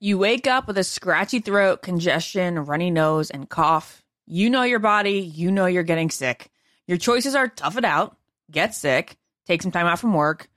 You 0.00 0.16
wake 0.16 0.46
up 0.46 0.66
with 0.68 0.78
a 0.78 0.84
scratchy 0.84 1.40
throat, 1.40 1.82
congestion, 1.82 2.64
runny 2.64 2.90
nose, 2.90 3.30
and 3.30 3.48
cough. 3.48 4.02
You 4.26 4.48
know 4.48 4.62
your 4.62 4.78
body, 4.78 5.20
you 5.20 5.50
know 5.50 5.66
you're 5.66 5.82
getting 5.82 6.08
sick. 6.08 6.50
Your 6.86 6.98
choices 6.98 7.34
are 7.34 7.48
tough 7.48 7.76
it 7.76 7.84
out, 7.84 8.16
get 8.50 8.74
sick, 8.74 9.18
take 9.46 9.60
some 9.60 9.72
time 9.72 9.86
out 9.86 9.98
from 9.98 10.14
work, 10.14 10.48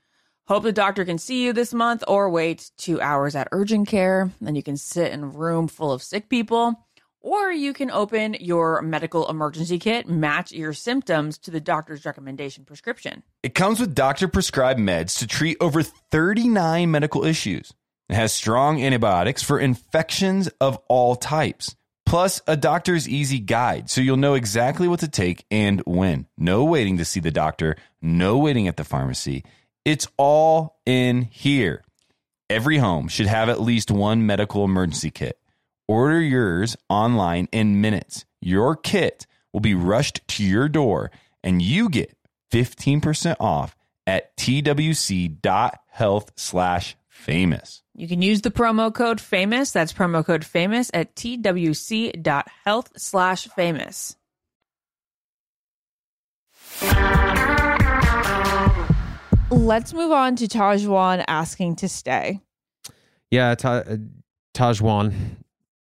hope 0.47 0.63
the 0.63 0.71
doctor 0.71 1.05
can 1.05 1.17
see 1.17 1.43
you 1.43 1.53
this 1.53 1.73
month, 1.73 2.03
or 2.07 2.29
wait 2.29 2.71
two 2.77 3.01
hours 3.01 3.35
at 3.35 3.47
urgent 3.51 3.87
care. 3.87 4.31
Then 4.41 4.55
you 4.55 4.63
can 4.63 4.77
sit 4.77 5.11
in 5.11 5.23
a 5.23 5.27
room 5.27 5.67
full 5.67 5.91
of 5.91 6.03
sick 6.03 6.29
people. 6.29 6.75
Or 7.23 7.51
you 7.51 7.73
can 7.73 7.91
open 7.91 8.35
your 8.39 8.81
medical 8.81 9.29
emergency 9.29 9.77
kit, 9.77 10.09
match 10.09 10.51
your 10.51 10.73
symptoms 10.73 11.37
to 11.39 11.51
the 11.51 11.59
doctor's 11.59 12.03
recommendation 12.03 12.65
prescription. 12.65 13.21
It 13.43 13.53
comes 13.53 13.79
with 13.79 13.93
doctor 13.93 14.27
prescribed 14.27 14.79
meds 14.79 15.19
to 15.19 15.27
treat 15.27 15.57
over 15.61 15.83
39 15.83 16.89
medical 16.89 17.23
issues. 17.23 17.73
It 18.09 18.15
has 18.15 18.33
strong 18.33 18.81
antibiotics 18.81 19.43
for 19.43 19.59
infections 19.59 20.49
of 20.59 20.79
all 20.89 21.15
types, 21.15 21.75
plus 22.07 22.41
a 22.47 22.57
doctor's 22.57 23.07
easy 23.07 23.39
guide 23.39 23.89
so 23.89 24.01
you'll 24.01 24.17
know 24.17 24.33
exactly 24.33 24.87
what 24.87 25.01
to 25.01 25.07
take 25.07 25.45
and 25.51 25.79
when. 25.85 26.25
No 26.39 26.63
waiting 26.63 26.97
to 26.97 27.05
see 27.05 27.19
the 27.19 27.29
doctor, 27.29 27.77
no 28.01 28.39
waiting 28.39 28.67
at 28.67 28.77
the 28.77 28.83
pharmacy. 28.83 29.43
It's 29.83 30.07
all 30.17 30.79
in 30.85 31.23
here. 31.23 31.83
Every 32.49 32.77
home 32.77 33.07
should 33.07 33.27
have 33.27 33.49
at 33.49 33.61
least 33.61 33.89
one 33.89 34.25
medical 34.25 34.63
emergency 34.63 35.09
kit. 35.09 35.39
Order 35.87 36.21
yours 36.21 36.77
online 36.89 37.47
in 37.51 37.81
minutes. 37.81 38.25
Your 38.41 38.75
kit 38.75 39.25
will 39.51 39.59
be 39.59 39.75
rushed 39.75 40.21
to 40.29 40.43
your 40.43 40.69
door 40.69 41.11
and 41.43 41.61
you 41.61 41.89
get 41.89 42.15
15% 42.51 43.37
off 43.39 43.75
at 44.05 44.35
twc.health 44.37 46.31
slash 46.35 46.95
famous. 47.07 47.81
You 47.95 48.07
can 48.07 48.21
use 48.21 48.41
the 48.41 48.51
promo 48.51 48.93
code 48.93 49.19
famous. 49.19 49.71
That's 49.71 49.93
promo 49.93 50.25
code 50.25 50.45
famous 50.45 50.91
at 50.93 51.15
twc.health 51.15 52.91
slash 52.97 53.47
famous. 53.47 54.15
Let's 59.51 59.93
move 59.93 60.11
on 60.11 60.35
to 60.37 60.47
Tahzjuan 60.47 61.23
asking 61.27 61.75
to 61.77 61.89
stay. 61.89 62.39
Yeah, 63.29 63.53
Ta- 63.55 63.83
uh, 63.87 63.97
Tahzjuan. 64.53 65.13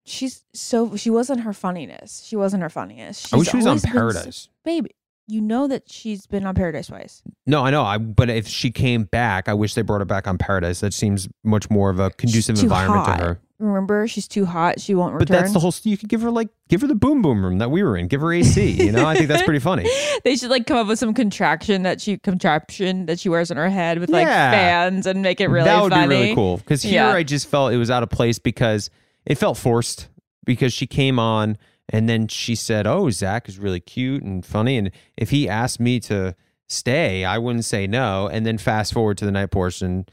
She's 0.04 0.44
so 0.52 0.96
she 0.96 1.08
wasn't 1.08 1.40
her 1.40 1.54
funniness. 1.54 2.22
She 2.26 2.36
wasn't 2.36 2.62
her 2.62 2.68
funniest. 2.68 3.32
I 3.32 3.38
wish 3.38 3.48
she 3.48 3.56
was 3.56 3.66
on 3.66 3.76
been 3.76 3.80
so- 3.80 3.88
Paradise. 3.88 4.48
babe, 4.64 4.86
you 5.26 5.40
know 5.40 5.66
that 5.68 5.90
she's 5.90 6.26
been 6.26 6.44
on 6.44 6.54
Paradise 6.54 6.88
twice. 6.88 7.22
No, 7.46 7.64
I 7.64 7.70
know. 7.70 7.82
I 7.82 7.96
but 7.96 8.28
if 8.28 8.46
she 8.46 8.70
came 8.70 9.04
back, 9.04 9.48
I 9.48 9.54
wish 9.54 9.72
they 9.74 9.80
brought 9.82 10.00
her 10.02 10.04
back 10.04 10.26
on 10.28 10.36
Paradise. 10.36 10.80
That 10.80 10.92
seems 10.92 11.26
much 11.42 11.70
more 11.70 11.88
of 11.88 11.98
a 11.98 12.10
conducive 12.10 12.56
She's 12.56 12.64
environment 12.64 13.06
hot. 13.06 13.16
to 13.18 13.24
her. 13.24 13.40
Remember, 13.66 14.06
she's 14.06 14.28
too 14.28 14.44
hot. 14.46 14.80
She 14.80 14.94
won't 14.94 15.14
return 15.14 15.26
But 15.26 15.40
that's 15.40 15.52
the 15.52 15.58
whole. 15.60 15.72
You 15.82 15.96
could 15.96 16.08
give 16.08 16.22
her 16.22 16.30
like 16.30 16.48
give 16.68 16.80
her 16.82 16.86
the 16.86 16.94
boom 16.94 17.22
boom 17.22 17.44
room 17.44 17.58
that 17.58 17.70
we 17.70 17.82
were 17.82 17.96
in. 17.96 18.08
Give 18.08 18.20
her 18.20 18.32
AC. 18.32 18.70
You 18.70 18.92
know, 18.92 19.06
I 19.06 19.14
think 19.14 19.28
that's 19.28 19.42
pretty 19.42 19.58
funny. 19.60 19.88
they 20.24 20.36
should 20.36 20.50
like 20.50 20.66
come 20.66 20.76
up 20.78 20.86
with 20.86 20.98
some 20.98 21.14
contraction 21.14 21.82
that 21.82 22.00
she 22.00 22.18
contraption 22.18 23.06
that 23.06 23.18
she 23.20 23.28
wears 23.28 23.50
on 23.50 23.56
her 23.56 23.68
head 23.68 23.98
with 23.98 24.10
like 24.10 24.26
Yeah. 24.26 24.50
fans 24.50 25.06
and 25.06 25.22
make 25.22 25.40
it 25.40 25.48
really 25.48 25.64
that 25.66 25.82
would 25.82 25.92
funny. 25.92 26.06
be 26.08 26.14
really 26.22 26.34
cool. 26.34 26.56
Because 26.58 26.82
here 26.82 26.94
Yeah. 27.04 27.12
I 27.14 27.22
just 27.22 27.48
felt 27.48 27.72
it 27.72 27.76
was 27.78 27.90
out 27.90 28.02
of 28.02 28.10
place 28.10 28.38
because 28.38 28.90
it 29.26 29.36
felt 29.36 29.56
forced. 29.58 30.08
Because 30.44 30.72
she 30.72 30.86
came 30.86 31.18
on 31.18 31.56
and 31.88 32.08
then 32.08 32.28
she 32.28 32.54
said, 32.54 32.86
"Oh, 32.86 33.08
Zach 33.10 33.48
is 33.48 33.58
really 33.58 33.80
cute 33.80 34.22
and 34.22 34.44
funny." 34.44 34.76
And 34.76 34.90
if 35.16 35.30
he 35.30 35.48
asked 35.48 35.80
me 35.80 36.00
to 36.00 36.34
stay, 36.68 37.24
I 37.24 37.38
wouldn't 37.38 37.64
say 37.64 37.86
no. 37.86 38.28
And 38.28 38.44
then 38.44 38.58
fast 38.58 38.92
forward 38.92 39.16
to 39.18 39.24
the 39.24 39.30
night 39.32 39.50
portion, 39.50 40.06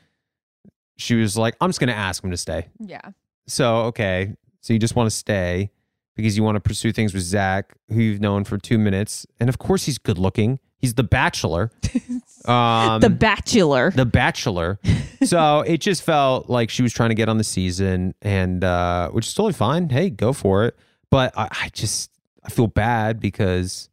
she 0.97 1.16
was 1.16 1.38
like, 1.38 1.56
"I'm 1.60 1.70
just 1.70 1.80
going 1.80 1.89
to 1.89 1.93
ask 1.95 2.24
him 2.24 2.32
to 2.32 2.38
stay." 2.38 2.68
Yeah. 2.80 3.02
So 3.48 3.78
okay, 3.84 4.36
so 4.62 4.74
you 4.74 4.80
just 4.80 4.96
want 4.96 5.10
to 5.10 5.16
stay 5.16 5.72
because 6.16 6.38
you 6.38 6.44
want 6.44 6.56
to 6.56 6.60
pursue 6.60 6.92
things 6.92 7.14
with 7.14 7.24
Zach, 7.24 7.74
who 7.89 8.00
you've 8.02 8.22
known 8.22 8.44
for 8.44 8.58
two 8.58 8.78
minutes, 8.78 9.26
and 9.39 9.50
of 9.50 9.58
course 9.58 9.86
he's 9.86 9.98
good 9.98 10.18
looking. 10.18 10.60
He's 10.78 10.96
the 10.96 11.04
Bachelor. 11.04 11.72
Um, 12.46 13.02
the 13.02 13.10
Bachelor. 13.12 13.92
the 13.92 14.04
Bachelor. 14.04 14.80
so 15.24 15.62
it 15.68 15.78
just 15.78 16.02
felt 16.02 16.50
like 16.50 16.72
she 16.72 16.82
was 16.82 16.92
trying 16.92 17.10
to 17.10 17.16
get 17.16 17.30
on 17.30 17.38
the 17.38 17.44
season, 17.44 18.16
and 18.24 18.64
uh, 18.64 19.10
which 19.12 19.28
is 19.28 19.34
totally 19.36 19.54
fine. 19.54 19.89
Hey, 19.89 20.10
go 20.10 20.34
for 20.34 20.66
it. 20.66 20.76
But 21.12 21.38
I, 21.38 21.50
I 21.52 21.70
just 21.70 22.10
I 22.44 22.50
feel 22.50 22.66
bad 22.66 23.20
because 23.20 23.89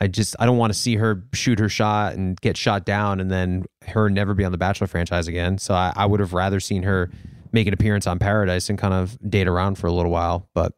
I 0.00 0.08
just 0.08 0.34
I 0.40 0.46
don't 0.46 0.58
want 0.58 0.72
to 0.72 0.78
see 0.78 0.96
her 0.96 1.22
shoot 1.32 1.60
her 1.60 1.68
shot 1.68 2.14
and 2.14 2.40
get 2.40 2.56
shot 2.56 2.84
down, 2.84 3.20
and 3.20 3.30
then 3.30 3.66
her 3.86 4.10
never 4.10 4.34
be 4.34 4.44
on 4.44 4.50
the 4.50 4.58
Bachelor 4.58 4.88
franchise 4.88 5.28
again. 5.28 5.56
So 5.58 5.72
I, 5.72 5.92
I 5.94 6.06
would 6.06 6.18
have 6.18 6.32
rather 6.32 6.58
seen 6.58 6.82
her 6.82 7.08
make 7.52 7.66
an 7.66 7.74
appearance 7.74 8.06
on 8.06 8.18
Paradise 8.18 8.68
and 8.70 8.78
kind 8.78 8.94
of 8.94 9.18
date 9.28 9.48
around 9.48 9.76
for 9.76 9.86
a 9.86 9.92
little 9.92 10.10
while. 10.10 10.48
But 10.54 10.72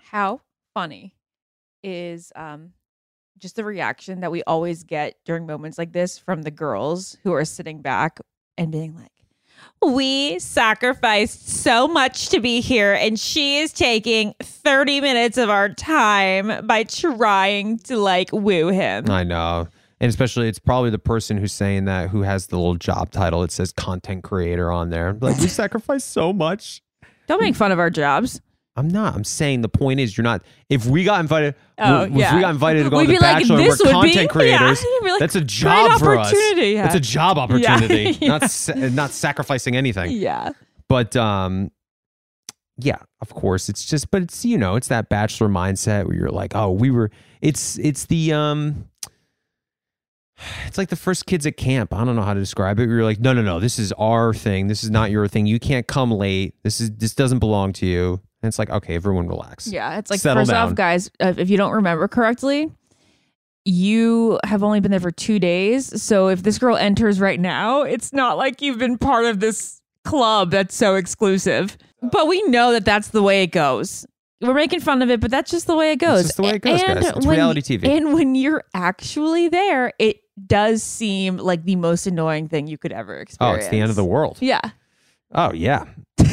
How 0.00 0.40
funny 0.74 1.14
is 1.82 2.32
um 2.36 2.72
just 3.38 3.56
the 3.56 3.64
reaction 3.64 4.20
that 4.20 4.30
we 4.30 4.42
always 4.42 4.84
get 4.84 5.16
during 5.24 5.46
moments 5.46 5.78
like 5.78 5.92
this 5.92 6.18
from 6.18 6.42
the 6.42 6.50
girls 6.50 7.16
who 7.22 7.32
are 7.32 7.44
sitting 7.44 7.80
back 7.80 8.20
and 8.58 8.70
being 8.70 8.94
like, 8.94 9.10
we 9.82 10.38
sacrificed 10.38 11.48
so 11.48 11.88
much 11.88 12.28
to 12.28 12.40
be 12.40 12.60
here, 12.60 12.92
and 12.92 13.18
she 13.18 13.58
is 13.58 13.72
taking 13.72 14.34
30 14.42 15.00
minutes 15.00 15.38
of 15.38 15.48
our 15.48 15.70
time 15.70 16.66
by 16.66 16.84
trying 16.84 17.78
to 17.78 17.96
like 17.96 18.30
woo 18.32 18.68
him. 18.68 19.10
I 19.10 19.24
know. 19.24 19.68
And 20.00 20.08
especially, 20.08 20.48
it's 20.48 20.58
probably 20.58 20.88
the 20.90 20.98
person 20.98 21.36
who's 21.36 21.52
saying 21.52 21.84
that 21.84 22.08
who 22.10 22.22
has 22.22 22.46
the 22.46 22.56
little 22.56 22.74
job 22.76 23.10
title. 23.10 23.42
It 23.42 23.52
says 23.52 23.70
content 23.72 24.24
creator 24.24 24.72
on 24.72 24.88
there. 24.90 25.12
Like, 25.20 25.38
we 25.38 25.46
sacrifice 25.48 26.04
so 26.04 26.32
much. 26.32 26.82
Don't 27.26 27.40
make 27.40 27.54
fun 27.54 27.70
of 27.70 27.78
our 27.78 27.90
jobs. 27.90 28.40
I'm 28.76 28.88
not. 28.88 29.14
I'm 29.14 29.24
saying 29.24 29.60
the 29.60 29.68
point 29.68 30.00
is, 30.00 30.16
you're 30.16 30.22
not. 30.24 30.42
If 30.70 30.86
we 30.86 31.04
got 31.04 31.20
invited, 31.20 31.54
Oh, 31.76 32.04
if 32.04 32.12
yeah. 32.12 32.34
we 32.34 32.40
got 32.40 32.50
invited 32.50 32.84
to 32.84 32.90
go 32.90 32.96
We'd 32.98 33.08
on 33.08 33.14
The 33.16 33.20
like, 33.20 33.36
Bachelor, 33.40 33.56
we're 33.56 33.68
would 33.68 33.78
be- 33.78 33.90
content 34.14 34.30
creators. 34.30 34.82
yeah, 35.02 35.10
like, 35.10 35.18
that's 35.20 35.34
a 35.34 35.40
job 35.42 35.98
for 35.98 36.16
us. 36.16 36.28
opportunity, 36.28 36.68
yeah. 36.70 36.82
That's 36.84 36.94
a 36.94 37.00
job 37.00 37.36
opportunity, 37.36 38.16
yeah. 38.22 38.28
not 38.28 38.50
sa- 38.50 38.72
not 38.74 39.10
sacrificing 39.10 39.76
anything. 39.76 40.12
Yeah. 40.12 40.52
But 40.88 41.14
um, 41.16 41.72
yeah, 42.78 42.98
of 43.20 43.34
course, 43.34 43.68
it's 43.68 43.84
just. 43.84 44.10
But 44.10 44.22
it's 44.22 44.44
you 44.44 44.56
know, 44.56 44.76
it's 44.76 44.88
that 44.88 45.08
Bachelor 45.10 45.48
mindset 45.48 46.06
where 46.06 46.16
you're 46.16 46.30
like, 46.30 46.54
oh, 46.56 46.70
we 46.70 46.90
were. 46.90 47.10
It's 47.42 47.78
it's 47.78 48.06
the 48.06 48.32
um. 48.32 48.86
It's 50.66 50.78
like 50.78 50.88
the 50.88 50.96
first 50.96 51.26
kids 51.26 51.46
at 51.46 51.56
camp. 51.56 51.92
I 51.94 52.04
don't 52.04 52.16
know 52.16 52.22
how 52.22 52.34
to 52.34 52.40
describe 52.40 52.78
it. 52.78 52.88
You're 52.88 53.04
like, 53.04 53.20
no, 53.20 53.32
no, 53.32 53.42
no, 53.42 53.60
this 53.60 53.78
is 53.78 53.92
our 53.92 54.32
thing. 54.34 54.66
This 54.68 54.82
is 54.84 54.90
not 54.90 55.10
your 55.10 55.28
thing. 55.28 55.46
You 55.46 55.58
can't 55.58 55.86
come 55.86 56.10
late. 56.10 56.54
This 56.62 56.80
is 56.80 56.90
this 56.92 57.14
doesn't 57.14 57.38
belong 57.40 57.72
to 57.74 57.86
you. 57.86 58.20
And 58.42 58.48
it's 58.48 58.58
like, 58.58 58.70
okay, 58.70 58.94
everyone 58.94 59.28
relax. 59.28 59.66
Yeah, 59.66 59.98
it's 59.98 60.10
like 60.10 60.20
Settle 60.20 60.42
first 60.42 60.50
down. 60.50 60.68
off, 60.70 60.74
guys, 60.74 61.10
if 61.20 61.50
you 61.50 61.56
don't 61.58 61.72
remember 61.72 62.08
correctly, 62.08 62.70
you 63.64 64.38
have 64.44 64.62
only 64.62 64.80
been 64.80 64.90
there 64.90 65.00
for 65.00 65.10
two 65.10 65.38
days. 65.38 66.02
So 66.02 66.28
if 66.28 66.42
this 66.42 66.58
girl 66.58 66.76
enters 66.76 67.20
right 67.20 67.38
now, 67.38 67.82
it's 67.82 68.12
not 68.12 68.38
like 68.38 68.62
you've 68.62 68.78
been 68.78 68.96
part 68.98 69.26
of 69.26 69.40
this 69.40 69.80
club 70.04 70.50
that's 70.50 70.74
so 70.74 70.94
exclusive. 70.94 71.76
But 72.02 72.26
we 72.28 72.42
know 72.44 72.72
that 72.72 72.86
that's 72.86 73.08
the 73.08 73.22
way 73.22 73.42
it 73.42 73.48
goes. 73.48 74.06
We're 74.40 74.54
making 74.54 74.80
fun 74.80 75.02
of 75.02 75.10
it, 75.10 75.20
but 75.20 75.30
that's 75.30 75.50
just 75.50 75.66
the 75.66 75.76
way 75.76 75.92
it 75.92 75.96
goes. 75.96 76.22
just 76.22 76.36
the 76.38 76.42
way 76.44 76.52
it 76.52 76.62
goes, 76.62 76.82
and 76.82 77.00
guys. 77.00 77.08
It's 77.14 77.26
when- 77.26 77.36
reality 77.36 77.60
TV. 77.60 77.86
And 77.86 78.14
when 78.14 78.34
you're 78.34 78.64
actually 78.72 79.48
there, 79.48 79.92
it 79.98 80.22
does 80.46 80.82
seem 80.82 81.36
like 81.36 81.64
the 81.64 81.76
most 81.76 82.06
annoying 82.06 82.48
thing 82.48 82.66
you 82.66 82.78
could 82.78 82.92
ever 82.92 83.16
experience. 83.18 83.56
Oh, 83.56 83.58
it's 83.58 83.68
the 83.68 83.80
end 83.80 83.90
of 83.90 83.96
the 83.96 84.04
world. 84.04 84.38
Yeah. 84.40 84.60
Oh 85.32 85.52
yeah. 85.52 85.84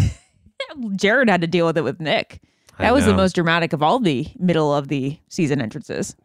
Jared 0.95 1.30
had 1.30 1.41
to 1.41 1.47
deal 1.47 1.66
with 1.66 1.78
it 1.78 1.84
with 1.84 1.99
Nick. 1.99 2.41
That 2.80 2.93
was 2.93 3.05
the 3.05 3.14
most 3.16 3.34
dramatic 3.34 3.74
of 3.74 3.82
all 3.82 3.97
the 3.99 4.28
middle 4.38 4.74
of 4.74 4.88
the 4.88 5.18
season 5.30 5.62
entrances. 5.62 6.16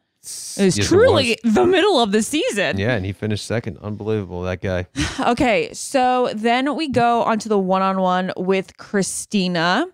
It 0.56 0.64
was 0.64 0.78
Yes, 0.78 0.86
truly 0.86 1.38
was. 1.42 1.54
the 1.54 1.64
middle 1.66 1.98
of 1.98 2.12
the 2.12 2.22
season. 2.22 2.78
Yeah, 2.78 2.94
and 2.94 3.04
he 3.06 3.12
finished 3.12 3.46
second. 3.46 3.78
Unbelievable, 3.82 4.42
that 4.42 4.60
guy. 4.60 4.86
Okay, 5.20 5.72
so 5.72 6.30
then 6.34 6.74
we 6.74 6.88
go 6.88 7.22
onto 7.22 7.48
the 7.48 7.58
one-on-one 7.58 8.32
with 8.36 8.76
Christina. 8.76 9.86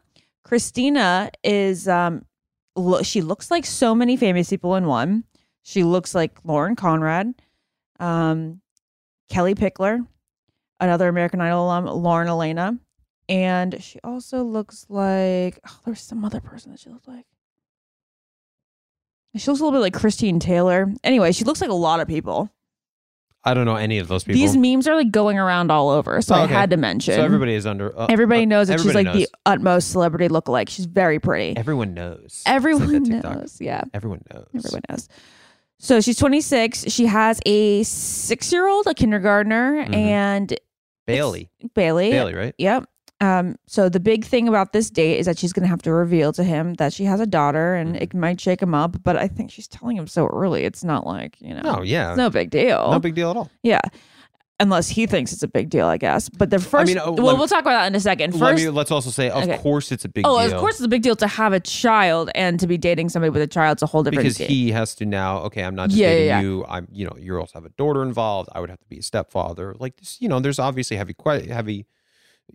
Christina 0.44 1.30
is 1.44 1.86
um 1.88 2.24
lo- 2.76 3.02
she 3.02 3.20
looks 3.20 3.50
like 3.50 3.66
so 3.66 3.94
many 3.94 4.16
famous 4.16 4.48
people 4.50 4.74
in 4.76 4.86
one. 4.86 5.24
She 5.62 5.82
looks 5.84 6.14
like 6.14 6.38
Lauren 6.44 6.76
Conrad, 6.76 7.34
um 7.98 8.60
Kellie 9.28 9.54
Pickler, 9.54 10.06
another 10.80 11.08
American 11.08 11.40
Idol 11.40 11.66
alum, 11.66 11.86
Lauren 11.86 12.28
Alaina, 12.28 12.78
and 13.28 13.82
she 13.82 13.98
also 14.04 14.42
looks 14.42 14.86
like 14.88 15.58
oh, 15.68 15.78
there's 15.84 16.00
some 16.00 16.24
other 16.24 16.40
person 16.40 16.70
that 16.72 16.80
she 16.80 16.90
looks 16.90 17.06
like. 17.08 17.26
She 19.36 19.46
looks 19.50 19.60
a 19.60 19.64
little 19.64 19.78
bit 19.78 19.82
like 19.82 19.94
Christine 19.94 20.40
Taylor. 20.40 20.92
Anyway, 21.04 21.32
she 21.32 21.44
looks 21.44 21.60
like 21.60 21.70
a 21.70 21.74
lot 21.74 22.00
of 22.00 22.08
people. 22.08 22.50
I 23.44 23.54
don't 23.54 23.66
know 23.66 23.76
any 23.76 23.98
of 23.98 24.08
those 24.08 24.24
people. 24.24 24.40
These 24.40 24.56
memes 24.56 24.88
are 24.88 24.96
like 24.96 25.12
going 25.12 25.38
around 25.38 25.70
all 25.70 25.90
over, 25.90 26.20
so 26.22 26.34
Oh, 26.34 26.38
I 26.40 26.46
had 26.46 26.70
to 26.70 26.76
mention. 26.76 27.14
so 27.14 27.22
everybody 27.22 27.54
is 27.54 27.66
under. 27.66 27.96
Uh, 27.96 28.06
Everybody 28.08 28.42
uh, 28.42 28.46
knows 28.46 28.66
that 28.68 28.80
she's 28.80 28.88
everybody 28.88 29.04
like 29.06 29.14
knows. 29.14 29.26
the 29.28 29.38
utmost 29.46 29.90
celebrity 29.92 30.28
lookalike. 30.28 30.68
She's 30.68 30.86
very 30.86 31.20
pretty. 31.20 31.56
Everyone 31.56 31.94
knows. 31.94 32.20
It's 32.24 32.46
like 32.46 32.54
Everyone 32.56 33.02
knows. 33.04 33.58
Yeah, 33.60 33.84
Everyone 33.94 34.22
knows. 34.32 34.46
everyone 34.54 34.82
knows. 34.90 35.08
So 35.78 36.00
she's 36.00 36.16
26. 36.18 36.84
She 36.88 37.06
has 37.06 37.40
a 37.46 37.82
six-year-old, 37.84 38.86
a 38.86 38.94
kindergartner, 38.94 39.84
Mhm. 39.86 39.94
and 39.94 40.54
Bailey. 41.06 41.50
Bailey. 41.74 42.10
Bailey, 42.10 42.34
right? 42.34 42.54
Yep. 42.58 42.84
Um, 43.20 43.56
so 43.66 43.88
the 43.88 43.98
big 44.00 44.24
thing 44.24 44.46
about 44.48 44.72
this 44.72 44.90
date 44.90 45.18
is 45.18 45.26
that 45.26 45.38
she's 45.38 45.52
gonna 45.52 45.66
have 45.66 45.82
to 45.82 45.92
reveal 45.92 46.32
to 46.34 46.44
him 46.44 46.74
that 46.74 46.92
she 46.92 47.04
has 47.04 47.18
a 47.20 47.26
daughter, 47.26 47.74
and 47.74 47.94
Mm-hmm. 47.94 48.02
it 48.02 48.14
might 48.14 48.40
shake 48.40 48.62
him 48.62 48.74
up. 48.74 49.02
But 49.02 49.16
I 49.16 49.26
think 49.28 49.50
she's 49.50 49.66
telling 49.66 49.96
him 49.96 50.06
so 50.06 50.26
early. 50.26 50.64
It's 50.64 50.84
not 50.84 51.06
like 51.06 51.36
you 51.40 51.54
know. 51.54 51.62
No, 51.62 51.82
yeah. 51.82 52.10
It's 52.10 52.18
no 52.18 52.30
big 52.30 52.50
deal. 52.50 52.90
No 52.92 52.98
big 53.00 53.14
deal 53.14 53.30
at 53.30 53.36
all. 53.36 53.50
Yeah. 53.62 53.80
Unless 54.60 54.88
he 54.88 55.06
thinks 55.06 55.32
it's 55.32 55.44
a 55.44 55.48
big 55.48 55.70
deal, 55.70 55.86
I 55.86 55.98
guess. 55.98 56.28
But 56.28 56.50
the 56.50 56.58
first, 56.58 56.88
mean, 56.88 56.98
oh, 56.98 57.12
well, 57.12 57.26
let- 57.26 57.38
we'll 57.38 57.46
talk 57.46 57.60
about 57.60 57.80
that 57.80 57.86
in 57.86 57.94
a 57.94 58.00
second. 58.00 58.34
Let 58.34 58.54
First, 58.54 58.64
me, 58.64 58.70
let's 58.70 58.90
also 58.90 59.10
say, 59.10 59.30
of 59.30 59.44
Okay. 59.44 59.56
course, 59.58 59.92
it's 59.92 60.04
a 60.04 60.08
big 60.08 60.26
oh, 60.26 60.36
deal. 60.44 60.52
of 60.56 60.60
course, 60.60 60.74
it's 60.74 60.84
a 60.84 60.88
big 60.88 61.02
deal 61.02 61.14
to 61.14 61.28
have 61.28 61.52
a 61.52 61.60
child 61.60 62.28
and 62.34 62.58
to 62.58 62.66
be 62.66 62.76
dating 62.76 63.08
somebody 63.10 63.30
with 63.30 63.40
a 63.42 63.46
child. 63.46 63.76
It's 63.76 63.82
a 63.82 63.86
whole 63.86 64.02
different 64.02 64.24
because 64.24 64.36
he 64.36 64.72
has 64.72 64.96
to 64.96 65.06
now. 65.06 65.38
Okay, 65.42 65.62
I'm 65.62 65.76
not 65.76 65.90
just 65.90 66.00
Yeah, 66.00 66.08
yeah, 66.08 66.12
dating 66.14 66.26
yeah. 66.28 66.40
you. 66.40 66.64
I'm, 66.68 66.88
you 66.90 67.04
know, 67.04 67.16
you 67.20 67.38
also 67.38 67.52
have 67.54 67.66
a 67.66 67.70
daughter 67.70 68.02
involved. 68.02 68.48
I 68.52 68.58
would 68.58 68.68
have 68.70 68.80
to 68.80 68.88
be 68.88 68.98
a 68.98 69.02
stepfather. 69.02 69.76
Like 69.78 69.96
this, 69.98 70.20
you 70.20 70.28
know, 70.28 70.40
there's 70.40 70.58
obviously 70.58 70.96
heavy, 70.96 71.14
quite 71.14 71.46
heavy, 71.46 71.86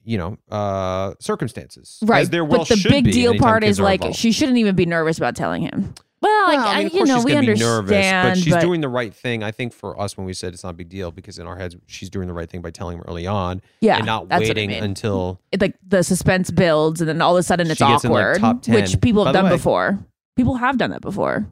you 0.04 0.18
know, 0.18 0.38
uh 0.52 1.14
circumstances. 1.22 2.00
right. 2.04 2.30
There 2.30 2.44
well 2.44 2.66
but 2.68 2.68
the 2.70 2.86
big 2.90 3.06
deal 3.14 3.38
part 3.38 3.64
is 3.64 3.80
like 3.80 4.02
involved. 4.02 4.18
she 4.20 4.34
shouldn't 4.34 4.58
even 4.58 4.76
be 4.76 4.86
nervous 4.86 5.18
about 5.18 5.38
telling 5.38 5.62
him. 5.62 5.94
Well, 6.24 6.48
like, 6.48 6.58
Well, 6.58 6.68
I 6.68 6.78
mean, 6.78 6.86
of 6.88 6.92
course 6.94 7.10
know, 7.10 7.16
she's 7.18 7.26
gonna 7.26 7.42
be 7.54 7.60
nervous, 7.60 7.90
but 8.12 8.38
she's 8.38 8.54
but- 8.54 8.62
doing 8.62 8.80
the 8.82 8.88
right 8.90 9.14
thing. 9.14 9.44
I 9.44 9.52
think 9.52 9.74
for 9.74 10.00
us, 10.00 10.16
when 10.18 10.26
we 10.26 10.34
said 10.34 10.54
it's 10.54 10.64
not 10.64 10.70
a 10.70 10.74
big 10.74 10.88
deal, 10.90 11.12
because 11.12 11.38
in 11.38 11.46
our 11.48 11.58
heads, 11.58 11.76
she's 11.88 12.10
doing 12.10 12.28
the 12.28 12.34
right 12.34 12.50
thing 12.50 12.62
by 12.62 12.72
telling 12.72 12.98
him 12.98 13.04
early 13.08 13.28
on, 13.28 13.62
Yeah, 13.82 13.98
and 13.98 14.06
not 14.06 14.24
what 14.24 14.34
I 14.34 14.40
waiting 14.40 14.70
mean. 14.70 14.84
until 14.84 15.40
it, 15.52 15.60
like 15.62 15.76
the 15.86 16.02
suspense 16.04 16.50
builds, 16.50 17.02
and 17.02 17.10
then 17.10 17.22
all 17.22 17.36
of 17.36 17.40
a 17.40 17.44
sudden 17.44 17.70
it's 17.70 17.80
gets 17.80 18.04
in, 18.06 18.12
like, 18.12 18.22
awkward, 18.26 18.40
top 18.40 18.62
10. 18.62 18.76
which 18.76 19.02
people 19.02 19.26
have 19.26 19.34
done 19.34 19.46
way- 19.46 19.52
before. 19.52 20.00
People 20.36 20.56
have 20.56 20.78
done 20.78 20.92
that 20.92 21.02
before. 21.02 21.46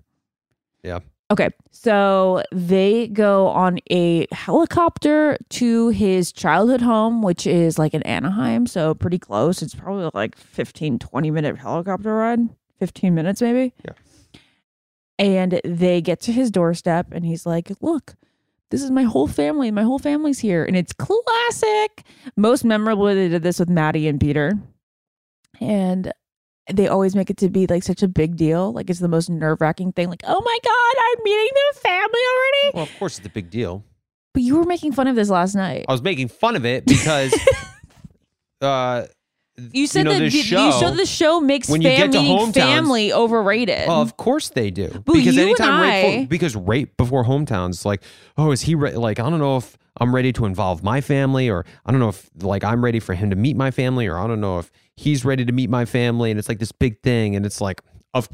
Yeah. 0.84 1.00
Okay, 1.30 1.50
so 1.72 2.44
they 2.52 3.08
go 3.08 3.48
on 3.48 3.80
a 3.90 4.26
helicopter 4.34 5.38
to 5.50 5.90
his 5.90 6.32
childhood 6.32 6.82
home, 6.82 7.22
which 7.22 7.48
is 7.48 7.80
like 7.80 7.94
in 7.94 8.02
Anaheim, 8.04 8.68
so 8.68 8.94
pretty 8.94 9.18
close. 9.18 9.62
It's 9.62 9.74
probably 9.76 10.10
like 10.14 10.36
15, 10.38 11.00
20 11.00 11.32
minute 11.32 11.58
helicopter 11.58 12.14
ride, 12.16 12.40
15 12.80 13.16
minutes 13.16 13.42
maybe. 13.42 13.74
Yeah. 13.86 13.94
And 15.22 15.62
they 15.64 16.02
get 16.02 16.20
to 16.22 16.32
his 16.32 16.50
doorstep, 16.50 17.08
and 17.12 17.24
he's 17.24 17.46
like, 17.46 17.72
Look, 17.80 18.16
this 18.72 18.82
is 18.82 18.90
my 18.90 19.04
whole 19.04 19.28
family. 19.28 19.70
My 19.70 19.84
whole 19.84 20.00
family's 20.00 20.40
here. 20.40 20.64
And 20.66 20.76
it's 20.76 20.94
classic. 20.94 22.04
Most 22.36 22.64
memorable, 22.64 23.06
they 23.06 23.30
did 23.30 23.44
this 23.44 23.60
with 23.60 23.70
Maddie 23.70 24.08
and 24.08 24.20
Peter. 24.20 24.54
And 25.60 26.12
they 26.74 26.88
always 26.88 27.16
make 27.16 27.30
it 27.30 27.38
to 27.38 27.50
be 27.50 27.68
like 27.68 27.84
such 27.84 28.02
a 28.02 28.08
big 28.08 28.38
deal. 28.38 28.72
Like 28.72 28.90
it's 28.90 29.00
the 29.00 29.08
most 29.10 29.30
nerve 29.30 29.60
wracking 29.62 29.92
thing. 29.92 30.10
Like, 30.10 30.24
oh 30.26 30.42
my 30.44 30.58
God, 30.64 31.04
I'm 31.04 31.24
meeting 31.24 31.50
the 31.54 31.80
family 31.80 32.20
already. 32.34 32.72
well, 32.74 32.84
of 32.84 32.98
course, 32.98 33.18
it's 33.18 33.28
a 33.28 33.32
big 33.32 33.50
deal. 33.50 33.84
But 34.34 34.44
you 34.44 34.58
were 34.58 34.66
making 34.66 34.94
fun 34.94 35.08
of 35.08 35.16
this 35.16 35.30
last 35.30 35.54
night. 35.56 35.86
I 35.90 35.92
was 35.92 36.02
making 36.02 36.30
fun 36.30 36.56
of 36.56 36.66
it 36.66 36.86
because, 36.86 37.38
uh, 38.62 39.08
You 39.58 39.86
said 39.86 40.06
know, 40.06 40.14
that 40.14 40.20
the, 40.20 40.30
show, 40.30 40.66
you 40.66 40.72
said 40.74 40.96
the 40.98 41.06
show 41.06 41.40
makes 41.40 41.70
when 41.70 41.82
you 41.82 41.90
get 41.90 42.12
to 42.14 42.52
family 42.54 43.12
overrated. 43.14 43.88
Well, 43.88 44.02
of 44.02 44.18
course 44.18 44.50
they 44.50 44.72
do. 44.72 44.88
But 45.06 45.14
because 45.14 45.36
you 45.36 45.42
and 45.42 45.50
anytime 45.50 45.82
right 45.82 45.90
I- 46.06 46.12
before, 46.12 46.28
because 46.28 46.56
right 46.56 46.98
before 46.98 47.26
hometowns, 47.26 47.86
like, 47.86 48.02
oh, 48.38 48.52
is 48.52 48.62
he 48.62 48.76
re- 48.76 48.96
like? 48.96 49.20
I 49.20 49.30
don't 49.30 49.40
know 49.40 49.58
if 49.58 49.78
I'm 50.00 50.16
ready 50.16 50.32
to 50.34 50.46
involve 50.46 50.84
my 50.84 51.02
family, 51.02 51.50
or 51.50 51.66
I 51.86 51.92
don't 51.92 52.00
know 52.00 52.10
if 52.10 52.30
like 52.42 52.64
I'm 52.64 52.84
ready 52.84 53.00
for 53.00 53.14
him 53.14 53.30
to 53.30 53.36
meet 53.36 53.56
my 53.58 53.72
family, 53.72 54.08
or 54.08 54.18
I 54.18 54.26
don't 54.26 54.42
know 54.42 54.58
if 54.60 54.72
he's 54.96 55.26
ready 55.26 55.46
to 55.46 55.52
meet 55.52 55.70
my 55.70 55.86
family, 55.86 56.32
and 56.32 56.40
it's 56.40 56.50
like 56.50 56.60
this 56.60 56.72
big 56.72 57.02
thing, 57.02 57.36
and 57.36 57.46
it's 57.46 57.60
like, 57.62 57.82
of, 58.14 58.30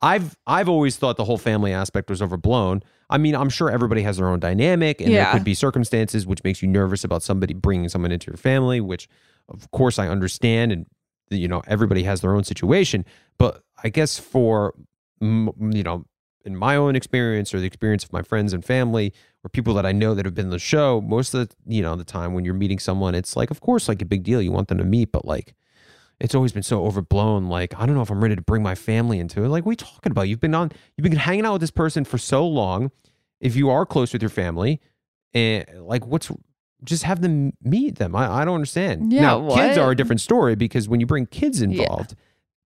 I've 0.00 0.36
I've 0.46 0.68
always 0.68 0.96
thought 0.96 1.16
the 1.18 1.24
whole 1.24 1.38
family 1.38 1.72
aspect 1.72 2.10
was 2.10 2.20
overblown. 2.22 2.82
I 3.10 3.18
mean, 3.18 3.36
I'm 3.36 3.50
sure 3.50 3.70
everybody 3.70 4.02
has 4.02 4.16
their 4.16 4.28
own 4.28 4.40
dynamic, 4.40 5.00
and 5.02 5.12
Yeah. 5.12 5.24
there 5.24 5.32
could 5.34 5.44
be 5.44 5.54
circumstances 5.54 6.26
which 6.26 6.42
makes 6.42 6.62
you 6.62 6.68
nervous 6.68 7.04
about 7.04 7.22
somebody 7.22 7.52
bringing 7.54 7.88
someone 7.90 8.10
into 8.10 8.30
your 8.30 8.38
family, 8.38 8.80
which 8.80 9.08
of 9.48 9.70
course 9.70 9.98
I 9.98 10.08
understand, 10.08 10.72
and 10.72 10.86
you 11.30 11.48
know 11.48 11.62
everybody 11.66 12.02
has 12.04 12.20
their 12.20 12.34
own 12.34 12.44
situation. 12.44 13.04
But 13.38 13.62
I 13.82 13.88
guess 13.88 14.18
for 14.18 14.74
you 15.20 15.82
know, 15.82 16.04
in 16.44 16.56
my 16.56 16.76
own 16.76 16.96
experience 16.96 17.54
or 17.54 17.60
the 17.60 17.66
experience 17.66 18.04
of 18.04 18.12
my 18.12 18.22
friends 18.22 18.52
and 18.52 18.64
family 18.64 19.12
or 19.42 19.48
people 19.48 19.74
that 19.74 19.86
I 19.86 19.92
know 19.92 20.14
that 20.14 20.24
have 20.24 20.34
been 20.34 20.46
on 20.46 20.50
the 20.50 20.58
show, 20.58 21.00
most 21.00 21.34
of 21.34 21.48
the 21.48 21.54
you 21.66 21.82
know 21.82 21.96
the 21.96 22.04
time 22.04 22.34
when 22.34 22.44
you're 22.44 22.54
meeting 22.54 22.78
someone, 22.78 23.14
it's 23.14 23.36
like 23.36 23.50
of 23.50 23.60
course 23.60 23.88
like 23.88 24.02
a 24.02 24.06
big 24.06 24.22
deal. 24.22 24.42
You 24.42 24.52
want 24.52 24.68
them 24.68 24.78
to 24.78 24.84
meet, 24.84 25.12
but 25.12 25.24
like 25.24 25.54
it's 26.20 26.34
always 26.34 26.52
been 26.52 26.62
so 26.62 26.84
overblown. 26.84 27.48
Like 27.48 27.74
I 27.78 27.86
don't 27.86 27.94
know 27.94 28.02
if 28.02 28.10
I'm 28.10 28.22
ready 28.22 28.36
to 28.36 28.42
bring 28.42 28.62
my 28.62 28.74
family 28.74 29.18
into 29.18 29.42
it. 29.44 29.48
Like 29.48 29.64
you 29.66 29.74
talking 29.74 30.12
about? 30.12 30.28
You've 30.28 30.40
been 30.40 30.54
on, 30.54 30.72
you've 30.96 31.02
been 31.02 31.16
hanging 31.16 31.44
out 31.44 31.52
with 31.54 31.60
this 31.60 31.70
person 31.70 32.04
for 32.04 32.18
so 32.18 32.46
long. 32.46 32.90
If 33.40 33.56
you 33.56 33.68
are 33.70 33.84
close 33.84 34.12
with 34.12 34.22
your 34.22 34.30
family, 34.30 34.80
and 35.34 35.66
like 35.80 36.06
what's 36.06 36.30
just 36.84 37.02
have 37.04 37.20
them 37.22 37.52
meet 37.62 37.96
them. 37.96 38.14
I, 38.14 38.30
I 38.40 38.44
don't 38.44 38.54
understand. 38.54 39.12
Yeah, 39.12 39.22
now 39.22 39.54
kids 39.54 39.78
are 39.78 39.90
a 39.90 39.96
different 39.96 40.20
story 40.20 40.54
because 40.54 40.88
when 40.88 41.00
you 41.00 41.06
bring 41.06 41.26
kids 41.26 41.62
involved, 41.62 42.14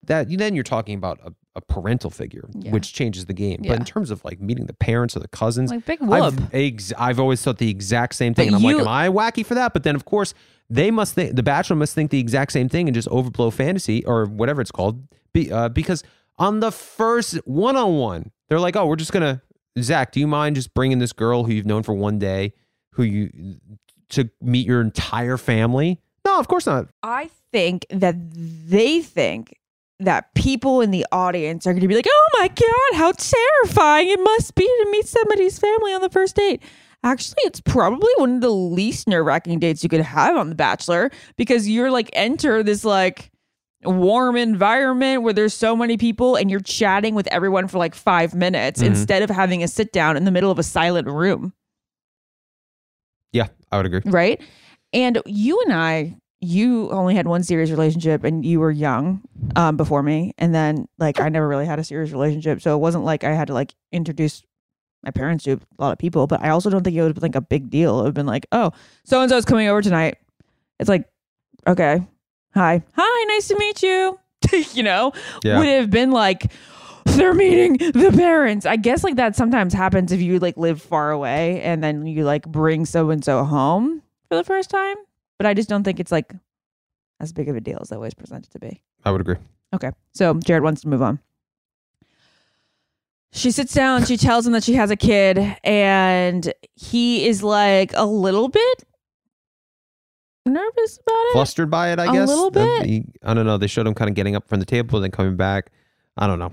that 0.04 0.28
then 0.36 0.54
you're 0.54 0.64
talking 0.64 0.94
about 0.96 1.20
a, 1.24 1.32
a 1.54 1.60
parental 1.60 2.10
figure, 2.10 2.48
Yeah. 2.54 2.72
which 2.72 2.92
changes 2.92 3.26
the 3.26 3.34
game. 3.34 3.62
But 3.66 3.78
in 3.78 3.84
terms 3.84 4.10
of 4.10 4.24
like 4.24 4.40
meeting 4.40 4.66
the 4.66 4.74
parents 4.74 5.16
or 5.16 5.20
the 5.20 5.28
cousins, 5.28 5.70
like 5.70 5.84
big 5.86 6.00
whoop. 6.00 6.22
I've, 6.22 6.54
ex- 6.54 6.92
I've 6.98 7.20
always 7.20 7.40
thought 7.42 7.58
the 7.58 7.70
exact 7.70 8.14
same 8.14 8.34
thing. 8.34 8.50
But 8.50 8.56
and 8.56 8.64
I'm 8.64 8.70
you- 8.70 8.82
like, 8.82 8.86
am 8.86 8.88
I 8.88 9.30
wacky 9.30 9.46
for 9.46 9.54
that? 9.54 9.72
But 9.72 9.84
then, 9.84 9.94
of 9.94 10.04
course, 10.04 10.34
they 10.68 10.90
must 10.90 11.14
think, 11.14 11.36
the 11.36 11.42
Bachelor 11.42 11.76
must 11.76 11.94
think 11.94 12.10
the 12.10 12.18
exact 12.20 12.52
same 12.52 12.68
thing 12.68 12.88
and 12.88 12.94
just 12.94 13.08
overblow 13.08 13.52
fantasy 13.52 14.04
or 14.04 14.24
whatever 14.26 14.60
it's 14.60 14.70
called. 14.72 15.06
Be, 15.32 15.52
uh, 15.52 15.68
because 15.68 16.02
on 16.38 16.60
the 16.60 16.72
first 16.72 17.34
one 17.46 17.76
on 17.76 17.96
one, 17.98 18.30
they're 18.48 18.60
like, 18.60 18.74
oh, 18.74 18.86
we're 18.86 18.96
just 18.96 19.12
going 19.12 19.22
to, 19.22 19.40
Zach, 19.82 20.12
do 20.12 20.20
you 20.20 20.26
mind 20.26 20.56
just 20.56 20.74
bringing 20.74 20.98
this 20.98 21.12
girl 21.12 21.44
who 21.44 21.52
you've 21.52 21.66
known 21.66 21.82
for 21.82 21.94
one 21.94 22.18
day, 22.18 22.52
who 22.92 23.02
you, 23.04 23.56
to 24.12 24.30
meet 24.40 24.66
your 24.66 24.80
entire 24.80 25.36
family? 25.36 26.00
No, 26.24 26.38
of 26.38 26.48
course 26.48 26.66
not. 26.66 26.86
I 27.02 27.30
think 27.52 27.84
that 27.90 28.14
they 28.30 29.02
think 29.02 29.58
that 30.00 30.34
people 30.34 30.80
in 30.80 30.90
the 30.90 31.06
audience 31.12 31.66
are 31.66 31.72
going 31.72 31.82
to 31.82 31.88
be 31.88 31.94
like, 31.94 32.06
"Oh 32.08 32.28
my 32.40 32.48
god, 32.48 32.98
how 32.98 33.12
terrifying 33.12 34.08
it 34.08 34.18
must 34.20 34.54
be 34.54 34.64
to 34.64 34.88
meet 34.90 35.06
somebody's 35.06 35.58
family 35.58 35.92
on 35.92 36.00
the 36.00 36.08
first 36.10 36.34
date." 36.36 36.62
Actually, 37.04 37.42
it's 37.44 37.60
probably 37.60 38.10
one 38.16 38.36
of 38.36 38.40
the 38.40 38.50
least 38.50 39.08
nerve-wracking 39.08 39.58
dates 39.58 39.82
you 39.82 39.88
could 39.88 40.00
have 40.00 40.36
on 40.36 40.48
The 40.48 40.54
Bachelor 40.54 41.10
because 41.36 41.68
you're 41.68 41.90
like 41.90 42.08
enter 42.12 42.62
this 42.62 42.84
like 42.84 43.30
warm 43.84 44.36
environment 44.36 45.22
where 45.22 45.32
there's 45.32 45.54
so 45.54 45.74
many 45.74 45.96
people 45.96 46.36
and 46.36 46.48
you're 46.50 46.60
chatting 46.60 47.16
with 47.16 47.26
everyone 47.28 47.66
for 47.66 47.78
like 47.78 47.96
5 47.96 48.34
minutes 48.34 48.80
Mhm. 48.80 48.86
instead 48.86 49.22
of 49.22 49.30
having 49.30 49.64
a 49.64 49.68
sit 49.68 49.92
down 49.92 50.16
in 50.16 50.24
the 50.24 50.30
middle 50.30 50.52
of 50.52 50.58
a 50.60 50.62
silent 50.62 51.08
room. 51.08 51.52
I 53.72 53.76
would 53.78 53.86
agree. 53.86 54.02
right? 54.04 54.40
And 54.92 55.20
you 55.26 55.60
and 55.62 55.72
I, 55.72 56.16
you 56.40 56.90
only 56.90 57.14
had 57.14 57.26
one 57.26 57.42
serious 57.42 57.70
relationship, 57.70 58.22
and 58.24 58.44
you 58.44 58.60
were 58.60 58.70
young 58.70 59.22
um, 59.56 59.76
before 59.76 60.02
me, 60.02 60.34
and 60.38 60.54
then 60.54 60.86
like 60.98 61.18
I 61.20 61.28
never 61.30 61.48
really 61.48 61.66
had 61.66 61.78
a 61.78 61.84
serious 61.84 62.12
relationship, 62.12 62.60
so 62.62 62.74
it 62.76 62.78
wasn't 62.78 63.04
like 63.04 63.24
I 63.24 63.32
had 63.32 63.46
to 63.48 63.54
like 63.54 63.74
introduce 63.90 64.42
my 65.04 65.10
parents 65.10 65.44
to 65.44 65.52
a 65.52 65.58
lot 65.82 65.92
of 65.92 65.98
people. 65.98 66.26
But 66.26 66.42
I 66.42 66.50
also 66.50 66.68
don't 66.70 66.84
think 66.84 66.94
it 66.96 67.00
would 67.00 67.08
have 67.08 67.14
been 67.14 67.22
like 67.22 67.34
a 67.34 67.40
big 67.40 67.70
deal. 67.70 67.94
It 67.94 68.02
would 68.02 68.06
have 68.08 68.14
been 68.14 68.26
like, 68.26 68.46
oh, 68.52 68.72
so 69.04 69.20
and 69.20 69.30
so's 69.30 69.44
coming 69.44 69.66
over 69.68 69.80
tonight. 69.82 70.18
It's 70.78 70.88
like, 70.88 71.08
okay, 71.66 72.06
hi, 72.54 72.82
hi, 72.94 73.24
nice 73.28 73.48
to 73.48 73.56
meet 73.58 73.82
you. 73.82 74.18
you 74.74 74.82
know, 74.82 75.12
Yeah. 75.44 75.58
would 75.58 75.66
have 75.68 75.90
been 75.90 76.10
like. 76.10 76.52
They're 77.16 77.34
meeting 77.34 77.76
the 77.78 78.12
parents. 78.16 78.66
I 78.66 78.76
guess 78.76 79.04
like 79.04 79.16
that 79.16 79.36
sometimes 79.36 79.74
happens 79.74 80.12
if 80.12 80.20
you 80.20 80.38
like 80.38 80.56
live 80.56 80.80
far 80.80 81.10
away 81.10 81.60
and 81.62 81.82
then 81.82 82.06
you 82.06 82.24
like 82.24 82.46
bring 82.46 82.84
so 82.86 83.10
and 83.10 83.24
so 83.24 83.44
home 83.44 84.02
for 84.28 84.36
the 84.36 84.44
first 84.44 84.70
time. 84.70 84.96
But 85.38 85.46
I 85.46 85.54
just 85.54 85.68
don't 85.68 85.84
think 85.84 86.00
it's 86.00 86.12
like 86.12 86.32
as 87.20 87.32
big 87.32 87.48
of 87.48 87.56
a 87.56 87.60
deal 87.60 87.78
as 87.80 87.92
I 87.92 87.96
always 87.96 88.14
present 88.14 88.46
it 88.46 88.52
to 88.52 88.58
be. 88.58 88.82
I 89.04 89.10
would 89.10 89.20
agree. 89.20 89.36
Okay. 89.74 89.90
So 90.12 90.34
Jared 90.34 90.62
wants 90.62 90.82
to 90.82 90.88
move 90.88 91.02
on. 91.02 91.18
She 93.34 93.50
sits 93.50 93.72
down, 93.72 94.04
she 94.04 94.18
tells 94.18 94.46
him 94.46 94.52
that 94.52 94.62
she 94.62 94.74
has 94.74 94.90
a 94.90 94.96
kid, 94.96 95.38
and 95.64 96.52
he 96.74 97.26
is 97.26 97.42
like 97.42 97.92
a 97.94 98.04
little 98.04 98.48
bit 98.48 98.84
nervous 100.44 100.98
about 100.98 101.14
it. 101.14 101.32
Flustered 101.32 101.70
by 101.70 101.92
it, 101.92 101.98
I 101.98 102.10
A 102.10 102.12
guess. 102.12 102.28
A 102.28 102.30
little 102.30 102.50
bit. 102.50 103.06
I 103.22 103.32
don't 103.32 103.46
know. 103.46 103.56
They 103.56 103.68
showed 103.68 103.86
him 103.86 103.94
kind 103.94 104.10
of 104.10 104.14
getting 104.14 104.36
up 104.36 104.48
from 104.48 104.60
the 104.60 104.66
table, 104.66 104.96
and 104.98 105.04
then 105.04 105.10
coming 105.12 105.36
back. 105.36 105.70
I 106.18 106.26
don't 106.26 106.38
know. 106.38 106.52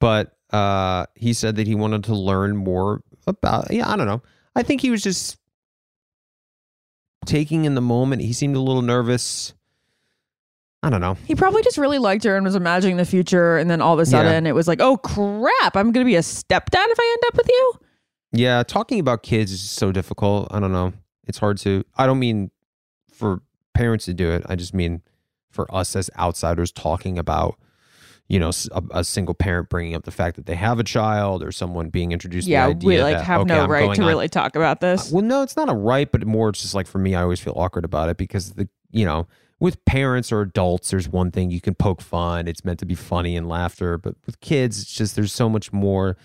But 0.00 0.36
uh, 0.50 1.06
he 1.14 1.32
said 1.32 1.56
that 1.56 1.66
he 1.66 1.74
wanted 1.74 2.04
to 2.04 2.14
learn 2.14 2.56
more 2.56 3.02
about. 3.26 3.70
Yeah, 3.70 3.88
I 3.88 3.96
don't 3.96 4.06
know. 4.06 4.22
I 4.56 4.62
think 4.62 4.80
he 4.80 4.90
was 4.90 5.02
just 5.02 5.36
taking 7.26 7.64
in 7.64 7.74
the 7.74 7.80
moment. 7.80 8.22
He 8.22 8.32
seemed 8.32 8.56
a 8.56 8.60
little 8.60 8.82
nervous. 8.82 9.54
I 10.82 10.88
don't 10.88 11.02
know. 11.02 11.16
He 11.26 11.34
probably 11.34 11.62
just 11.62 11.76
really 11.76 11.98
liked 11.98 12.24
her 12.24 12.36
and 12.36 12.44
was 12.44 12.54
imagining 12.54 12.96
the 12.96 13.04
future, 13.04 13.58
and 13.58 13.70
then 13.70 13.82
all 13.82 13.92
of 13.92 13.98
a 14.00 14.10
Yeah. 14.10 14.22
sudden 14.22 14.46
it 14.46 14.54
was 14.54 14.66
like, 14.66 14.80
oh 14.80 14.96
crap, 14.96 15.76
I'm 15.76 15.92
gonna 15.92 16.06
be 16.06 16.16
a 16.16 16.20
stepdad 16.20 16.86
if 16.88 16.98
I 16.98 17.16
end 17.18 17.22
up 17.28 17.36
with 17.36 17.48
you. 17.48 17.74
Yeah, 18.32 18.62
talking 18.62 18.98
about 18.98 19.22
kids 19.22 19.52
is 19.52 19.60
so 19.60 19.92
difficult. 19.92 20.48
I 20.50 20.60
don't 20.60 20.72
know. 20.72 20.94
It's 21.26 21.38
hard 21.38 21.58
to. 21.58 21.84
I 21.96 22.06
don't 22.06 22.18
mean 22.18 22.50
for 23.12 23.42
parents 23.74 24.06
to 24.06 24.14
do 24.14 24.30
it. 24.30 24.42
I 24.46 24.56
just 24.56 24.72
mean 24.72 25.02
for 25.50 25.72
us 25.74 25.94
as 25.96 26.08
outsiders 26.18 26.72
talking 26.72 27.18
about, 27.18 27.56
you 28.30 28.38
know, 28.38 28.52
a 28.92 29.02
single 29.02 29.34
parent 29.34 29.68
bringing 29.68 29.96
up 29.96 30.04
the 30.04 30.12
fact 30.12 30.36
that 30.36 30.46
they 30.46 30.54
have 30.54 30.78
a 30.78 30.84
child 30.84 31.42
or 31.42 31.50
someone 31.50 31.88
being 31.88 32.12
introduced. 32.12 32.46
yeah, 32.46 32.68
to 32.68 32.74
the 32.74 32.76
idea 32.76 32.88
we 32.88 33.02
like 33.02 33.16
that, 33.16 33.24
have 33.24 33.40
okay, 33.40 33.48
no 33.48 33.64
I'm 33.64 33.70
right 33.70 33.92
to 33.92 34.02
on- 34.02 34.06
really 34.08 34.28
talk 34.28 34.54
about 34.54 34.80
this. 34.80 35.10
Well, 35.10 35.24
no, 35.24 35.42
it's 35.42 35.56
not 35.56 35.68
a 35.68 35.74
right, 35.74 36.10
but 36.10 36.24
more 36.24 36.50
it's 36.50 36.62
just 36.62 36.72
like 36.72 36.86
for 36.86 36.98
me, 36.98 37.16
I 37.16 37.22
always 37.22 37.40
feel 37.40 37.54
awkward 37.56 37.84
about 37.84 38.08
it 38.08 38.16
because 38.16 38.52
the 38.52 38.68
you 38.92 39.04
know 39.04 39.26
with 39.58 39.84
parents 39.84 40.30
or 40.30 40.42
adults, 40.42 40.90
there's 40.90 41.08
one 41.08 41.32
thing 41.32 41.50
you 41.50 41.60
can 41.60 41.74
poke 41.74 42.00
fun. 42.00 42.46
It's 42.46 42.64
meant 42.64 42.78
to 42.78 42.86
be 42.86 42.94
funny 42.94 43.36
and 43.36 43.48
laughter, 43.48 43.98
but 43.98 44.14
with 44.26 44.40
kids, 44.40 44.80
it's 44.80 44.92
just 44.92 45.16
there's 45.16 45.32
so 45.32 45.48
much 45.48 45.72
more 45.72 46.16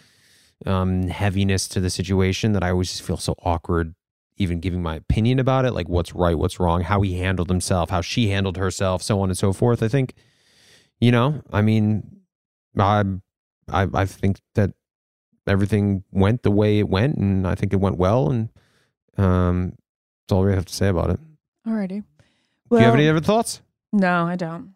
um, 0.67 1.07
heaviness 1.07 1.67
to 1.69 1.79
the 1.79 1.89
situation 1.89 2.53
that 2.53 2.63
I 2.63 2.69
always 2.69 2.91
just 2.91 3.01
feel 3.01 3.17
so 3.17 3.33
awkward 3.43 3.95
even 4.37 4.59
giving 4.59 4.83
my 4.83 4.95
opinion 4.95 5.39
about 5.39 5.65
it, 5.65 5.71
like 5.71 5.89
what's 5.89 6.13
right, 6.13 6.37
what's 6.37 6.59
wrong, 6.59 6.81
how 6.81 7.01
he 7.01 7.17
handled 7.17 7.49
himself, 7.49 7.89
how 7.89 8.01
she 8.01 8.29
handled 8.29 8.57
herself, 8.57 9.01
so 9.01 9.21
on 9.21 9.29
and 9.29 9.37
so 9.37 9.53
forth. 9.53 9.81
I 9.81 9.87
think, 9.87 10.13
you 10.99 11.11
know, 11.11 11.41
I 11.51 11.61
mean, 11.61 12.21
I, 12.77 13.03
I, 13.69 13.87
I 13.93 14.05
think 14.05 14.39
that 14.55 14.71
everything 15.47 16.03
went 16.11 16.43
the 16.43 16.51
way 16.51 16.79
it 16.79 16.89
went, 16.89 17.17
and 17.17 17.47
I 17.47 17.55
think 17.55 17.73
it 17.73 17.79
went 17.79 17.97
well, 17.97 18.29
and 18.31 18.49
um, 19.17 19.73
that's 20.27 20.33
all 20.35 20.43
we 20.43 20.53
have 20.53 20.65
to 20.65 20.73
say 20.73 20.87
about 20.87 21.09
it. 21.11 21.19
Alrighty. 21.67 22.03
Well, 22.69 22.79
Do 22.79 22.83
you 22.83 22.85
have 22.85 22.95
any 22.99 23.09
other 23.09 23.19
thoughts? 23.21 23.61
No, 23.93 24.25
I 24.25 24.35
don't. 24.35 24.73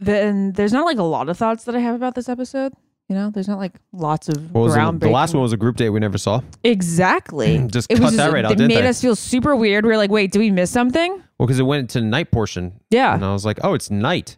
Then 0.00 0.52
there's 0.52 0.72
not 0.72 0.84
like 0.84 0.98
a 0.98 1.02
lot 1.04 1.28
of 1.28 1.36
thoughts 1.38 1.64
that 1.64 1.74
I 1.74 1.78
have 1.78 1.94
about 1.94 2.14
this 2.14 2.28
episode. 2.28 2.72
You 3.08 3.14
know, 3.14 3.30
there's 3.30 3.48
not 3.48 3.58
like 3.58 3.72
lots 3.92 4.28
of 4.28 4.50
What 4.52 4.60
was 4.62 4.74
the, 4.74 4.80
groundbreaking. 4.80 5.00
the 5.00 5.08
last 5.10 5.32
one 5.32 5.42
was 5.42 5.52
a 5.52 5.56
group 5.56 5.76
date 5.76 5.88
we 5.90 6.00
never 6.00 6.18
saw. 6.18 6.40
exactly. 6.62 7.66
Just 7.72 7.90
it 7.90 7.94
cut 7.96 8.04
was 8.04 8.16
that 8.16 8.32
right 8.32 8.44
out, 8.44 8.52
It 8.52 8.56
didn't 8.58 8.68
made 8.68 8.82
they? 8.84 8.88
us 8.88 9.00
feel 9.00 9.16
super 9.16 9.56
weird. 9.56 9.86
We 9.86 9.92
are 9.92 9.96
like, 9.96 10.10
wait, 10.10 10.30
did 10.32 10.40
we 10.40 10.50
miss 10.50 10.70
something? 10.70 11.12
Well, 11.38 11.46
because 11.46 11.58
it 11.58 11.62
went 11.62 11.88
to 11.90 12.00
the 12.00 12.06
night 12.06 12.30
portion, 12.30 12.80
Yeah. 12.90 13.14
and 13.14 13.24
I 13.24 13.32
was 13.32 13.46
like, 13.46 13.60
oh, 13.62 13.72
it's 13.74 13.90
night. 13.90 14.36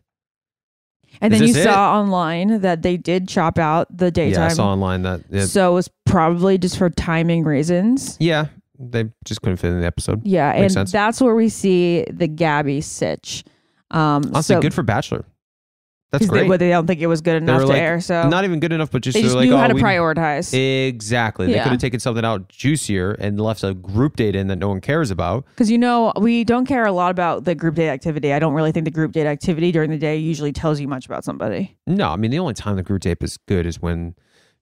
And 1.21 1.33
Is 1.35 1.41
then 1.41 1.49
you 1.49 1.55
this 1.55 1.65
saw 1.65 1.99
online 2.01 2.61
that 2.61 2.83
they 2.83 2.97
did 2.97 3.29
chop 3.29 3.59
out 3.59 3.95
the 3.97 4.11
daytime. 4.11 4.41
Yeah, 4.43 4.47
I 4.47 4.49
saw 4.49 4.69
online 4.73 5.03
that. 5.03 5.21
It, 5.31 5.47
So 5.49 5.71
it 5.73 5.75
was 5.75 5.89
probably 6.07 6.57
just 6.59 6.79
for 6.79 6.89
timing 6.91 7.45
reasons. 7.45 8.17
yeah, 8.21 8.47
they 8.79 9.11
just 9.25 9.43
couldn't 9.43 9.59
fit 9.59 9.73
in 9.73 9.81
the 9.81 9.87
episode. 9.87 10.25
Yeah, 10.25 10.51
Makes 10.53 10.63
and 10.63 10.73
sense. 10.73 10.93
that's 10.93 11.21
where 11.21 11.35
we 11.35 11.49
see 11.49 12.05
the 12.11 12.27
Gabby 12.29 12.81
sitch. 12.81 13.45
Um, 13.91 14.23
Honestly, 14.33 14.55
so, 14.55 14.61
good 14.63 14.73
for 14.73 14.83
Bachelor. 14.83 15.25
That's 16.13 16.23
'cause 16.27 16.31
They, 16.31 16.39
great. 16.41 16.49
but 16.49 16.59
they 16.59 16.71
don't 16.71 16.89
think 16.89 17.01
it 17.01 17.07
was 17.07 17.21
good 17.21 17.37
enough 17.41 17.59
were 17.61 17.67
to 17.67 17.69
like, 17.69 17.81
air. 17.83 18.01
So 18.01 18.29
Not 18.29 18.45
even 18.45 18.59
good 18.59 18.73
enough, 18.73 18.91
but 18.91 19.01
just 19.03 19.15
they 19.15 19.21
they 19.21 19.27
just 19.27 19.35
were 19.37 19.43
like, 19.43 19.49
knew 19.49 19.55
oh, 19.55 19.59
how 19.59 19.69
to 19.69 19.75
we- 19.75 19.81
prioritize. 19.83 20.53
Exactly. 20.89 21.47
They 21.47 21.55
Yeah. 21.55 21.63
could 21.63 21.73
have 21.73 21.81
taken 21.81 22.01
something 22.01 22.25
out 22.25 22.49
juicier 22.49 23.13
and 23.13 23.41
left 23.41 23.63
a 23.63 23.75
group 23.75 24.17
date 24.17 24.35
in 24.35 24.49
that 24.49 24.57
no 24.57 24.69
one 24.69 24.81
cares 24.81 25.13
about. 25.13 25.45
Because 25.51 25.71
you 25.71 25.79
know, 25.79 26.13
we 26.21 26.43
don't 26.43 26.67
care 26.67 26.85
a 26.85 26.91
lot 26.93 27.13
about 27.13 27.45
the 27.45 27.55
group 27.55 27.77
date 27.77 27.89
activity. 27.91 28.33
I 28.33 28.41
don't 28.41 28.55
really 28.55 28.73
think 28.73 28.87
the 28.87 28.91
group 28.91 29.13
date 29.13 29.27
activity 29.27 29.71
during 29.71 29.91
the 29.91 29.99
day 29.99 30.17
usually 30.17 30.53
tells 30.53 30.81
you 30.81 30.89
much 30.89 31.07
about 31.07 31.23
somebody. 31.25 31.77
No, 31.87 32.09
I 32.09 32.17
mean 32.17 32.33
the 32.33 32.41
only 32.41 32.55
time 32.55 32.75
the 32.75 32.83
group 32.83 33.03
date 33.03 33.19
is 33.21 33.37
good 33.47 33.65
is 33.65 33.81
when 33.81 34.17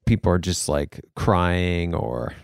people 0.04 0.30
are 0.30 0.38
just 0.38 0.68
like 0.68 1.00
crying 1.16 1.94
or 1.94 2.34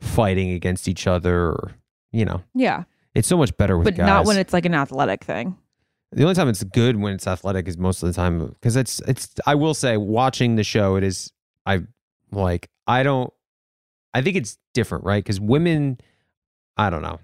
fighting 0.00 0.50
against 0.52 0.88
each 0.88 1.06
other, 1.06 1.48
or 1.48 1.72
you 2.10 2.24
know, 2.24 2.42
Yeah, 2.54 2.84
it's 3.14 3.28
so 3.28 3.36
much 3.36 3.54
better 3.58 3.76
with 3.76 3.84
but 3.84 3.96
guys. 3.96 4.06
not 4.06 4.24
when 4.26 4.38
it's 4.38 4.52
like 4.54 4.64
an 4.64 4.74
athletic 4.74 5.24
thing. 5.24 5.56
The 6.12 6.22
only 6.22 6.34
time 6.34 6.48
it's 6.48 6.62
good 6.64 6.96
when 6.96 7.14
it's 7.14 7.26
athletic 7.26 7.68
is 7.68 7.76
most 7.76 8.02
of 8.02 8.08
the 8.08 8.12
time 8.12 8.46
because 8.46 8.76
it's 8.76 9.00
it's. 9.00 9.34
I 9.46 9.54
will 9.54 9.74
say, 9.74 9.96
watching 9.96 10.56
the 10.56 10.64
show, 10.64 10.96
it 10.96 11.04
is 11.04 11.32
I 11.64 11.80
like 12.30 12.70
I 12.86 13.02
don't. 13.02 13.32
I 14.14 14.22
think 14.22 14.36
it's 14.36 14.56
different, 14.72 15.04
right? 15.04 15.22
Because 15.22 15.40
women, 15.40 15.98
I 16.76 16.90
don't 16.90 17.02
know. 17.02 17.18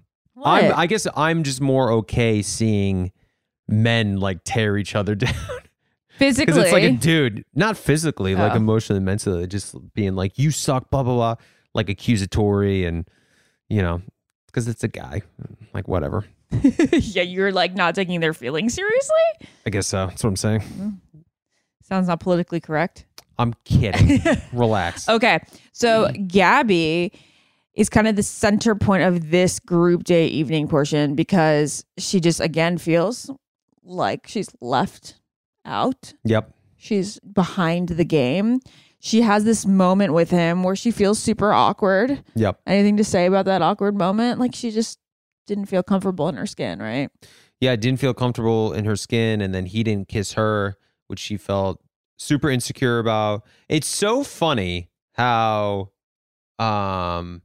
I'm? 0.44 0.72
I 0.76 0.86
guess 0.86 1.06
I'm 1.16 1.42
just 1.44 1.60
more 1.60 1.90
okay 1.92 2.42
seeing 2.42 3.12
men 3.68 4.18
like 4.18 4.40
tear 4.44 4.76
each 4.76 4.94
other 4.94 5.14
down 5.14 5.32
Physically, 6.18 6.46
because 6.46 6.62
it's 6.64 6.72
like 6.72 6.82
a 6.82 6.90
dude, 6.92 7.44
not 7.54 7.76
physically, 7.76 8.34
like 8.34 8.52
Oh. 8.52 8.56
emotionally, 8.56 9.00
mentally, 9.00 9.46
just 9.46 9.74
being 9.94 10.14
like 10.14 10.38
you 10.38 10.50
suck, 10.50 10.90
blah 10.90 11.02
blah 11.02 11.14
blah, 11.14 11.34
like 11.74 11.88
accusatory 11.88 12.84
and 12.84 13.08
you 13.68 13.80
know, 13.80 14.02
because 14.46 14.68
it's 14.68 14.84
a 14.84 14.88
guy, 14.88 15.22
like 15.72 15.88
whatever. 15.88 16.24
yeah, 16.92 17.22
you're 17.22 17.52
like 17.52 17.74
not 17.74 17.94
taking 17.94 18.20
their 18.20 18.34
feelings 18.34 18.74
seriously. 18.74 19.48
I 19.66 19.70
guess 19.70 19.86
so. 19.86 20.06
That's 20.06 20.22
what 20.22 20.30
I'm 20.30 20.36
saying. 20.36 20.60
Mm. 20.60 20.98
Sounds 21.82 22.08
not 22.08 22.20
politically 22.20 22.60
correct. 22.60 23.06
I'm 23.38 23.54
kidding. 23.64 24.20
Relax. 24.52 25.08
Okay. 25.08 25.40
So. 25.72 26.10
Gabby 26.26 27.12
is 27.74 27.88
kind 27.88 28.06
of 28.06 28.16
the 28.16 28.22
center 28.22 28.74
point 28.74 29.02
of 29.02 29.30
this 29.30 29.58
group 29.58 30.04
day 30.04 30.26
evening 30.26 30.68
portion 30.68 31.14
because 31.14 31.84
she 31.98 32.20
just 32.20 32.40
again 32.40 32.78
feels 32.78 33.30
like 33.82 34.26
she's 34.26 34.48
left 34.60 35.14
out. 35.64 36.12
Yep. 36.24 36.52
She's 36.76 37.18
behind 37.20 37.90
the 37.90 38.04
game. 38.04 38.60
She 38.98 39.22
has 39.22 39.44
this 39.44 39.66
moment 39.66 40.12
with 40.12 40.30
him 40.30 40.62
where 40.62 40.76
she 40.76 40.90
feels 40.90 41.18
super 41.18 41.52
awkward. 41.52 42.22
Yep. 42.34 42.60
Anything 42.66 42.96
to 42.98 43.04
say 43.04 43.26
about 43.26 43.46
that 43.46 43.62
awkward 43.62 43.96
moment? 43.96 44.38
Like 44.38 44.54
she 44.54 44.70
just 44.70 44.98
didn't 45.46 45.66
feel 45.66 45.82
comfortable 45.82 46.28
in 46.28 46.36
her 46.36 46.46
skin, 46.46 46.80
right? 46.80 47.10
Yeah, 47.60 47.76
didn't 47.76 48.00
feel 48.00 48.14
comfortable 48.14 48.72
in 48.72 48.84
her 48.84 48.96
skin, 48.96 49.40
and 49.40 49.54
then 49.54 49.66
he 49.66 49.82
didn't 49.82 50.08
kiss 50.08 50.32
her, 50.32 50.76
which 51.06 51.20
she 51.20 51.36
felt 51.36 51.80
super 52.18 52.50
insecure 52.50 52.98
about. 52.98 53.44
It's 53.68 53.88
so 53.88 54.24
funny 54.24 54.88
how 55.12 55.90
um 56.58 57.42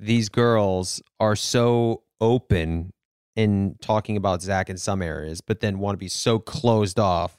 these 0.00 0.28
girls 0.28 1.02
are 1.18 1.36
so 1.36 2.02
open 2.20 2.92
in 3.36 3.76
talking 3.80 4.16
about 4.16 4.42
Zach 4.42 4.68
in 4.68 4.76
some 4.76 5.02
areas, 5.02 5.40
but 5.40 5.60
then 5.60 5.78
want 5.78 5.94
to 5.94 5.98
be 5.98 6.08
so 6.08 6.38
closed 6.38 6.98
off 6.98 7.38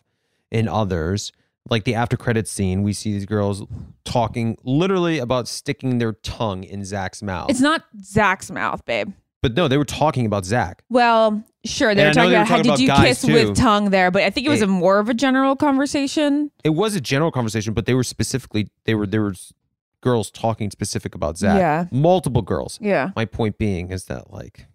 in 0.52 0.68
others. 0.68 1.32
Like 1.70 1.84
the 1.84 1.96
after 1.96 2.18
credits 2.18 2.50
scene, 2.52 2.84
we 2.84 2.94
see 2.94 3.12
these 3.14 3.26
girls 3.26 3.64
talking 4.06 4.58
literally 4.64 5.20
about 5.20 5.48
sticking 5.48 6.00
their 6.00 6.14
tongue 6.14 6.64
in 6.64 6.84
Zach's 6.86 7.22
mouth. 7.22 7.50
It's 7.50 7.60
not 7.60 7.84
Zach's 8.02 8.50
mouth, 8.50 8.84
babe. 8.86 9.12
But 9.42 9.56
no, 9.56 9.68
they 9.68 9.78
were 9.78 9.86
talking 9.86 10.26
about 10.26 10.46
Zach. 10.46 10.84
Well, 10.90 11.44
sure, 11.66 11.94
they 11.96 12.06
were 12.06 12.14
talking 12.14 12.32
they 12.32 12.36
were 12.38 12.42
about 12.44 12.48
how 12.48 12.56
talking 12.58 12.72
did 12.72 12.80
you 12.82 12.88
about 12.88 13.06
kiss 13.06 13.24
with 13.26 13.56
tongue 13.56 13.90
there, 13.92 14.12
but 14.12 14.24
I 14.24 14.30
think 14.30 14.46
it 14.48 14.50
was 14.50 14.62
It- 14.62 14.66
a 14.66 14.68
more 14.68 15.00
of 15.00 15.10
a 15.10 15.14
general 15.14 15.56
conversation. 15.56 16.52
it 16.64 16.70
was 16.72 16.96
a 16.96 17.02
general 17.02 17.32
conversation, 17.32 17.74
but 17.74 17.86
they 17.86 17.94
were 17.94 18.04
specifically 18.04 18.70
they 18.86 18.96
were 18.96 19.08
there 19.08 19.24
was 19.24 19.54
girls 20.02 20.32
talking 20.32 20.72
specific 20.72 21.14
about 21.16 21.38
Zach. 21.38 21.58
Yeah. 21.58 21.86
Multiple 21.92 22.42
girls. 22.42 22.80
Yeah. 22.82 23.12
My 23.16 23.26
point 23.26 23.58
being 23.58 23.92
is 23.92 24.06
that 24.06 24.32
like, 24.32 24.68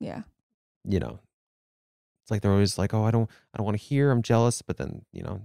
Yeah. 0.00 0.22
you 0.84 0.98
know, 0.98 1.20
it's 2.22 2.30
like 2.30 2.42
they're 2.42 2.50
always 2.52 2.76
like, 2.78 2.92
Oh, 2.92 3.04
I 3.04 3.10
don't 3.10 3.30
I 3.54 3.58
don't 3.58 3.64
want 3.64 3.78
to 3.78 3.84
hear, 3.84 4.10
I'm 4.10 4.22
jealous, 4.22 4.62
but 4.62 4.76
then, 4.78 5.04
you 5.12 5.22
know, 5.22 5.42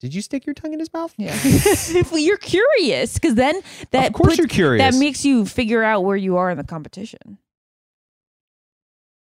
did 0.00 0.14
you 0.14 0.22
stick 0.22 0.46
your 0.46 0.54
tongue 0.54 0.72
in 0.72 0.78
his 0.80 0.92
mouth? 0.92 1.14
Yeah. 1.16 1.38
well, 2.10 2.18
you're 2.18 2.38
curious 2.38 3.14
because 3.14 3.34
then 3.34 3.60
that 3.90 4.08
of 4.08 4.12
course 4.14 4.28
puts- 4.30 4.38
you're 4.38 4.48
curious. 4.48 4.82
that 4.94 4.98
makes 4.98 5.24
you 5.24 5.44
figure 5.44 5.82
out 5.82 6.04
where 6.04 6.16
you 6.16 6.36
are 6.36 6.50
in 6.50 6.58
the 6.58 6.64
competition. 6.64 7.38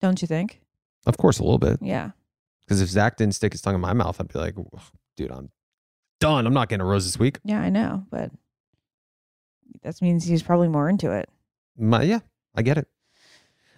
Don't 0.01 0.23
you 0.23 0.29
think? 0.29 0.61
Of 1.07 1.17
course, 1.19 1.39
a 1.39 1.43
little 1.43 1.59
bit. 1.59 1.79
Yeah. 1.83 2.11
Because 2.61 2.81
if 2.81 2.89
Zach 2.89 3.17
didn't 3.17 3.35
stick 3.35 3.53
his 3.53 3.61
tongue 3.61 3.75
in 3.75 3.81
my 3.81 3.93
mouth, 3.93 4.21
I'd 4.21 4.29
be 4.33 4.39
like, 4.39 4.55
dude, 5.17 5.33
I'm 5.33 5.51
done. 6.21 6.47
I'm 6.47 6.55
not 6.55 6.69
getting 6.69 6.83
a 6.83 6.85
rose 6.87 7.05
this 7.05 7.19
week. 7.19 7.41
Yeah, 7.45 7.61
I 7.61 7.69
know, 7.69 8.07
but 8.11 8.31
that 9.83 10.01
means 10.01 10.25
he's 10.25 10.43
probably 10.43 10.69
more 10.69 10.89
into 10.89 11.11
it. 11.11 11.29
My, 11.77 12.03
yeah, 12.03 12.21
I 12.55 12.63
get 12.63 12.79
it. 12.79 12.87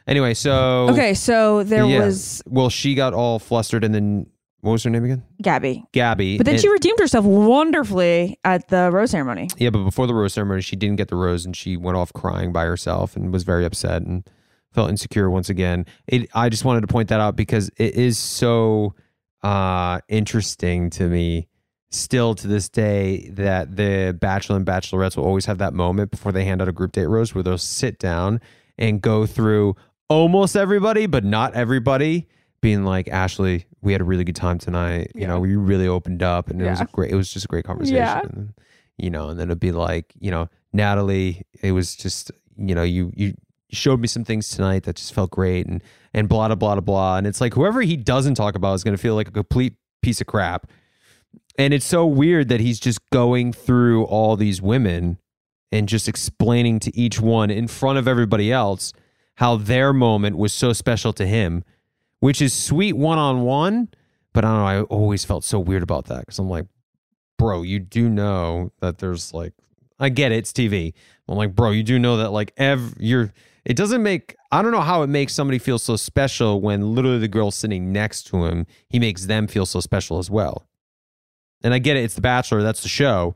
Anyway, 0.06 0.34
so 0.34 0.88
Okay, 0.90 1.14
so 1.14 1.62
there 1.62 1.86
yeah. 1.86 2.04
was 2.04 2.42
Well, 2.46 2.68
she 2.68 2.94
got 2.94 3.14
all 3.14 3.38
flustered, 3.38 3.84
and 3.84 3.94
then 3.94 4.26
what 4.62 4.72
was 4.72 4.84
her 4.84 4.90
name 4.90 5.04
again? 5.04 5.24
Gabby. 5.42 5.84
Gabby. 5.92 6.38
But 6.38 6.46
then 6.46 6.54
and- 6.54 6.62
she 6.62 6.68
redeemed 6.68 6.98
herself 6.98 7.24
wonderfully 7.24 8.38
at 8.44 8.68
the 8.68 8.90
rose 8.92 9.10
ceremony. 9.10 9.48
Yeah, 9.58 9.70
but 9.70 9.84
before 9.84 10.06
the 10.06 10.14
rose 10.14 10.32
ceremony, 10.32 10.62
she 10.62 10.76
didn't 10.76 10.96
get 10.96 11.08
the 11.08 11.16
rose, 11.16 11.44
and 11.44 11.54
she 11.56 11.76
went 11.76 11.96
off 11.96 12.12
crying 12.12 12.52
by 12.52 12.64
herself 12.64 13.16
and 13.16 13.32
was 13.32 13.42
very 13.42 13.64
upset 13.64 14.02
and 14.02 14.28
felt 14.72 14.88
insecure 14.88 15.28
once 15.28 15.50
again. 15.50 15.84
It. 16.06 16.30
I 16.32 16.48
just 16.48 16.64
wanted 16.64 16.82
to 16.82 16.86
point 16.86 17.08
that 17.08 17.20
out 17.20 17.36
because 17.36 17.70
it 17.76 17.94
is 17.94 18.18
so 18.18 18.94
uh, 19.42 20.00
interesting 20.08 20.90
to 20.90 21.08
me, 21.08 21.48
still 21.90 22.36
to 22.36 22.46
this 22.46 22.68
day, 22.68 23.30
that 23.32 23.74
the 23.76 24.16
bachelor 24.18 24.56
and 24.56 24.64
bachelorettes 24.64 25.16
will 25.16 25.24
always 25.24 25.46
have 25.46 25.58
that 25.58 25.74
moment 25.74 26.12
before 26.12 26.30
they 26.30 26.44
hand 26.44 26.62
out 26.62 26.68
a 26.68 26.72
group 26.72 26.92
date 26.92 27.06
rose 27.06 27.34
where 27.34 27.42
they'll 27.42 27.58
sit 27.58 27.98
down 27.98 28.40
and 28.78 29.02
go 29.02 29.26
through 29.26 29.74
almost 30.08 30.56
everybody, 30.56 31.06
but 31.06 31.24
not 31.24 31.52
everybody. 31.54 32.28
Being 32.60 32.84
like 32.84 33.08
Ashley, 33.08 33.66
we 33.82 33.92
had 33.92 34.00
a 34.00 34.04
really 34.04 34.24
good 34.24 34.36
time 34.36 34.58
tonight. 34.58 35.10
You 35.14 35.26
know, 35.26 35.40
we 35.40 35.56
really 35.56 35.88
opened 35.88 36.22
up, 36.22 36.48
and 36.48 36.62
it 36.62 36.70
was 36.70 36.80
a 36.80 36.86
great. 36.86 37.10
It 37.10 37.16
was 37.16 37.32
just 37.32 37.44
a 37.44 37.48
great 37.48 37.64
conversation. 37.64 37.96
Yeah. 37.96 38.20
And, 38.20 38.54
you 38.96 39.10
know, 39.10 39.28
and 39.28 39.38
then 39.38 39.48
it'd 39.48 39.60
be 39.60 39.72
like, 39.72 40.12
you 40.18 40.30
know, 40.30 40.48
Natalie, 40.72 41.42
it 41.62 41.72
was 41.72 41.96
just, 41.96 42.30
you 42.56 42.74
know, 42.74 42.82
you 42.82 43.12
you 43.14 43.34
showed 43.70 44.00
me 44.00 44.06
some 44.06 44.24
things 44.24 44.48
tonight 44.48 44.84
that 44.84 44.96
just 44.96 45.12
felt 45.12 45.30
great 45.30 45.66
and 45.66 45.82
and 46.14 46.28
blah 46.28 46.46
blah 46.48 46.54
blah 46.54 46.80
blah. 46.80 47.16
And 47.16 47.26
it's 47.26 47.40
like 47.40 47.54
whoever 47.54 47.82
he 47.82 47.96
doesn't 47.96 48.34
talk 48.34 48.54
about 48.54 48.74
is 48.74 48.84
gonna 48.84 48.96
feel 48.96 49.14
like 49.14 49.28
a 49.28 49.32
complete 49.32 49.74
piece 50.02 50.20
of 50.20 50.26
crap. 50.26 50.70
And 51.58 51.74
it's 51.74 51.86
so 51.86 52.06
weird 52.06 52.48
that 52.48 52.60
he's 52.60 52.80
just 52.80 52.98
going 53.10 53.52
through 53.52 54.04
all 54.04 54.36
these 54.36 54.62
women 54.62 55.18
and 55.70 55.88
just 55.88 56.08
explaining 56.08 56.78
to 56.80 56.96
each 56.96 57.20
one 57.20 57.50
in 57.50 57.66
front 57.66 57.98
of 57.98 58.06
everybody 58.06 58.52
else 58.52 58.92
how 59.36 59.56
their 59.56 59.92
moment 59.92 60.36
was 60.36 60.52
so 60.52 60.72
special 60.72 61.12
to 61.14 61.26
him, 61.26 61.64
which 62.22 62.40
is 62.40 62.54
sweet 62.54 62.92
one 62.92 63.18
on 63.18 63.42
one. 63.42 63.88
But 64.32 64.44
I 64.44 64.48
don't 64.48 64.58
know, 64.58 64.66
I 64.66 64.82
always 64.82 65.24
felt 65.24 65.42
so 65.42 65.58
weird 65.58 65.82
about 65.82 66.04
that 66.06 66.20
because 66.20 66.38
I'm 66.38 66.48
like, 66.48 66.66
bro, 67.36 67.62
you 67.62 67.80
do 67.80 68.08
know 68.08 68.70
that 68.80 68.98
there's 68.98 69.34
like, 69.34 69.54
I 69.98 70.08
get 70.08 70.30
it, 70.30 70.36
it's 70.36 70.52
TV. 70.52 70.94
I'm 71.26 71.36
like, 71.36 71.56
bro, 71.56 71.72
you 71.72 71.82
do 71.82 71.98
know 71.98 72.18
that 72.18 72.30
like 72.30 72.52
ev 72.56 72.94
you're 72.98 73.32
it 73.64 73.76
doesn't 73.76 74.04
make 74.04 74.36
I 74.52 74.62
don't 74.62 74.70
know 74.70 74.82
how 74.82 75.02
it 75.02 75.08
makes 75.08 75.34
somebody 75.34 75.58
feel 75.58 75.80
so 75.80 75.96
special 75.96 76.60
when 76.60 76.94
literally 76.94 77.18
the 77.18 77.26
girl 77.26 77.50
sitting 77.50 77.92
next 77.92 78.28
to 78.28 78.44
him, 78.46 78.66
he 78.88 79.00
makes 79.00 79.26
them 79.26 79.48
feel 79.48 79.66
so 79.66 79.80
special 79.80 80.18
as 80.18 80.30
well. 80.30 80.68
And 81.64 81.74
I 81.74 81.80
get 81.80 81.96
it, 81.96 82.04
it's 82.04 82.14
The 82.14 82.20
Bachelor, 82.20 82.62
that's 82.62 82.82
the 82.82 82.88
show, 82.88 83.34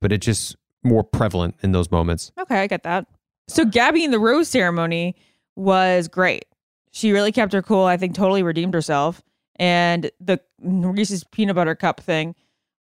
but 0.00 0.10
it's 0.10 0.24
just 0.24 0.56
more 0.82 1.04
prevalent 1.04 1.56
in 1.62 1.72
those 1.72 1.90
moments. 1.90 2.32
Okay, 2.38 2.60
I 2.60 2.66
get 2.66 2.82
that. 2.84 3.06
So 3.46 3.66
Gabby 3.66 4.04
in 4.04 4.10
the 4.10 4.18
rose 4.18 4.48
ceremony 4.48 5.16
was 5.54 6.08
great. 6.08 6.46
She 6.96 7.12
really 7.12 7.30
kept 7.30 7.52
her 7.52 7.60
cool. 7.60 7.84
I 7.84 7.98
think 7.98 8.14
totally 8.14 8.42
redeemed 8.42 8.72
herself. 8.72 9.22
And 9.56 10.10
the 10.18 10.40
Reese's 10.62 11.24
peanut 11.24 11.54
butter 11.54 11.74
cup 11.74 12.00
thing 12.00 12.34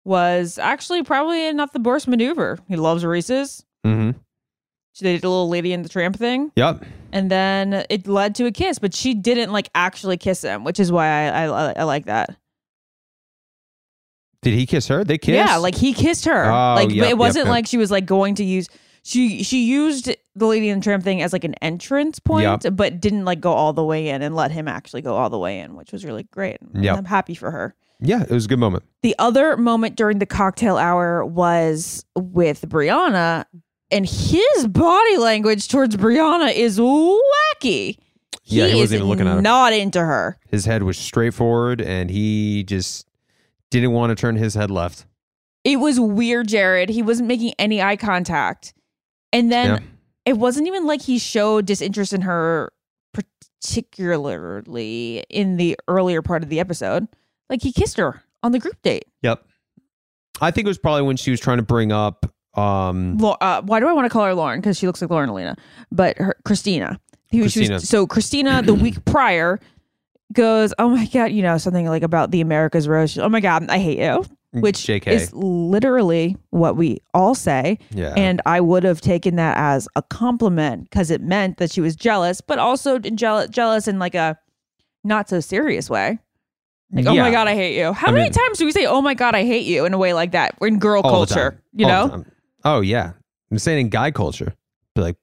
was 0.06 0.58
actually 0.58 1.04
probably 1.04 1.52
not 1.52 1.74
the 1.74 1.82
worst 1.82 2.08
maneuver. 2.08 2.58
He 2.70 2.78
loves 2.78 3.04
Reese's. 3.04 3.66
Mm-hmm. 3.86 4.18
Did 5.00 5.22
a 5.22 5.28
little 5.28 5.50
lady 5.50 5.74
in 5.74 5.82
the 5.82 5.90
tramp 5.90 6.16
thing. 6.16 6.54
Yep. 6.56 6.86
And 7.12 7.30
then 7.30 7.86
it 7.90 8.08
led 8.08 8.36
to 8.36 8.46
a 8.46 8.54
kiss, 8.54 8.80
but 8.80 8.94
she 8.94 9.14
didn't 9.14 9.52
like 9.52 9.70
actually 9.76 10.16
kiss 10.16 10.42
him, 10.42 10.64
which 10.64 10.80
is 10.80 10.94
why 10.94 11.08
I 11.08 11.48
I, 11.48 11.74
I 11.74 11.84
like 11.84 12.06
that. 12.06 12.38
Did 14.44 14.54
he 14.54 14.66
kiss 14.66 14.88
her? 14.88 15.04
They 15.04 15.18
kissed? 15.18 15.36
Yeah, 15.36 15.58
like 15.58 15.76
he 15.76 15.94
kissed 15.94 16.24
her. 16.24 16.46
Oh, 16.46 16.76
like 16.76 16.90
yep, 16.90 17.10
it 17.10 17.18
wasn't 17.18 17.48
yep. 17.48 17.52
like 17.52 17.68
she 17.68 17.76
was 17.76 17.92
like 17.92 18.06
going 18.06 18.36
to 18.36 18.46
use 18.46 18.70
she 19.06 19.44
she 19.44 19.66
used 19.66 20.10
the 20.36 20.46
lady 20.48 20.68
in 20.70 20.80
the 20.80 20.84
tramp 20.84 21.04
thing 21.04 21.22
as 21.22 21.32
like 21.32 21.44
an 21.44 21.54
entrance 21.56 22.18
point, 22.20 22.64
Yep. 22.64 22.76
but 22.76 23.00
didn't 23.00 23.24
like 23.24 23.40
go 23.40 23.54
all 23.54 23.72
the 23.72 23.84
way 23.84 24.10
in 24.10 24.22
and 24.24 24.36
let 24.36 24.50
him 24.52 24.68
actually 24.68 25.04
go 25.04 25.16
all 25.16 25.30
the 25.30 25.38
way 25.38 25.60
in, 25.60 25.76
which 25.76 25.92
was 25.92 26.04
really 26.04 26.24
great. 26.24 26.58
And 26.74 26.84
Yep. 26.84 26.98
I'm 26.98 27.06
happy 27.06 27.36
for 27.36 27.52
her. 27.52 27.76
Yeah, 28.02 28.24
it 28.24 28.32
was 28.32 28.46
a 28.46 28.48
good 28.48 28.60
moment. 28.60 28.84
The 29.04 29.16
other 29.20 29.56
moment 29.58 29.96
during 29.96 30.18
the 30.20 30.26
cocktail 30.26 30.78
hour 30.78 31.24
was 31.24 32.04
with 32.18 32.62
Briana, 32.68 33.46
and 33.92 34.06
his 34.06 34.68
body 34.68 35.18
language 35.18 35.68
towards 35.68 35.96
Briana 35.96 36.52
is 36.54 36.80
wacky. 36.80 37.98
Yeah, 38.44 38.68
he 38.68 38.76
wasn't 38.80 38.98
even 39.00 39.08
looking 39.10 39.28
at 39.28 39.36
her. 39.36 39.42
Not 39.42 39.72
into 39.74 40.00
her. 40.00 40.38
His 40.50 40.66
head 40.66 40.84
was 40.84 40.98
straightforward 40.98 41.80
and 41.82 42.10
he 42.12 42.64
just 42.64 43.08
didn't 43.72 43.92
want 43.92 44.10
to 44.12 44.16
turn 44.16 44.36
his 44.36 44.54
head 44.56 44.70
left. 44.70 45.06
It 45.64 45.78
was 45.80 46.00
weird, 46.00 46.48
Jared. 46.50 46.90
He 46.90 47.02
wasn't 47.02 47.28
making 47.28 47.54
any 47.58 47.82
eye 47.82 47.96
contact. 47.96 48.74
And 49.36 49.52
then 49.52 49.68
Yeah. 49.68 49.80
it 50.26 50.38
wasn't 50.38 50.68
even 50.68 50.86
like 50.86 51.02
he 51.02 51.18
showed 51.20 51.66
disinterest 51.66 52.14
in 52.14 52.22
her 52.22 52.72
particularly 53.14 55.24
in 55.30 55.58
the 55.58 55.78
earlier 55.88 56.22
part 56.22 56.44
of 56.44 56.50
the 56.50 56.60
episode. 56.60 57.08
Like 57.50 57.62
he 57.62 57.72
kissed 57.72 57.98
her 57.98 58.22
on 58.44 58.52
the 58.52 58.60
group 58.60 58.82
date. 58.82 59.06
Yep. 59.22 59.44
I 60.42 60.52
think 60.52 60.66
it 60.66 60.70
was 60.70 60.78
probably 60.78 61.04
when 61.04 61.18
she 61.18 61.32
was 61.32 61.40
trying 61.40 61.58
to 61.58 61.64
bring 61.64 61.92
up 61.92 62.26
um 62.56 63.18
Uh, 63.42 63.62
why 63.64 63.80
do 63.80 63.88
I 63.88 63.94
want 63.94 64.06
to 64.06 64.10
call 64.10 64.26
her 64.26 64.34
Lauren? 64.34 64.60
Because 64.62 64.78
she 64.78 64.88
looks 64.88 65.02
like 65.02 65.12
Lauren 65.12 65.30
Alaina, 65.30 65.56
but 65.92 66.18
her 66.18 66.36
Christina. 66.46 67.00
He 67.30 67.42
was, 67.42 67.52
she 67.52 67.62
was- 67.62 67.70
Christina. 67.70 67.80
so 67.82 68.08
Christina 68.08 68.62
the 68.62 68.74
week 68.86 69.04
prior 69.06 69.60
goes, 70.34 70.74
"Oh 70.80 70.90
my 70.90 71.06
god," 71.08 71.26
you 71.32 71.42
know 71.42 71.58
something 71.58 71.86
like 71.88 72.04
about 72.04 72.32
the 72.32 72.42
America's 72.42 72.88
Rose. 72.88 73.12
She- 73.12 73.22
Oh 73.22 73.30
my 73.30 73.40
god, 73.42 73.70
I 73.70 73.80
hate 73.80 74.00
you. 74.00 74.26
Mm, 74.56 74.62
which 74.62 74.78
JK. 74.78 75.08
is 75.08 75.34
literally 75.34 76.38
what 76.52 76.78
we 76.78 77.00
all 77.14 77.36
say. 77.36 77.78
yeah. 77.92 78.14
And 78.16 78.42
I 78.46 78.62
would 78.62 78.84
have 78.84 79.02
taken 79.02 79.36
that 79.36 79.58
as 79.58 79.88
a 79.96 80.02
compliment 80.02 80.84
because 80.90 81.12
it 81.12 81.22
meant 81.22 81.58
that 81.58 81.72
she 81.72 81.82
was 81.82 81.96
jealous, 81.96 82.40
but 82.42 82.58
also 82.60 82.98
jealous, 83.00 83.50
jealous 83.50 83.88
in 83.88 84.00
like 84.00 84.16
a 84.16 84.38
not 85.04 85.28
so 85.30 85.40
serious 85.40 85.90
way. 85.90 86.20
Like, 86.92 87.06
oh 87.08 87.14
Yeah. 87.14 87.24
my 87.24 87.32
God, 87.32 87.48
I 87.48 87.56
hate 87.56 87.78
you. 87.78 87.92
How 87.94 88.08
I 88.08 88.12
many 88.12 88.24
mean- 88.26 88.32
times 88.34 88.58
do 88.60 88.66
we 88.66 88.72
say, 88.72 88.86
oh 88.86 89.02
my 89.02 89.14
God, 89.14 89.36
I 89.36 89.44
hate 89.44 89.66
you 89.66 89.86
in 89.86 89.94
a 89.94 89.98
way 89.98 90.14
like 90.14 90.32
that 90.32 90.56
in 90.62 90.80
girl 90.80 91.02
All 91.04 91.26
the 91.26 91.34
culture? 91.34 91.52
time. 91.52 91.62
You 91.74 91.88
All 91.88 92.08
the 92.08 92.18
know? 92.18 92.24
time. 92.24 92.32
Oh 92.64 92.82
yeah. 92.82 93.12
I'm 93.52 93.60
saying 93.60 93.80
in 93.80 93.90
guy 93.90 94.12
culture. 94.12 94.54
Be 94.96 95.02
like, 95.02 95.18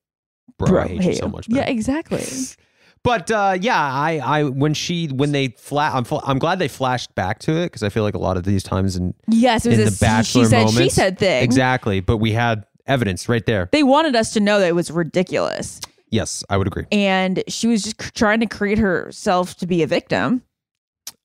bro, 0.59 0.83
I 0.83 0.89
hate, 0.89 1.03
you 1.05 1.15
so 1.15 1.29
much. 1.29 1.49
Man. 1.49 1.59
Yeah, 1.59 1.71
exactly. 1.71 2.23
But 3.05 3.31
uh, 3.31 3.59
yeah, 3.61 3.81
I, 3.81 4.19
I 4.19 4.45
when 4.45 4.75
she 4.75 5.09
when 5.09 5.33
they 5.33 5.49
flat, 5.49 5.95
I'm 5.95 6.07
I'm 6.25 6.39
glad 6.39 6.59
they 6.59 6.69
flashed 6.69 7.15
back 7.15 7.41
to 7.41 7.53
it 7.53 7.67
because 7.67 7.83
I 7.83 7.89
feel 7.89 8.05
like 8.05 8.15
a 8.15 8.19
lot 8.19 8.37
of 8.37 8.45
these 8.45 8.63
times 8.63 8.97
in 8.97 9.15
yes, 9.29 9.67
it 9.67 9.71
was 9.71 9.79
in 9.79 9.89
a 9.89 9.91
the 9.91 9.99
bachelor 10.01 10.45
she 10.45 10.51
said, 10.51 10.71
she 10.71 10.89
said 10.89 11.19
thing. 11.19 11.43
exactly. 11.43 12.01
But 12.01 12.19
we 12.19 12.33
had 12.33 12.65
evidence 12.87 13.29
right 13.29 13.45
there. 13.45 13.69
They 13.73 13.83
wanted 13.83 14.15
us 14.15 14.33
to 14.35 14.41
know 14.41 14.61
that 14.61 14.69
it 14.69 14.75
was 14.75 14.91
ridiculous. 14.91 15.81
Yes, 16.11 16.45
I 16.51 16.59
would 16.59 16.67
agree. 16.67 16.85
And 16.93 17.43
she 17.49 17.67
was 17.67 17.83
just 17.85 17.99
trying 18.15 18.41
to 18.41 18.47
create 18.47 18.79
herself 18.79 19.57
to 19.57 19.67
be 19.67 19.83
a 19.83 19.87
victim. 19.87 20.43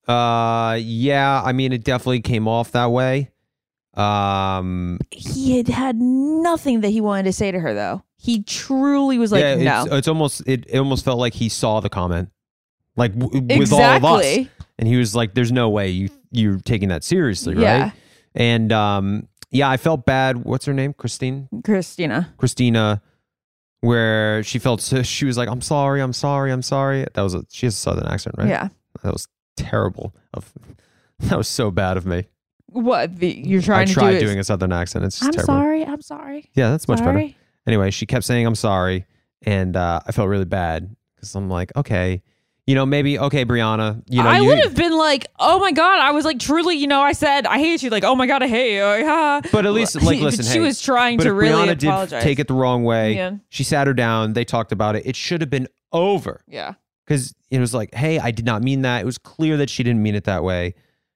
Uh, 0.08 0.80
yeah, 0.82 1.42
I 1.44 1.52
mean, 1.52 1.74
it 1.74 1.84
definitely 1.84 2.22
came 2.22 2.48
off 2.48 2.72
that 2.72 2.92
way. 2.92 3.30
Um, 3.98 5.00
He 5.12 5.58
had 5.58 5.68
had 5.68 5.96
nothing 6.00 6.82
that 6.82 6.90
he 6.90 7.02
wanted 7.02 7.24
to 7.24 7.34
say 7.34 7.52
to 7.52 7.60
her, 7.60 7.74
though. 7.74 8.04
He 8.18 8.44
truly 8.44 9.18
was 9.18 9.32
like, 9.32 9.42
yeah, 9.42 9.56
no. 9.56 9.84
it's, 9.84 9.94
it's 9.94 10.08
almost 10.08 10.42
it, 10.48 10.66
it 10.68 10.78
almost 10.78 11.06
felt 11.06 11.20
like 11.20 11.34
he 11.34 11.50
saw 11.50 11.80
the 11.80 11.90
comment, 11.90 12.30
like 12.96 13.18
w- 13.18 13.60
with 13.60 13.72
all 13.72 13.80
of 13.82 14.04
us, 14.06 14.26
exactly. 14.26 14.52
and 14.80 14.88
he 14.88 14.98
was 14.98 15.16
like, 15.16 15.34
"There's 15.36 15.52
no 15.52 15.70
way 15.70 15.90
you 15.90 16.10
you're 16.32 16.58
taking 16.60 16.90
that 16.90 17.04
seriously, 17.04 17.54
right?" 17.56 17.92
And 18.34 18.72
um, 18.72 19.28
yeah, 19.52 19.70
I 19.70 19.78
felt 19.78 20.06
bad. 20.06 20.44
What's 20.46 20.66
her 20.66 20.74
name? 20.74 20.94
Christine, 20.94 21.48
Christina. 21.64 22.34
Christina, 22.38 23.02
where 23.82 24.44
she 24.44 24.58
felt 24.60 24.82
so, 24.82 25.04
she 25.04 25.26
was 25.26 25.38
like, 25.38 25.48
"I'm 25.50 25.62
sorry, 25.62 26.02
I'm 26.02 26.14
sorry, 26.14 26.52
I'm 26.52 26.64
sorry." 26.64 27.06
That 27.14 27.22
was 27.22 27.34
a 27.36 27.44
she 27.52 27.66
has 27.68 27.76
a 27.76 27.80
southern 27.80 28.08
accent, 28.08 28.36
right? 28.38 28.48
Yeah. 28.50 28.70
that 29.04 29.14
was 29.14 29.28
terrible. 29.56 30.16
Of 30.34 30.52
that 31.20 31.38
was 31.38 31.48
so 31.48 31.70
bad 31.72 31.98
of 31.98 32.06
me. 32.06 32.26
What 32.68 33.16
the, 33.18 33.28
you're 33.30 33.62
I 33.62 33.66
trying 33.66 33.88
to 33.88 33.94
tried 33.94 34.12
do? 34.12 34.18
is- 34.18 34.24
doing 34.24 34.40
a 34.40 34.44
southern 34.44 34.72
accent. 34.74 35.06
It's 35.06 35.18
just 35.20 35.28
I'm 35.28 35.32
terrible. 35.34 35.54
sorry. 35.54 35.86
I'm 35.86 36.02
sorry. 36.02 36.50
Yeah, 36.54 36.70
that's 36.72 36.88
much 36.88 37.00
better. 37.00 37.12
sorry. 37.12 37.38
Anyway, 37.66 37.92
she 37.92 38.06
kept 38.06 38.26
saying 38.26 38.46
I'm 38.46 38.56
sorry, 38.56 39.06
and 39.44 39.76
uh, 39.76 40.02
I 40.06 40.12
felt 40.12 40.30
really 40.30 40.46
bad 40.46 40.96
because 41.16 41.34
I'm 41.36 41.50
like, 41.50 41.76
okay, 41.76 42.22
you 42.66 42.76
know, 42.76 42.86
maybe 42.86 43.18
okay, 43.18 43.46
Briana, 43.46 44.04
you 44.08 44.22
know, 44.22 44.30
I 44.30 44.40
you, 44.40 44.48
would 44.48 44.60
have 44.60 44.76
been 44.76 44.98
like, 44.98 45.28
oh 45.40 45.60
my 45.60 45.72
god. 45.72 46.00
I 46.00 46.12
was 46.12 46.26
like, 46.26 46.40
truly, 46.40 46.76
you 46.76 46.88
know, 46.88 47.02
I 47.02 47.14
said 47.14 47.46
I 47.46 47.60
hate 47.60 47.82
you. 47.84 47.90
Like, 47.90 48.04
oh 48.04 48.16
my 48.16 48.28
god, 48.28 48.44
I 48.44 48.48
hate 48.48 48.76
you. 48.76 48.84
But 49.52 49.66
at 49.66 49.72
least, 49.72 50.02
like, 50.02 50.20
listen, 50.22 50.44
she 50.44 50.54
hey, 50.54 50.60
was 50.60 50.82
trying 50.82 51.18
but 51.18 51.24
to 51.26 51.30
if 51.30 51.36
really 51.38 51.54
Briana 51.68 51.82
apologize. 51.88 52.10
did 52.10 52.22
take 52.22 52.40
it 52.40 52.48
the 52.50 52.54
wrong 52.54 52.84
way, 52.84 53.16
Yeah. 53.16 53.36
she 53.50 53.64
sat 53.64 53.88
her 53.88 53.94
down. 53.94 54.34
They 54.34 54.44
talked 54.46 54.72
about 54.74 54.96
it. 54.98 55.06
It 55.06 55.16
should 55.16 55.40
have 55.42 55.50
been 55.50 55.68
over 55.94 56.42
Yeah. 56.48 56.74
because 57.06 57.34
it 57.50 57.60
was 57.60 57.74
like, 57.74 57.94
hey, 57.96 58.20
I 58.20 58.32
did 58.32 58.46
not 58.46 58.62
mean 58.64 58.82
that. 58.82 59.02
It 59.02 59.06
was 59.06 59.18
clear 59.18 59.56
that 59.58 59.70
she 59.70 59.84
didn't 59.84 60.04
mean 60.04 60.16
it 60.16 60.26
that 60.26 60.44
way. 60.44 60.74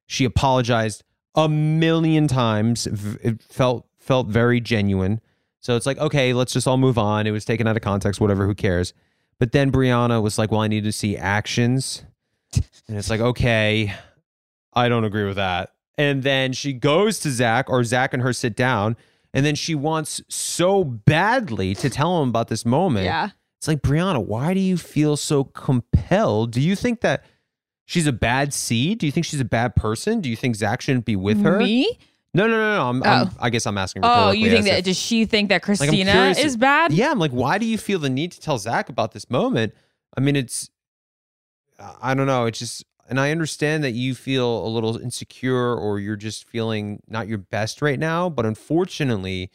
She 0.07 0.23
apologized 0.25 1.03
a 1.35 1.47
million 1.49 2.27
times. 2.27 2.87
It 2.87 3.41
felt 3.41 3.87
felt 3.99 4.27
very 4.27 4.59
genuine. 4.59 5.21
So 5.59 5.75
it's 5.75 5.85
like, 5.85 5.99
okay, 5.99 6.33
let's 6.33 6.53
just 6.53 6.67
all 6.67 6.77
move 6.77 6.97
on. 6.97 7.27
It 7.27 7.31
was 7.31 7.45
taken 7.45 7.67
out 7.67 7.75
of 7.75 7.83
context, 7.83 8.19
whatever, 8.19 8.47
who 8.47 8.55
cares? 8.55 8.93
But 9.39 9.51
then 9.51 9.71
Briana 9.71 10.21
was 10.21 10.37
like, 10.37 10.51
"Well, 10.51 10.61
I 10.61 10.67
need 10.67 10.83
to 10.83 10.91
see 10.91 11.17
actions," 11.17 12.03
and 12.87 12.97
it's 12.97 13.09
like, 13.09 13.21
okay, 13.21 13.93
I 14.73 14.89
don't 14.89 15.03
agree 15.03 15.25
with 15.25 15.37
that. 15.37 15.73
And 15.97 16.23
then 16.23 16.53
she 16.53 16.73
goes 16.73 17.19
to 17.19 17.31
Zach, 17.31 17.69
or 17.69 17.83
Zach 17.83 18.13
and 18.13 18.23
her 18.23 18.33
sit 18.33 18.55
down, 18.55 18.95
and 19.33 19.45
then 19.45 19.55
she 19.55 19.75
wants 19.75 20.21
so 20.29 20.83
badly 20.83 21.75
to 21.75 21.89
tell 21.89 22.21
him 22.21 22.29
about 22.29 22.49
this 22.49 22.65
moment. 22.65 23.05
Yeah. 23.05 23.29
It's 23.57 23.67
like, 23.67 23.81
Briana, 23.81 24.23
why 24.23 24.53
do 24.53 24.59
you 24.59 24.77
feel 24.77 25.17
so 25.17 25.43
compelled? 25.43 26.51
Do 26.51 26.61
you 26.61 26.75
think 26.75 27.01
that 27.01 27.23
she's 27.91 28.07
a 28.07 28.13
bad 28.13 28.53
seed? 28.53 28.99
Do 28.99 29.05
you 29.05 29.11
think 29.11 29.25
she's 29.25 29.41
a 29.41 29.45
bad 29.45 29.75
person? 29.75 30.21
Do 30.21 30.29
you 30.29 30.35
think 30.35 30.55
Zach 30.55 30.81
shouldn't 30.81 31.05
be 31.05 31.15
with 31.15 31.41
her? 31.43 31.59
Me? 31.59 31.97
No, 32.33 32.47
no, 32.47 32.53
no, 32.57 32.75
no. 32.77 32.89
I'm, 32.89 33.03
I'm, 33.03 33.27
Oh. 33.27 33.31
I 33.41 33.49
guess 33.49 33.65
I'm 33.65 33.77
asking. 33.77 34.03
Oh, 34.05 34.31
you 34.31 34.49
think 34.49 34.65
that? 34.65 34.79
if- 34.79 34.85
Does 34.85 34.97
she 34.97 35.25
think 35.25 35.49
that 35.49 35.61
Christina 35.61 36.11
curious- 36.11 36.39
is 36.39 36.55
bad? 36.55 36.93
Yeah, 36.93 37.11
I'm 37.11 37.19
like, 37.19 37.31
why 37.31 37.57
do 37.57 37.65
you 37.65 37.77
feel 37.77 37.99
the 37.99 38.09
need 38.09 38.31
to 38.31 38.39
tell 38.39 38.57
Zach 38.57 38.87
about 38.87 39.11
this 39.11 39.29
moment? 39.29 39.73
I 40.17 40.21
mean, 40.21 40.35
it's, 40.37 40.69
I 42.01 42.13
don't 42.13 42.27
know. 42.27 42.45
It's 42.45 42.59
just, 42.59 42.85
and 43.09 43.19
I 43.19 43.31
understand 43.31 43.83
that 43.83 43.91
you 43.91 44.15
feel 44.15 44.65
a 44.65 44.69
little 44.69 44.97
insecure 44.97 45.75
or 45.75 45.99
you're 45.99 46.15
just 46.15 46.47
feeling 46.47 47.01
not 47.09 47.27
your 47.27 47.39
best 47.39 47.81
right 47.81 47.99
now. 47.99 48.29
But 48.29 48.45
unfortunately, 48.45 49.51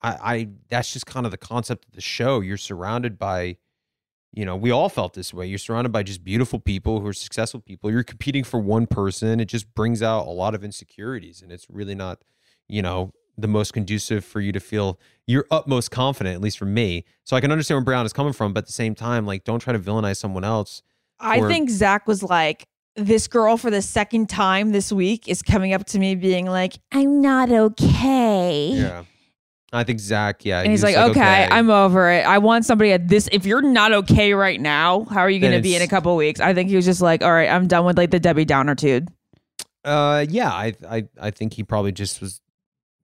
I, 0.00 0.10
I 0.34 0.48
that's 0.70 0.92
just 0.92 1.04
kind 1.06 1.26
of 1.26 1.32
the 1.32 1.36
concept 1.38 1.84
of 1.86 1.92
the 1.92 2.00
show. 2.00 2.40
You're 2.40 2.56
surrounded 2.56 3.18
by, 3.18 3.56
you 4.36 4.44
know, 4.44 4.54
we 4.54 4.70
all 4.70 4.88
felt 4.88 5.14
this 5.14 5.34
way. 5.34 5.46
You're 5.46 5.58
surrounded 5.58 5.90
by 5.90 6.04
just 6.04 6.22
beautiful 6.22 6.60
people 6.60 7.00
who 7.00 7.06
are 7.08 7.12
successful 7.12 7.58
people. 7.58 7.90
You're 7.90 8.04
competing 8.04 8.44
for 8.44 8.60
one 8.60 8.86
person. 8.86 9.40
It 9.40 9.46
just 9.46 9.74
brings 9.74 10.02
out 10.02 10.26
a 10.26 10.30
lot 10.30 10.54
of 10.54 10.62
insecurities, 10.62 11.42
and 11.42 11.50
it's 11.50 11.66
really 11.70 11.94
not, 11.94 12.22
you 12.68 12.82
know, 12.82 13.12
the 13.38 13.48
most 13.48 13.72
conducive 13.72 14.24
for 14.24 14.40
you 14.40 14.52
to 14.52 14.60
feel 14.60 14.98
your 15.26 15.46
utmost 15.50 15.90
confident, 15.90 16.34
at 16.34 16.40
least 16.40 16.58
for 16.58 16.66
me. 16.66 17.04
So 17.24 17.34
I 17.36 17.40
can 17.40 17.50
understand 17.50 17.76
where 17.78 17.84
Brown 17.84 18.06
is 18.06 18.12
coming 18.12 18.32
from, 18.32 18.52
but 18.52 18.60
at 18.64 18.66
the 18.66 18.72
same 18.72 18.94
time, 18.94 19.26
like, 19.26 19.44
don't 19.44 19.58
try 19.58 19.72
to 19.72 19.78
villainize 19.78 20.18
someone 20.18 20.44
else. 20.44 20.82
I 21.18 21.40
Or- 21.40 21.48
think 21.48 21.70
Zach 21.70 22.06
was 22.06 22.22
like, 22.22 22.66
this 22.94 23.28
girl 23.28 23.58
for 23.58 23.70
the 23.70 23.82
second 23.82 24.28
time 24.30 24.72
this 24.72 24.90
week 24.90 25.28
is 25.28 25.42
coming 25.42 25.74
up 25.74 25.84
to 25.86 25.98
me 25.98 26.14
being 26.14 26.46
like, 26.46 26.74
I'm 26.92 27.20
not 27.20 27.50
okay. 27.50 28.70
Yeah. 28.72 29.04
I 29.72 29.84
think 29.84 29.98
Zach, 29.98 30.44
yeah. 30.44 30.60
And 30.60 30.70
he's 30.70 30.80
he 30.80 30.86
was 30.86 30.94
like, 30.94 31.10
okay, 31.10 31.48
I'm 31.50 31.70
over 31.70 32.10
it. 32.10 32.24
I 32.24 32.38
want 32.38 32.64
somebody 32.64 32.92
at 32.92 33.08
this. 33.08 33.28
If 33.32 33.44
you're 33.46 33.62
not 33.62 33.92
okay 33.92 34.32
right 34.32 34.60
now, 34.60 35.04
how 35.04 35.20
are 35.20 35.30
you 35.30 35.40
going 35.40 35.54
to 35.54 35.62
be 35.62 35.74
in 35.74 35.82
a 35.82 35.88
couple 35.88 36.14
weeks? 36.16 36.40
I 36.40 36.54
think 36.54 36.68
he 36.68 36.76
was 36.76 36.84
just 36.84 37.00
like, 37.00 37.22
all 37.22 37.32
right, 37.32 37.50
I'm 37.50 37.66
done 37.66 37.84
with 37.84 37.98
like 37.98 38.10
the 38.10 38.20
Debbie 38.20 38.44
Downer 38.44 38.74
dude. 38.74 39.08
Uh, 39.84 40.24
yeah, 40.28 40.50
I, 40.50 40.74
I, 40.88 41.08
I 41.20 41.30
think 41.30 41.54
he 41.54 41.62
probably 41.62 41.92
just 41.92 42.20
was 42.20 42.40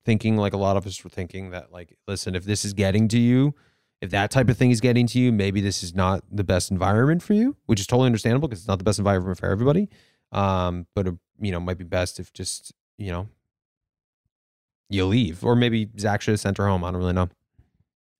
thinking 0.05 0.37
like 0.37 0.53
a 0.53 0.57
lot 0.57 0.77
of 0.77 0.87
us 0.87 1.03
were 1.03 1.11
thinking 1.11 1.51
that 1.51 1.73
like, 1.73 1.97
listen, 2.07 2.35
if 2.35 2.45
this 2.45 2.65
is 2.65 2.73
getting 2.73 3.09
to 3.09 3.19
you, 3.19 3.55
if 4.01 4.11
that 4.11 4.31
type 4.31 4.49
of 4.49 4.57
thing 4.57 4.71
is 4.71 4.81
getting 4.81 5.07
to 5.09 5.19
you, 5.21 5.31
maybe 5.31 5.61
this 5.61 5.83
is 5.83 5.95
not 5.95 6.25
the 6.31 6.43
best 6.43 6.71
environment 6.71 7.23
for 7.23 7.35
you, 7.35 7.57
which 7.67 7.79
is 7.79 7.87
totally 7.87 8.07
understandable 8.07 8.49
because 8.49 8.61
it's 8.61 8.69
not 8.69 8.79
the 8.79 8.85
best 8.85 8.99
environment 8.99 9.39
for 9.39 9.47
everybody. 9.47 9.89
Um, 10.33 10.87
but 10.95 11.07
it, 11.07 11.15
you 11.41 11.53
know, 11.53 11.61
might 11.61 11.79
be 11.79 11.85
best 11.85 12.19
if 12.19 12.33
just 12.33 12.73
you 12.99 13.13
know 13.13 13.29
you 14.93 15.07
leave, 15.07 15.45
or 15.45 15.57
maybe 15.57 15.88
Zach 15.99 16.22
should 16.22 16.32
have 16.32 16.40
sent 16.40 16.59
her 16.59 16.66
home. 16.66 16.84
I 16.84 16.90
don't 16.90 17.01
really 17.01 17.12
know. 17.12 17.28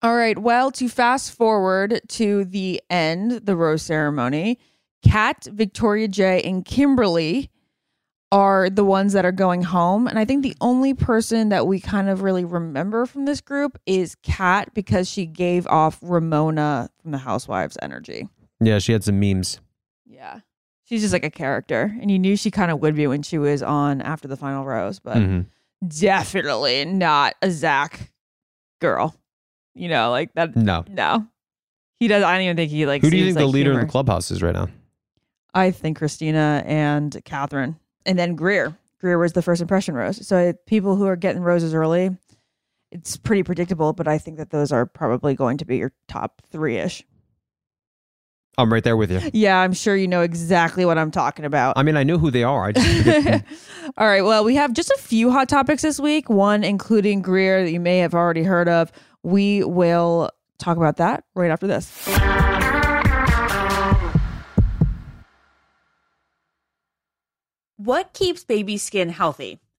All 0.03 0.17
right. 0.17 0.37
Well, 0.39 0.71
to 0.73 0.89
fast 0.89 1.33
forward 1.33 2.01
to 2.09 2.45
the 2.45 2.83
end, 2.91 3.33
the 3.47 3.55
rose 3.57 3.83
ceremony, 3.83 4.59
Kat, 5.05 5.47
Victoria 5.53 6.09
J, 6.09 6.43
and 6.43 6.65
Kimberly 6.65 7.51
are 8.33 8.71
the 8.71 8.85
ones 8.85 9.13
that 9.13 9.25
are 9.27 9.31
going 9.33 9.63
home. 9.63 10.07
And 10.09 10.19
I 10.19 10.25
think 10.25 10.43
the 10.43 10.57
only 10.61 10.95
person 10.95 11.51
that 11.51 11.67
we 11.67 11.79
kind 11.81 12.09
of 12.09 12.23
really 12.23 12.45
remember 12.45 13.05
from 13.07 13.27
this 13.27 13.41
group 13.41 13.79
is 13.87 14.15
Kat 14.23 14.73
because 14.75 15.09
she 15.09 15.27
gave 15.27 15.67
off 15.67 15.99
Ramona 16.03 16.89
from 17.03 17.11
the 17.11 17.19
Housewives 17.19 17.77
energy. 17.83 18.27
Yeah, 18.61 18.79
she 18.79 18.93
had 18.93 19.05
some 19.05 19.21
memes. 19.21 19.61
Yeah. 20.07 20.41
She's 20.85 21.03
just 21.03 21.13
like 21.13 21.25
a 21.25 21.31
character. 21.31 21.95
And 22.01 22.11
you 22.11 22.19
knew 22.19 22.37
she 22.37 22.51
kind 22.51 22.71
of 22.71 22.81
would 22.81 22.95
be 22.97 23.07
when 23.07 23.23
she 23.23 23.39
was 23.39 23.63
on 23.63 24.01
after 24.01 24.27
the 24.29 24.37
final 24.37 24.65
rose, 24.65 24.99
but 24.99 25.17
Mhm. 25.19 25.47
Definitely 25.87 26.85
not 26.85 27.35
a 27.43 27.51
Zach 27.51 28.13
girl. 28.81 29.15
You 29.75 29.89
know, 29.89 30.11
like 30.11 30.33
that. 30.35 30.55
No, 30.57 30.85
No. 30.89 31.27
He 31.99 32.09
does. 32.09 32.25
I 32.25 32.33
don't 32.33 32.43
even 32.43 32.57
think 32.57 32.73
he 32.73 32.85
like. 32.85 33.01
who 33.01 33.11
do 33.11 33.17
you 33.17 33.27
think 33.27 33.39
the 33.39 33.47
like 33.47 33.55
leader 33.55 33.73
in 33.73 33.79
the 33.79 33.87
clubhouse 33.87 34.33
is 34.33 34.43
right 34.43 34.53
now? 34.55 34.67
I 35.55 35.71
think 35.71 35.99
Christina 35.99 36.65
and 36.67 37.17
Catherine, 37.25 37.77
and 38.05 38.19
then 38.19 38.35
Greer. 38.35 38.77
Greer 39.01 39.19
was 39.19 39.35
the 39.35 39.43
first 39.43 39.63
impression 39.63 39.95
rose. 39.95 40.27
So 40.27 40.53
people 40.67 40.97
who 40.97 41.07
are 41.07 41.15
getting 41.15 41.43
roses 41.43 41.75
early, 41.75 42.11
it's 42.91 43.17
pretty 43.17 43.45
predictable. 43.45 43.93
But 43.93 44.09
I 44.09 44.19
think 44.19 44.39
that 44.39 44.51
those 44.51 44.73
are 44.73 44.85
probably 44.85 45.35
going 45.37 45.59
to 45.59 45.65
be 45.65 45.77
your 45.77 45.93
top 46.09 46.43
three 46.51 46.77
ish. 46.79 47.05
I'm 48.59 48.71
right 48.71 48.85
there 48.85 48.97
with 48.97 49.11
you. 49.11 49.21
Yeah, 49.33 49.59
I'm 49.59 49.73
sure 49.73 49.97
you 49.97 50.07
know 50.07 50.21
exactly 50.21 50.85
what 50.85 50.99
I'm 50.99 51.11
talking 51.11 51.45
about. 51.47 51.79
I 51.79 51.83
mean, 51.83 51.97
I 51.97 52.05
know 52.05 52.19
who 52.19 52.31
they 52.31 52.43
are. 52.43 52.67
I 52.67 52.73
just 52.73 53.45
All 53.97 54.07
right. 54.07 54.23
Well, 54.23 54.45
we 54.45 54.57
have 54.57 54.75
just 54.75 54.91
a 54.91 54.99
few 54.99 55.31
hot 55.31 55.49
topics 55.49 55.83
this 55.83 55.99
week. 55.99 56.29
One 56.29 56.63
including 56.63 57.23
Greer 57.23 57.65
that 57.65 57.71
you 57.71 57.81
may 57.81 57.99
have 57.99 58.15
already 58.15 58.43
heard 58.43 58.69
of. 58.69 58.93
We 59.23 59.65
will 59.65 60.31
talk 60.59 60.77
about 60.77 60.99
that 60.99 61.25
right 61.35 61.51
after 61.51 61.67
this. 61.67 61.91
What 67.77 68.13
keeps 68.13 68.45
baby 68.45 68.77
skin 68.77 69.09
healthy? 69.09 69.62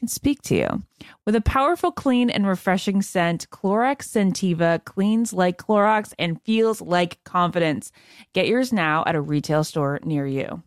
can 0.00 0.08
speak 0.08 0.42
to 0.42 0.56
you. 0.56 0.82
With 1.24 1.36
a 1.36 1.40
powerful, 1.40 1.92
clean, 1.92 2.30
and 2.30 2.46
refreshing 2.46 3.02
scent, 3.02 3.48
Clorox 3.50 4.08
Scentiva 4.08 4.84
cleans 4.84 5.32
like 5.32 5.58
Clorox 5.58 6.12
and 6.18 6.42
feels 6.42 6.80
like 6.80 7.22
confidence. 7.22 7.92
Get 8.32 8.48
yours 8.48 8.72
now 8.72 9.04
at 9.06 9.14
a 9.14 9.20
retail 9.20 9.62
store 9.62 10.00
near 10.02 10.26
you. 10.26 10.62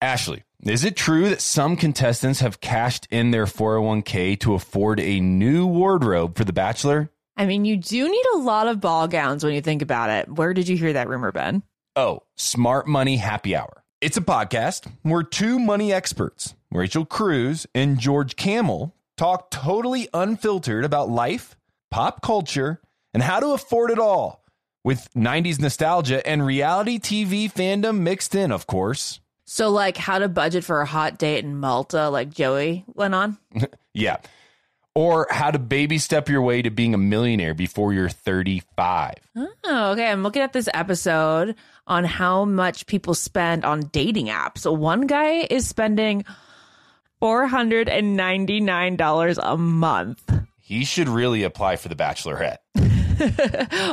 Ashley, 0.00 0.44
is 0.62 0.84
it 0.84 0.96
true 0.96 1.30
that 1.30 1.40
some 1.40 1.76
contestants 1.76 2.40
have 2.40 2.60
cashed 2.60 3.08
in 3.10 3.30
their 3.30 3.46
401k 3.46 4.38
to 4.40 4.54
afford 4.54 5.00
a 5.00 5.18
new 5.20 5.66
wardrobe 5.66 6.36
for 6.36 6.44
The 6.44 6.52
Bachelor? 6.52 7.10
I 7.36 7.46
mean, 7.46 7.64
you 7.64 7.76
do 7.76 8.08
need 8.08 8.24
a 8.34 8.38
lot 8.38 8.68
of 8.68 8.80
ball 8.80 9.08
gowns 9.08 9.42
when 9.42 9.54
you 9.54 9.62
think 9.62 9.82
about 9.82 10.10
it. 10.10 10.28
Where 10.28 10.52
did 10.52 10.68
you 10.68 10.76
hear 10.76 10.92
that 10.92 11.08
rumor, 11.08 11.32
Ben? 11.32 11.62
Oh, 11.96 12.20
Smart 12.36 12.86
Money 12.86 13.16
Happy 13.16 13.56
Hour. 13.56 13.82
It's 14.00 14.18
a 14.18 14.20
podcast 14.20 14.86
where 15.02 15.22
two 15.22 15.58
money 15.58 15.90
experts, 15.90 16.54
Rachel 16.74 17.04
Cruz 17.04 17.68
and 17.72 18.00
George 18.00 18.34
Kamel, 18.34 18.92
talk 19.16 19.50
totally 19.52 20.08
unfiltered 20.12 20.84
about 20.84 21.08
life, 21.08 21.56
pop 21.92 22.20
culture, 22.20 22.80
and 23.14 23.22
how 23.22 23.38
to 23.38 23.52
afford 23.52 23.92
it 23.92 24.00
all 24.00 24.44
with 24.82 25.08
90s 25.14 25.60
nostalgia 25.60 26.26
and 26.26 26.44
reality 26.44 26.98
TV 26.98 27.50
fandom 27.50 28.00
mixed 28.00 28.34
in, 28.34 28.50
of 28.50 28.66
course. 28.66 29.20
So, 29.46 29.70
like, 29.70 29.96
how 29.96 30.18
to 30.18 30.28
budget 30.28 30.64
for 30.64 30.80
a 30.80 30.86
hot 30.86 31.16
date 31.16 31.44
in 31.44 31.60
Malta, 31.60 32.08
like 32.08 32.30
Joey 32.30 32.84
went 32.88 33.14
on. 33.14 33.38
Yeah. 33.96 34.16
Or 34.96 35.28
how 35.30 35.52
to 35.52 35.58
baby 35.60 35.98
step 35.98 36.28
your 36.28 36.42
way 36.42 36.62
to 36.62 36.70
being 36.70 36.94
a 36.94 36.98
millionaire 36.98 37.54
before 37.54 37.92
you're 37.92 38.08
35. 38.08 39.14
Oh, 39.36 39.92
okay. 39.92 40.08
I'm 40.10 40.24
looking 40.24 40.42
at 40.42 40.52
this 40.52 40.68
episode 40.74 41.54
on 41.86 42.02
how 42.02 42.44
much 42.44 42.86
people 42.86 43.14
spend 43.14 43.64
on 43.64 43.82
dating 43.92 44.26
apps. 44.26 44.58
So 44.58 44.72
one 44.72 45.02
guy 45.02 45.46
is 45.48 45.68
spending 45.68 46.24
$499 47.24 49.38
a 49.42 49.56
month. 49.56 50.30
He 50.60 50.84
should 50.84 51.08
really 51.08 51.42
apply 51.42 51.76
for 51.76 51.88
the 51.88 51.94
bachelorette. 51.94 52.58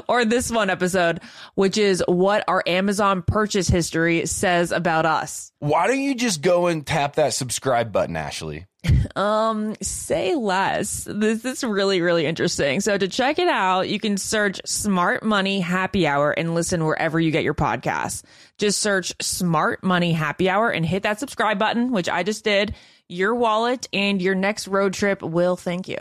or 0.10 0.26
this 0.26 0.52
one 0.52 0.70
episode, 0.70 1.22
which 1.56 1.78
is 1.78 2.04
what 2.10 2.44
our 2.50 2.62
Amazon 2.68 3.22
purchase 3.22 3.70
history 3.70 4.26
says 4.26 4.74
about 4.74 5.06
us. 5.06 5.54
Why 5.60 5.88
don't 5.88 6.02
you 6.02 6.14
just 6.14 6.42
go 6.42 6.68
and 6.68 6.86
tap 6.86 7.16
that 7.16 7.34
subscribe 7.34 7.94
button, 7.94 8.18
Ashley? 8.18 8.68
Um, 9.14 9.76
say 9.82 10.36
less. 10.36 11.04
This 11.04 11.44
is 11.44 11.66
really, 11.66 12.00
really 12.00 12.26
interesting. 12.26 12.80
So 12.80 12.98
to 12.98 13.10
check 13.10 13.40
it 13.40 13.50
out, 13.50 13.90
you 13.90 14.00
can 14.00 14.18
search 14.18 14.62
Smart 14.66 15.22
Money 15.22 15.60
Happy 15.60 16.08
Hour 16.08 16.32
and 16.32 16.56
listen 16.56 16.86
wherever 16.86 17.20
you 17.20 17.30
get 17.30 17.44
your 17.44 17.54
podcasts. 17.54 18.24
Just 18.58 18.80
search 18.80 19.14
Smart 19.20 19.84
Money 19.84 20.14
Happy 20.14 20.50
Hour 20.50 20.70
and 20.70 20.86
hit 20.86 21.04
that 21.04 21.20
subscribe 21.20 21.60
button, 21.60 21.92
which 21.92 22.08
I 22.08 22.24
just 22.24 22.46
did. 22.46 22.74
Your 23.12 23.36
wallet 23.36 23.90
and 23.92 24.22
your 24.22 24.36
next 24.36 24.70
road 24.70 24.94
trip 24.94 25.22
will 25.22 25.58
thank 25.58 25.90
you. 25.90 25.98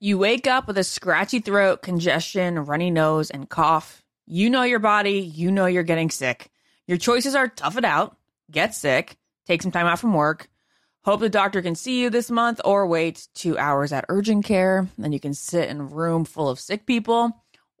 You 0.00 0.18
wake 0.18 0.48
up 0.48 0.66
with 0.66 0.76
a 0.76 0.82
scratchy 0.82 1.38
throat, 1.38 1.82
congestion, 1.82 2.58
runny 2.58 2.90
nose, 2.90 3.30
and 3.30 3.48
cough. 3.48 4.02
You 4.26 4.50
know 4.50 4.64
your 4.64 4.80
body, 4.80 5.20
you 5.20 5.52
know 5.52 5.66
you're 5.66 5.84
getting 5.84 6.10
sick. 6.10 6.50
Your 6.88 6.98
choices 6.98 7.36
are 7.36 7.46
tough 7.46 7.78
it 7.78 7.84
out, 7.84 8.16
get 8.50 8.74
sick, 8.74 9.16
take 9.46 9.62
some 9.62 9.70
time 9.70 9.86
out 9.86 10.00
from 10.00 10.14
work, 10.14 10.50
hope 11.04 11.20
the 11.20 11.28
doctor 11.28 11.62
can 11.62 11.76
see 11.76 12.02
you 12.02 12.10
this 12.10 12.28
month, 12.28 12.60
or 12.64 12.88
wait 12.88 13.28
two 13.36 13.56
hours 13.56 13.92
at 13.92 14.06
urgent 14.08 14.44
care. 14.44 14.88
Then 14.98 15.12
you 15.12 15.20
can 15.20 15.34
sit 15.34 15.68
in 15.68 15.78
a 15.78 15.84
room 15.84 16.24
full 16.24 16.48
of 16.48 16.58
sick 16.58 16.86
people. 16.86 17.41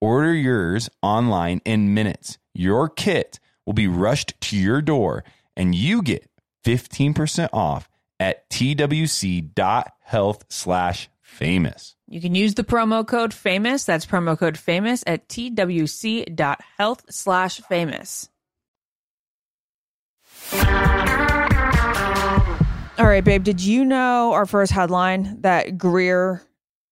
Order 0.00 0.34
yours 0.34 0.88
online 1.02 1.60
in 1.64 1.94
minutes. 1.94 2.38
Your 2.54 2.88
kit 2.88 3.40
will 3.66 3.72
be 3.72 3.88
rushed 3.88 4.40
to 4.42 4.56
your 4.56 4.80
door 4.80 5.24
and 5.56 5.74
you 5.74 6.02
get 6.02 6.30
15% 6.64 7.48
off 7.52 7.88
at 8.20 8.48
twc.health 8.50 10.44
slash 10.48 11.08
famous. 11.20 11.96
You 12.08 12.20
can 12.20 12.34
use 12.34 12.54
the 12.54 12.64
promo 12.64 13.06
code 13.06 13.34
famous. 13.34 13.84
That's 13.84 14.06
promo 14.06 14.38
code 14.38 14.56
famous 14.56 15.04
at 15.06 15.28
twc.health 15.28 17.04
slash 17.10 17.60
famous. 17.60 18.28
All 22.98 23.06
right, 23.06 23.22
babe. 23.24 23.44
Did 23.44 23.60
you 23.60 23.84
know 23.84 24.32
our 24.32 24.46
first 24.46 24.72
headline 24.72 25.42
that 25.42 25.78
Greer, 25.78 26.42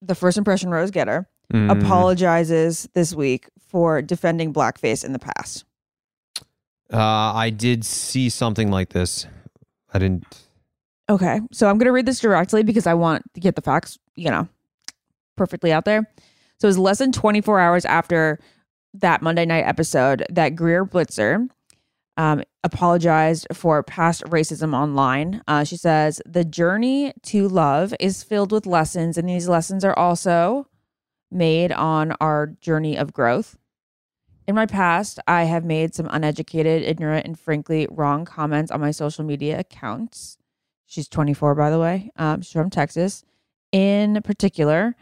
the 0.03 0.15
first 0.15 0.39
impression 0.39 0.71
rose 0.71 0.91
getter, 0.93 1.29
Mm. 1.53 1.71
apologizes 1.71 2.89
this 2.95 3.15
week 3.15 3.49
for 3.69 4.03
defending 4.03 4.53
blackface 4.53 5.05
in 5.05 5.13
the 5.13 5.19
past? 5.19 5.65
Uh, 6.93 6.99
I 6.99 7.51
did 7.51 7.85
see 7.85 8.29
something 8.29 8.71
like 8.71 8.91
this. 8.91 9.27
I 9.93 9.99
didn't. 9.99 10.25
Okay, 11.09 11.41
so 11.53 11.69
I'm 11.69 11.79
going 11.79 11.87
to 11.87 11.93
read 11.93 12.07
this 12.07 12.19
directly 12.19 12.63
because 12.63 12.87
I 12.87 12.95
want 12.95 13.23
to 13.35 13.41
get 13.41 13.55
the 13.55 13.63
facts, 13.63 13.99
you 14.17 14.31
know, 14.31 14.49
perfectly 15.37 15.73
out 15.73 15.85
there. 15.85 16.11
So 16.59 16.67
it 16.67 16.71
was 16.71 16.79
less 16.79 16.99
than 16.99 17.13
24 17.13 17.61
hours 17.61 17.85
after 17.85 18.41
that 18.95 19.23
Monday 19.23 19.45
night 19.45 19.65
episode 19.67 20.25
that 20.31 20.57
Greer 20.57 20.85
Blitzer 20.85 21.49
um, 22.17 22.43
apologized 22.65 23.47
for 23.53 23.83
past 23.83 24.23
racism 24.25 24.75
online. 24.75 25.43
Uh, 25.47 25.65
she 25.65 25.77
says, 25.77 26.21
The 26.25 26.45
journey 26.45 27.13
to 27.25 27.47
love 27.47 27.95
is 28.01 28.23
filled 28.23 28.53
with 28.53 28.67
lessons, 28.67 29.19
and 29.19 29.29
these 29.29 29.49
lessons 29.49 29.85
are 29.85 29.97
also 29.97 30.67
made 31.31 31.73
on 31.73 32.13
our 32.21 32.47
journey 32.61 32.97
of 32.97 33.13
growth. 33.13 33.57
In 34.47 34.55
my 34.55 34.67
past, 34.67 35.19
I 35.27 35.45
have 35.45 35.65
made 35.65 35.95
some 35.95 36.09
uneducated, 36.11 36.83
ignorant, 36.83 37.27
and 37.27 37.39
frankly 37.39 37.89
wrong 37.91 38.25
comments 38.25 38.71
on 38.71 38.81
my 38.81 38.93
social 38.93 39.25
media 39.25 39.59
accounts. 39.59 40.39
She's 40.87 41.09
24, 41.09 41.57
by 41.57 41.71
the 41.71 41.81
way. 41.81 42.11
Um, 42.17 42.43
she's 42.43 42.53
from 42.53 42.71
Texas. 42.71 43.25
In 43.73 44.23
particular, 44.23 44.95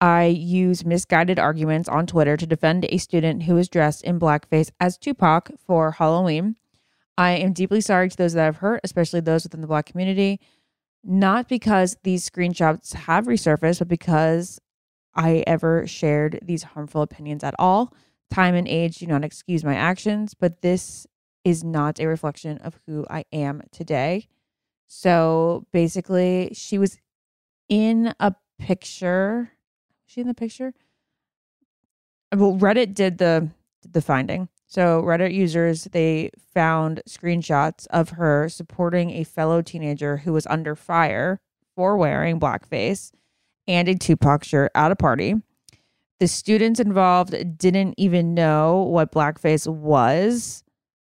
I 0.00 0.24
use 0.24 0.84
misguided 0.84 1.38
arguments 1.38 1.88
on 1.88 2.06
Twitter 2.06 2.36
to 2.36 2.46
defend 2.46 2.86
a 2.88 2.98
student 2.98 3.44
who 3.44 3.54
was 3.54 3.68
dressed 3.68 4.02
in 4.02 4.18
blackface 4.18 4.70
as 4.80 4.98
Tupac 4.98 5.50
for 5.64 5.92
Halloween. 5.92 6.56
I 7.16 7.32
am 7.32 7.52
deeply 7.52 7.80
sorry 7.80 8.08
to 8.08 8.16
those 8.16 8.34
that 8.34 8.46
I've 8.46 8.58
hurt, 8.58 8.80
especially 8.84 9.20
those 9.20 9.44
within 9.44 9.60
the 9.60 9.66
black 9.66 9.86
community, 9.86 10.40
not 11.02 11.48
because 11.48 11.96
these 12.04 12.28
screenshots 12.28 12.94
have 12.94 13.26
resurfaced, 13.26 13.80
but 13.80 13.88
because 13.88 14.60
I 15.18 15.42
ever 15.48 15.84
shared 15.86 16.38
these 16.42 16.62
harmful 16.62 17.02
opinions 17.02 17.42
at 17.42 17.56
all. 17.58 17.92
Time 18.30 18.54
and 18.54 18.68
age 18.68 18.98
do 18.98 19.06
not 19.06 19.24
excuse 19.24 19.64
my 19.64 19.74
actions, 19.74 20.32
but 20.32 20.62
this 20.62 21.08
is 21.44 21.64
not 21.64 21.98
a 21.98 22.06
reflection 22.06 22.58
of 22.58 22.78
who 22.86 23.04
I 23.10 23.24
am 23.32 23.62
today. 23.72 24.28
So 24.86 25.66
basically, 25.72 26.50
she 26.52 26.78
was 26.78 26.98
in 27.68 28.14
a 28.20 28.34
picture. 28.60 29.50
Was 30.04 30.12
she 30.12 30.20
in 30.20 30.28
the 30.28 30.34
picture? 30.34 30.72
Well, 32.34 32.56
Reddit 32.56 32.94
did 32.94 33.18
the 33.18 33.50
the 33.90 34.02
finding. 34.02 34.48
So 34.66 35.02
Reddit 35.02 35.34
users 35.34 35.84
they 35.84 36.30
found 36.54 37.02
screenshots 37.08 37.86
of 37.88 38.10
her 38.10 38.48
supporting 38.48 39.10
a 39.10 39.24
fellow 39.24 39.62
teenager 39.62 40.18
who 40.18 40.32
was 40.32 40.46
under 40.46 40.76
fire 40.76 41.40
for 41.74 41.96
wearing 41.96 42.38
blackface 42.38 43.10
and 43.68 43.88
a 43.88 43.94
Tupac 43.94 44.42
shirt 44.42 44.72
at 44.74 44.90
a 44.90 44.96
party. 44.96 45.34
The 46.18 46.26
students 46.26 46.80
involved 46.80 47.58
didn't 47.58 47.94
even 47.96 48.34
know 48.34 48.82
what 48.82 49.12
blackface 49.12 49.68
was. 49.68 50.64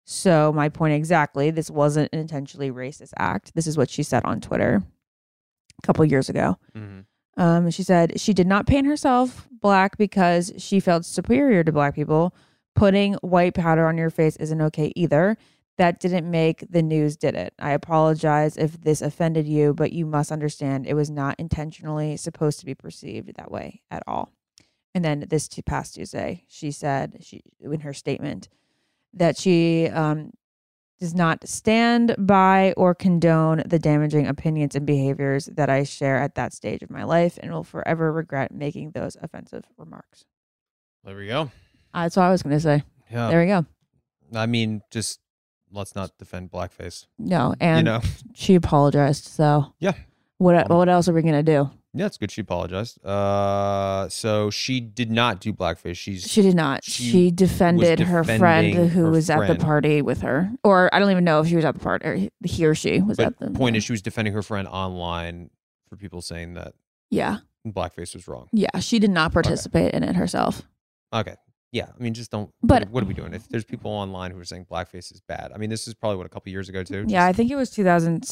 So, 0.05 0.51
my 0.53 0.69
point 0.69 0.93
exactly, 0.93 1.51
this 1.51 1.69
wasn't 1.71 2.09
an 2.13 2.19
intentionally 2.19 2.71
racist 2.71 3.13
act. 3.17 3.53
This 3.55 3.65
is 3.67 3.77
what 3.77 3.89
she 3.89 4.03
said 4.03 4.23
on 4.25 4.41
Twitter 4.41 4.83
a 5.81 5.87
couple 5.87 6.03
years 6.05 6.29
ago. 6.29 6.57
Um, 7.37 7.71
she 7.71 7.83
said 7.83 8.19
she 8.19 8.33
did 8.33 8.47
not 8.47 8.67
paint 8.67 8.85
herself 8.85 9.47
black 9.61 9.97
because 9.97 10.51
she 10.57 10.79
felt 10.79 11.05
superior 11.05 11.63
to 11.63 11.71
black 11.71 11.95
people. 11.95 12.35
Putting 12.75 13.13
white 13.15 13.55
powder 13.55 13.87
on 13.87 13.97
your 13.97 14.09
face 14.09 14.35
isn't 14.37 14.61
okay 14.61 14.91
either. 14.95 15.37
That 15.79 16.01
didn't 16.01 16.29
make 16.29 16.65
the 16.69 16.83
news, 16.83 17.15
did 17.15 17.35
it? 17.35 17.53
I 17.57 17.71
apologize 17.71 18.57
if 18.57 18.81
this 18.81 19.01
offended 19.01 19.47
you, 19.47 19.73
but 19.73 19.93
you 19.93 20.05
must 20.05 20.29
understand 20.29 20.85
it 20.85 20.93
was 20.93 21.09
not 21.09 21.39
intentionally 21.39 22.17
supposed 22.17 22.59
to 22.59 22.65
be 22.65 22.75
perceived 22.75 23.33
that 23.37 23.49
way 23.49 23.81
at 23.89 24.03
all. 24.05 24.33
And 24.93 25.05
then 25.05 25.25
this 25.29 25.47
to 25.47 25.63
past 25.63 25.95
Tuesday, 25.95 26.43
she 26.49 26.71
said 26.71 27.19
she 27.21 27.43
in 27.61 27.79
her 27.79 27.93
statement 27.93 28.49
that 29.13 29.37
she 29.37 29.87
um, 29.87 30.31
does 30.99 31.15
not 31.15 31.47
stand 31.47 32.13
by 32.17 32.73
or 32.75 32.93
condone 32.93 33.63
the 33.65 33.79
damaging 33.79 34.27
opinions 34.27 34.75
and 34.75 34.85
behaviors 34.85 35.45
that 35.45 35.69
I 35.69 35.83
share 35.83 36.17
at 36.17 36.35
that 36.35 36.51
stage 36.51 36.83
of 36.83 36.89
my 36.89 37.05
life 37.05 37.39
and 37.41 37.53
will 37.53 37.63
forever 37.63 38.11
regret 38.11 38.51
making 38.51 38.91
those 38.91 39.15
offensive 39.21 39.63
remarks. 39.77 40.25
There 41.05 41.15
we 41.15 41.27
go. 41.27 41.51
Uh, 41.93 42.03
that's 42.03 42.17
what 42.17 42.23
I 42.23 42.31
was 42.31 42.43
going 42.43 42.57
to 42.57 42.59
say. 42.59 42.83
Yeah. 43.09 43.29
There 43.29 43.39
we 43.39 43.47
go. 43.47 43.65
I 44.35 44.45
mean, 44.45 44.81
just 44.91 45.21
let's 45.71 45.95
not 45.95 46.17
defend 46.17 46.51
blackface. 46.51 47.05
No, 47.17 47.55
and 47.59 47.79
you 47.79 47.83
know. 47.93 48.01
she 48.33 48.55
apologized. 48.55 49.25
So 49.25 49.73
Yeah. 49.79 49.93
what 50.37 50.69
what 50.69 50.89
else 50.89 51.07
are 51.07 51.13
we 51.13 51.21
going 51.21 51.33
to 51.33 51.43
do? 51.43 51.69
Yeah, 51.91 52.05
it's 52.05 52.17
good. 52.17 52.29
She 52.29 52.41
apologized. 52.41 53.03
Uh, 53.03 54.07
so 54.09 54.51
she 54.51 54.79
did 54.79 55.09
not 55.09 55.39
do 55.41 55.51
blackface. 55.51 55.97
She's 55.97 56.21
She 56.29 56.43
did 56.43 56.53
not. 56.55 56.83
She 56.83 57.03
She, 57.11 57.31
defended 57.31 57.99
her 57.99 58.23
friend 58.23 58.75
who 58.89 59.05
her 59.05 59.09
was 59.11 59.27
at 59.31 59.47
the 59.47 59.55
party 59.55 60.03
with 60.03 60.21
her, 60.21 60.51
or 60.63 60.93
I 60.93 60.99
don't 60.99 61.09
even 61.09 61.23
know 61.23 61.41
if 61.41 61.47
she 61.47 61.55
was 61.55 61.65
at 61.65 61.73
the 61.73 61.79
party. 61.79 62.05
Or 62.07 62.29
he 62.45 62.65
or 62.65 62.75
she 62.75 63.01
was 63.01 63.17
but 63.17 63.25
at 63.25 63.39
the 63.39 63.49
point 63.49 63.75
is 63.75 63.83
she 63.83 63.91
was 63.91 64.03
defending 64.03 64.35
her 64.35 64.43
friend 64.43 64.67
online 64.67 65.49
for 65.89 65.95
people 65.95 66.21
saying 66.21 66.53
that 66.53 66.73
Yeah, 67.09 67.37
blackface 67.65 68.13
was 68.13 68.27
wrong. 68.27 68.49
yeah. 68.51 68.77
She 68.79 68.99
did 68.99 69.09
not 69.09 69.33
participate 69.33 69.95
in 69.95 70.03
it 70.03 70.15
herself. 70.15 70.61
Okay. 71.11 71.35
Yeah. 71.71 71.87
I 71.97 72.01
mean, 72.01 72.13
just 72.13 72.31
don't. 72.31 72.51
But- 72.63 72.89
what, 72.89 73.03
are 73.03 73.07
we 73.07 73.13
doing? 73.13 73.33
If 73.33 73.47
there's 73.49 73.65
people 73.65 73.91
online 73.91 74.31
who 74.31 74.39
are 74.39 74.45
saying 74.45 74.67
blackface 74.71 75.11
is 75.11 75.21
bad, 75.27 75.51
I 75.53 75.57
mean, 75.57 75.69
this 75.69 75.87
is 75.87 75.93
probably 75.93 76.17
what 76.17 76.25
a 76.25 76.29
couple 76.29 76.51
years 76.51 76.69
ago 76.69 76.83
too. 76.83 77.05
Yeah, 77.07 77.25
I 77.25 77.33
think 77.33 77.51
it 77.51 77.55
was 77.55 77.69
2000. 77.71 78.25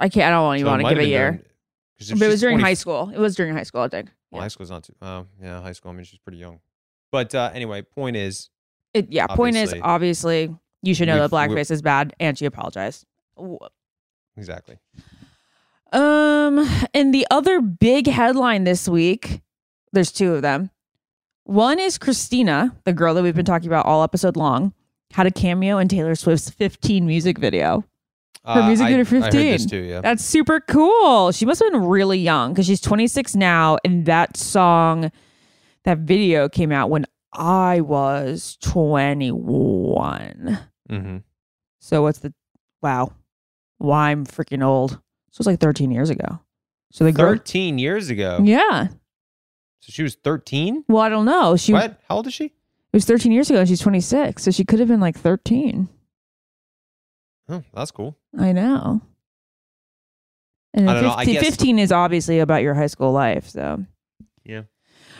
I 0.00 0.08
can't. 0.08 0.26
I 0.26 0.30
don't 0.30 0.54
even 0.54 0.66
so 0.66 0.70
want 0.70 0.82
to 0.82 0.88
give 0.90 0.98
a 0.98 1.06
year. 1.06 1.42
But 1.98 2.22
it 2.22 2.28
was 2.28 2.40
during 2.40 2.58
20 2.58 2.62
high 2.62 2.74
school. 2.74 3.10
It 3.12 3.18
was 3.18 3.34
during 3.34 3.54
high 3.54 3.64
school, 3.64 3.80
I 3.80 3.88
think. 3.88 4.10
Well, 4.30 4.42
high 4.42 4.48
school's 4.48 4.70
not 4.70 4.84
too. 4.84 4.94
Oh, 5.02 5.26
yeah, 5.42 5.60
high 5.60 5.72
school. 5.72 5.90
I 5.90 5.94
mean, 5.94 6.04
she's 6.04 6.20
pretty 6.20 6.38
young. 6.38 6.60
But 7.10 7.34
uh, 7.34 7.50
anyway, 7.52 7.82
point 7.82 8.16
is, 8.16 8.50
It, 8.94 9.10
yeah. 9.10 9.26
Point 9.26 9.56
is, 9.56 9.74
Obviously. 9.82 10.54
you 10.82 10.94
should 10.94 11.08
know 11.08 11.18
that 11.18 11.30
blackface 11.30 11.70
is 11.70 11.82
bad, 11.82 12.14
and 12.20 12.38
she 12.38 12.44
apologized. 12.44 13.04
Exactly. 14.36 14.78
Um, 15.92 16.68
and 16.94 17.14
the 17.14 17.26
other 17.30 17.60
big 17.60 18.06
headline 18.06 18.64
this 18.64 18.88
week, 18.88 19.40
there's 19.92 20.12
two 20.12 20.34
of 20.34 20.42
them. 20.42 20.70
One 21.48 21.78
is 21.80 21.96
Christina, 21.96 22.76
the 22.84 22.92
girl 22.92 23.14
that 23.14 23.22
we've 23.22 23.34
been 23.34 23.46
talking 23.46 23.68
about 23.68 23.86
all 23.86 24.02
episode 24.02 24.36
long, 24.36 24.74
had 25.12 25.26
a 25.26 25.30
cameo 25.30 25.78
in 25.78 25.88
Taylor 25.88 26.14
Swift's 26.14 26.50
15 26.50 27.06
music 27.06 27.38
video. 27.38 27.84
Her 28.44 28.60
Uh, 28.60 28.66
music 28.66 28.84
video 28.88 28.96
I 28.96 29.04
heard 29.04 29.22
15. 29.32 29.40
this 29.52 29.64
too. 29.64 29.78
Yeah. 29.78 30.02
That's 30.02 30.22
super 30.22 30.60
cool. 30.60 31.32
She 31.32 31.46
must 31.46 31.62
have 31.62 31.72
been 31.72 31.84
really 31.84 32.18
young 32.18 32.52
because 32.52 32.66
she's 32.66 32.82
26 32.82 33.34
now, 33.34 33.78
and 33.82 34.04
that 34.04 34.36
song, 34.36 35.10
that 35.84 35.98
video 36.00 36.50
came 36.50 36.70
out 36.70 36.90
when 36.90 37.06
I 37.32 37.80
was 37.80 38.58
21. 38.60 40.58
mm-hmm. 40.90 41.16
So 41.80 42.02
what's 42.02 42.18
the 42.18 42.34
wow? 42.82 43.12
Why 43.78 44.10
I'm 44.10 44.26
freaking 44.26 44.62
old. 44.62 44.90
So 45.30 45.40
it's 45.40 45.46
like 45.46 45.60
13 45.60 45.90
years 45.90 46.10
ago. 46.10 46.40
So 46.92 47.04
the 47.04 47.12
girl, 47.12 47.32
Thirteen 47.32 47.78
years 47.78 48.10
ago. 48.10 48.40
yeah. 48.42 48.88
So 49.80 49.90
she 49.92 50.02
was 50.02 50.14
thirteen. 50.16 50.84
Well, 50.88 51.02
I 51.02 51.08
don't 51.08 51.24
know. 51.24 51.56
She 51.56 51.72
What? 51.72 52.00
How 52.08 52.16
old 52.16 52.26
is 52.26 52.34
she? 52.34 52.44
it 52.46 52.52
was 52.96 53.04
13 53.04 53.32
years 53.32 53.50
ago, 53.50 53.58
and 53.60 53.68
she's 53.68 53.80
26, 53.80 54.42
so 54.42 54.50
she 54.50 54.64
could 54.64 54.78
have 54.78 54.88
been 54.88 54.98
like 55.00 55.16
13. 55.16 55.88
Oh, 57.50 57.62
that's 57.74 57.90
cool. 57.90 58.16
I 58.38 58.52
know. 58.52 59.02
And 60.74 60.88
I 60.88 60.94
don't 60.94 61.02
know, 61.02 61.10
I 61.10 61.24
15, 61.26 61.34
guess- 61.34 61.44
15 61.44 61.78
is 61.78 61.92
obviously 61.92 62.38
about 62.40 62.62
your 62.62 62.74
high 62.74 62.86
school 62.86 63.12
life, 63.12 63.48
so. 63.48 63.84
Yeah. 64.44 64.62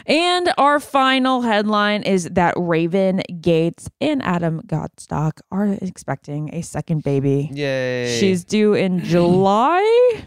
And 0.07 0.51
our 0.57 0.81
final 0.81 1.43
headline 1.43 2.03
is 2.05 2.25
that 2.33 2.55
Raven 2.57 3.23
Gates 3.41 3.91
and 4.01 4.23
Adam 4.23 4.63
Gottschalk 4.63 5.41
are 5.51 5.67
expecting 5.83 6.55
a 6.55 6.63
second 6.63 7.03
baby. 7.03 7.51
Yay. 7.53 8.19
She's 8.19 8.45
due 8.45 8.73
in 8.75 9.05
July, 9.05 10.25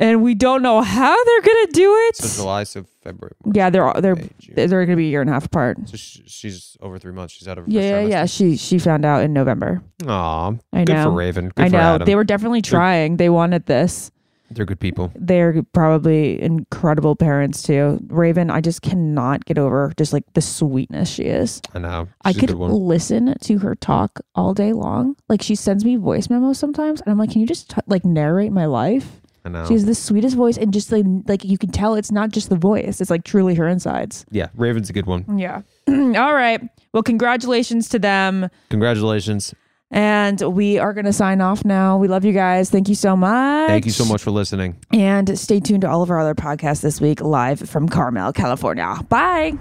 and 0.00 0.22
we 0.22 0.34
don't 0.34 0.62
know 0.62 0.80
how 0.82 1.24
they're 1.24 1.40
gonna 1.42 1.66
do 1.72 1.94
it. 2.08 2.16
so 2.16 2.42
July, 2.42 2.64
so 2.64 2.84
February. 3.02 3.34
March, 3.44 3.56
yeah, 3.56 3.70
they're 3.70 3.92
they're 4.00 4.16
May, 4.16 4.66
they're 4.66 4.84
gonna 4.84 4.96
be 4.96 5.06
a 5.06 5.10
year 5.10 5.20
and 5.20 5.30
a 5.30 5.32
half 5.32 5.46
apart. 5.46 5.78
So 5.88 5.96
sh- 5.96 6.20
she's 6.26 6.76
over 6.80 6.98
three 6.98 7.12
months. 7.12 7.34
She's 7.34 7.48
out 7.48 7.58
of 7.58 7.68
Yeah, 7.68 8.00
yeah, 8.00 8.06
yeah. 8.06 8.26
She 8.26 8.56
she 8.56 8.78
found 8.78 9.04
out 9.04 9.22
in 9.22 9.32
November. 9.32 9.82
Aw, 10.06 10.52
I 10.72 10.84
good 10.84 10.92
know. 10.94 11.04
for 11.04 11.10
Raven. 11.12 11.48
Good 11.54 11.64
I 11.64 11.68
for 11.68 11.72
know 11.76 11.94
Adam. 11.96 12.06
they 12.06 12.14
were 12.14 12.24
definitely 12.24 12.60
They're- 12.60 12.70
trying. 12.70 13.16
They 13.16 13.28
wanted 13.30 13.66
this. 13.66 14.10
They're 14.48 14.64
good 14.64 14.78
people. 14.78 15.10
They're 15.16 15.60
probably 15.72 16.40
incredible 16.40 17.16
parents 17.16 17.62
too. 17.64 17.98
Raven, 18.06 18.48
I 18.48 18.60
just 18.60 18.80
cannot 18.80 19.44
get 19.44 19.58
over 19.58 19.92
just 19.96 20.12
like 20.12 20.22
the 20.34 20.40
sweetness 20.40 21.08
she 21.10 21.24
is. 21.24 21.60
I 21.74 21.80
know. 21.80 22.06
I 22.24 22.30
She's 22.30 22.44
a 22.44 22.46
could 22.46 22.56
listen 22.56 23.34
to 23.40 23.58
her 23.58 23.74
talk 23.74 24.20
all 24.36 24.54
day 24.54 24.72
long. 24.72 25.16
Like 25.28 25.42
she 25.42 25.56
sends 25.56 25.84
me 25.84 25.96
voice 25.96 26.30
memos 26.30 26.60
sometimes, 26.60 27.00
and 27.00 27.10
I'm 27.10 27.18
like, 27.18 27.32
"Can 27.32 27.40
you 27.40 27.46
just 27.48 27.70
t- 27.70 27.80
like 27.88 28.04
narrate 28.04 28.52
my 28.52 28.66
life?" 28.66 29.20
I 29.46 29.48
know. 29.48 29.64
She 29.66 29.74
has 29.74 29.84
the 29.86 29.94
sweetest 29.94 30.36
voice, 30.36 30.58
and 30.58 30.72
just 30.74 30.90
like, 30.90 31.04
like 31.28 31.44
you 31.44 31.56
can 31.56 31.70
tell 31.70 31.94
it's 31.94 32.10
not 32.10 32.30
just 32.30 32.48
the 32.50 32.56
voice; 32.56 33.00
it's 33.00 33.10
like 33.10 33.22
truly 33.24 33.54
her 33.54 33.68
insides. 33.68 34.26
yeah, 34.30 34.48
Raven's 34.56 34.90
a 34.90 34.92
good 34.92 35.06
one. 35.06 35.38
Yeah. 35.38 35.62
all 35.88 36.34
right. 36.34 36.60
Well, 36.92 37.02
congratulations 37.04 37.88
to 37.90 37.98
them, 38.00 38.48
Congratulations. 38.70 39.54
and 39.92 40.40
we 40.40 40.78
are 40.78 40.92
going 40.92 41.04
to 41.04 41.12
sign 41.12 41.40
off 41.40 41.64
now. 41.64 41.96
We 41.96 42.08
love 42.08 42.24
you 42.24 42.32
guys. 42.32 42.70
Thank 42.70 42.88
you 42.88 42.94
so 42.96 43.14
much. 43.16 43.68
Thank 43.68 43.84
you 43.86 43.92
so 43.92 44.04
much 44.04 44.22
for 44.22 44.32
listening. 44.32 44.76
And 44.92 45.38
stay 45.38 45.60
tuned 45.60 45.82
to 45.82 45.88
all 45.88 46.02
of 46.02 46.10
our 46.10 46.18
other 46.18 46.34
podcasts 46.34 46.80
this 46.82 47.00
week, 47.00 47.20
live 47.20 47.60
from 47.60 47.88
Carmel, 47.88 48.32
California. 48.32 48.98
Bye. 49.08 49.52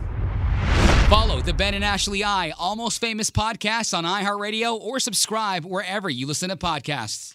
Follow 1.09 1.39
the 1.41 1.53
Ben 1.53 1.75
and 1.75 1.83
Ashley 1.83 2.23
I 2.23 2.49
Almost 2.57 2.99
Famous 2.99 3.29
podcast 3.29 3.95
on 3.95 4.05
iHeartRadio 4.05 4.79
or 4.79 4.99
subscribe 4.99 5.63
wherever 5.63 6.09
you 6.09 6.25
listen 6.25 6.49
to 6.49 6.55
podcasts. 6.57 7.34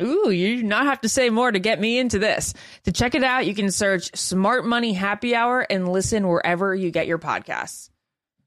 Ooh, 0.00 0.30
you 0.30 0.56
do 0.56 0.62
not 0.62 0.86
have 0.86 1.02
to 1.02 1.08
say 1.08 1.28
more 1.28 1.52
to 1.52 1.58
get 1.58 1.80
me 1.80 1.98
into 1.98 2.18
this. 2.18 2.54
To 2.84 2.92
check 2.92 3.14
it 3.14 3.22
out, 3.22 3.46
you 3.46 3.54
can 3.54 3.70
search 3.70 4.16
Smart 4.16 4.64
Money 4.64 4.94
Happy 4.94 5.34
Hour 5.34 5.66
and 5.68 5.88
listen 5.88 6.26
wherever 6.26 6.74
you 6.74 6.90
get 6.90 7.06
your 7.06 7.18
podcasts. 7.18 7.90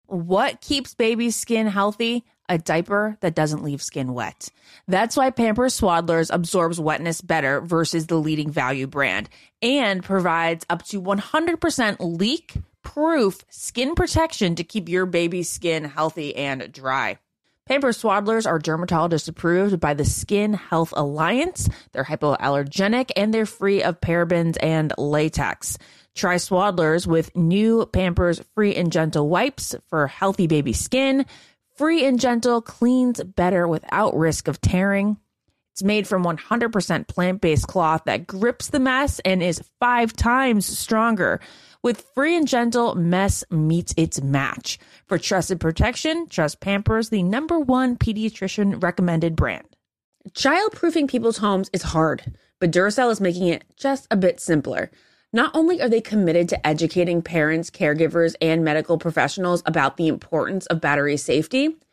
What 0.08 0.62
keeps 0.62 0.94
baby's 0.94 1.36
skin 1.36 1.68
healthy? 1.68 2.24
A 2.48 2.60
diaper 2.60 3.18
that 3.22 3.34
doesn't 3.34 3.64
leave 3.64 3.82
skin 3.82 4.14
wet. 4.14 4.50
That's 4.88 5.18
why 5.18 5.32
Pampers 5.32 5.80
Swaddlers 5.80 6.30
absorbs 6.32 6.80
wetness 6.80 7.22
better 7.22 7.60
versus 7.62 8.06
the 8.06 8.18
leading 8.18 8.52
value 8.52 8.86
brand 8.86 9.30
and 9.64 10.04
provides 10.04 10.64
up 10.70 10.84
to 10.86 11.02
100% 11.02 11.98
leak 12.00 12.54
proof 12.84 13.44
skin 13.50 13.96
protection 13.96 14.56
to 14.56 14.64
keep 14.64 14.90
your 14.90 15.08
baby's 15.08 15.50
skin 15.50 15.86
healthy 15.86 16.36
and 16.36 16.72
dry. 16.72 17.18
Pampers 17.68 18.00
Swaddlers 18.00 18.46
are 18.46 18.60
dermatologist 18.60 19.28
approved 19.28 19.80
by 19.80 19.96
the 19.96 20.06
Skin 20.06 20.54
Health 20.54 20.94
Alliance. 20.96 21.68
They're 21.94 22.04
hypoallergenic 22.04 23.10
and 23.16 23.34
they're 23.34 23.48
free 23.48 23.82
of 23.82 24.00
parabens 24.00 24.56
and 24.62 24.94
latex. 25.00 25.80
Try 26.14 26.36
Swaddlers 26.36 27.08
with 27.08 27.36
new 27.36 27.88
Pampers 27.88 28.40
Free 28.54 28.76
and 28.76 28.92
Gentle 28.92 29.28
wipes 29.28 29.74
for 29.88 30.06
healthy 30.06 30.46
baby 30.46 30.74
skin. 30.74 31.26
Free 31.76 32.06
and 32.06 32.20
Gentle 32.20 32.62
cleans 32.62 33.24
better 33.24 33.68
without 33.68 34.16
risk 34.16 34.48
of 34.48 34.62
tearing. 34.62 35.18
It's 35.76 35.84
made 35.84 36.08
from 36.08 36.24
100% 36.24 37.10
plant 37.10 37.42
based 37.42 37.68
cloth 37.68 38.04
that 38.06 38.26
grips 38.26 38.70
the 38.70 38.80
mess 38.80 39.20
and 39.26 39.44
is 39.44 39.62
five 39.78 40.14
times 40.14 40.66
stronger. 40.66 41.42
With 41.84 42.08
Free 42.16 42.38
and 42.38 42.48
Gentle, 42.48 42.96
mess 42.96 43.44
meets 43.52 43.94
its 43.98 44.22
match. 44.22 44.80
For 45.08 45.18
trusted 45.18 45.60
protection, 45.60 46.28
trust 46.30 46.62
Pampers, 46.62 47.10
the 47.10 47.24
number 47.24 47.60
one 47.60 47.98
pediatrician 47.98 48.82
recommended 48.82 49.36
brand. 49.36 49.68
Childproofing 50.30 51.10
people's 51.10 51.40
homes 51.40 51.70
is 51.74 51.82
hard, 51.84 52.38
but 52.62 52.72
Duracell 52.72 53.12
is 53.12 53.20
making 53.20 53.50
it 53.50 53.66
just 53.76 54.08
a 54.10 54.16
bit 54.16 54.40
simpler. 54.40 54.90
Not 55.34 55.52
only 55.54 55.82
are 55.82 55.90
they 55.90 56.00
committed 56.00 56.48
to 56.48 56.66
educating 56.66 57.22
parents, 57.22 57.70
caregivers, 57.70 58.34
and 58.42 58.64
medical 58.64 58.98
professionals 58.98 59.62
about 59.66 59.98
the 59.98 60.08
importance 60.08 60.68
of 60.68 60.80
battery 60.80 61.18
safety, 61.18 61.76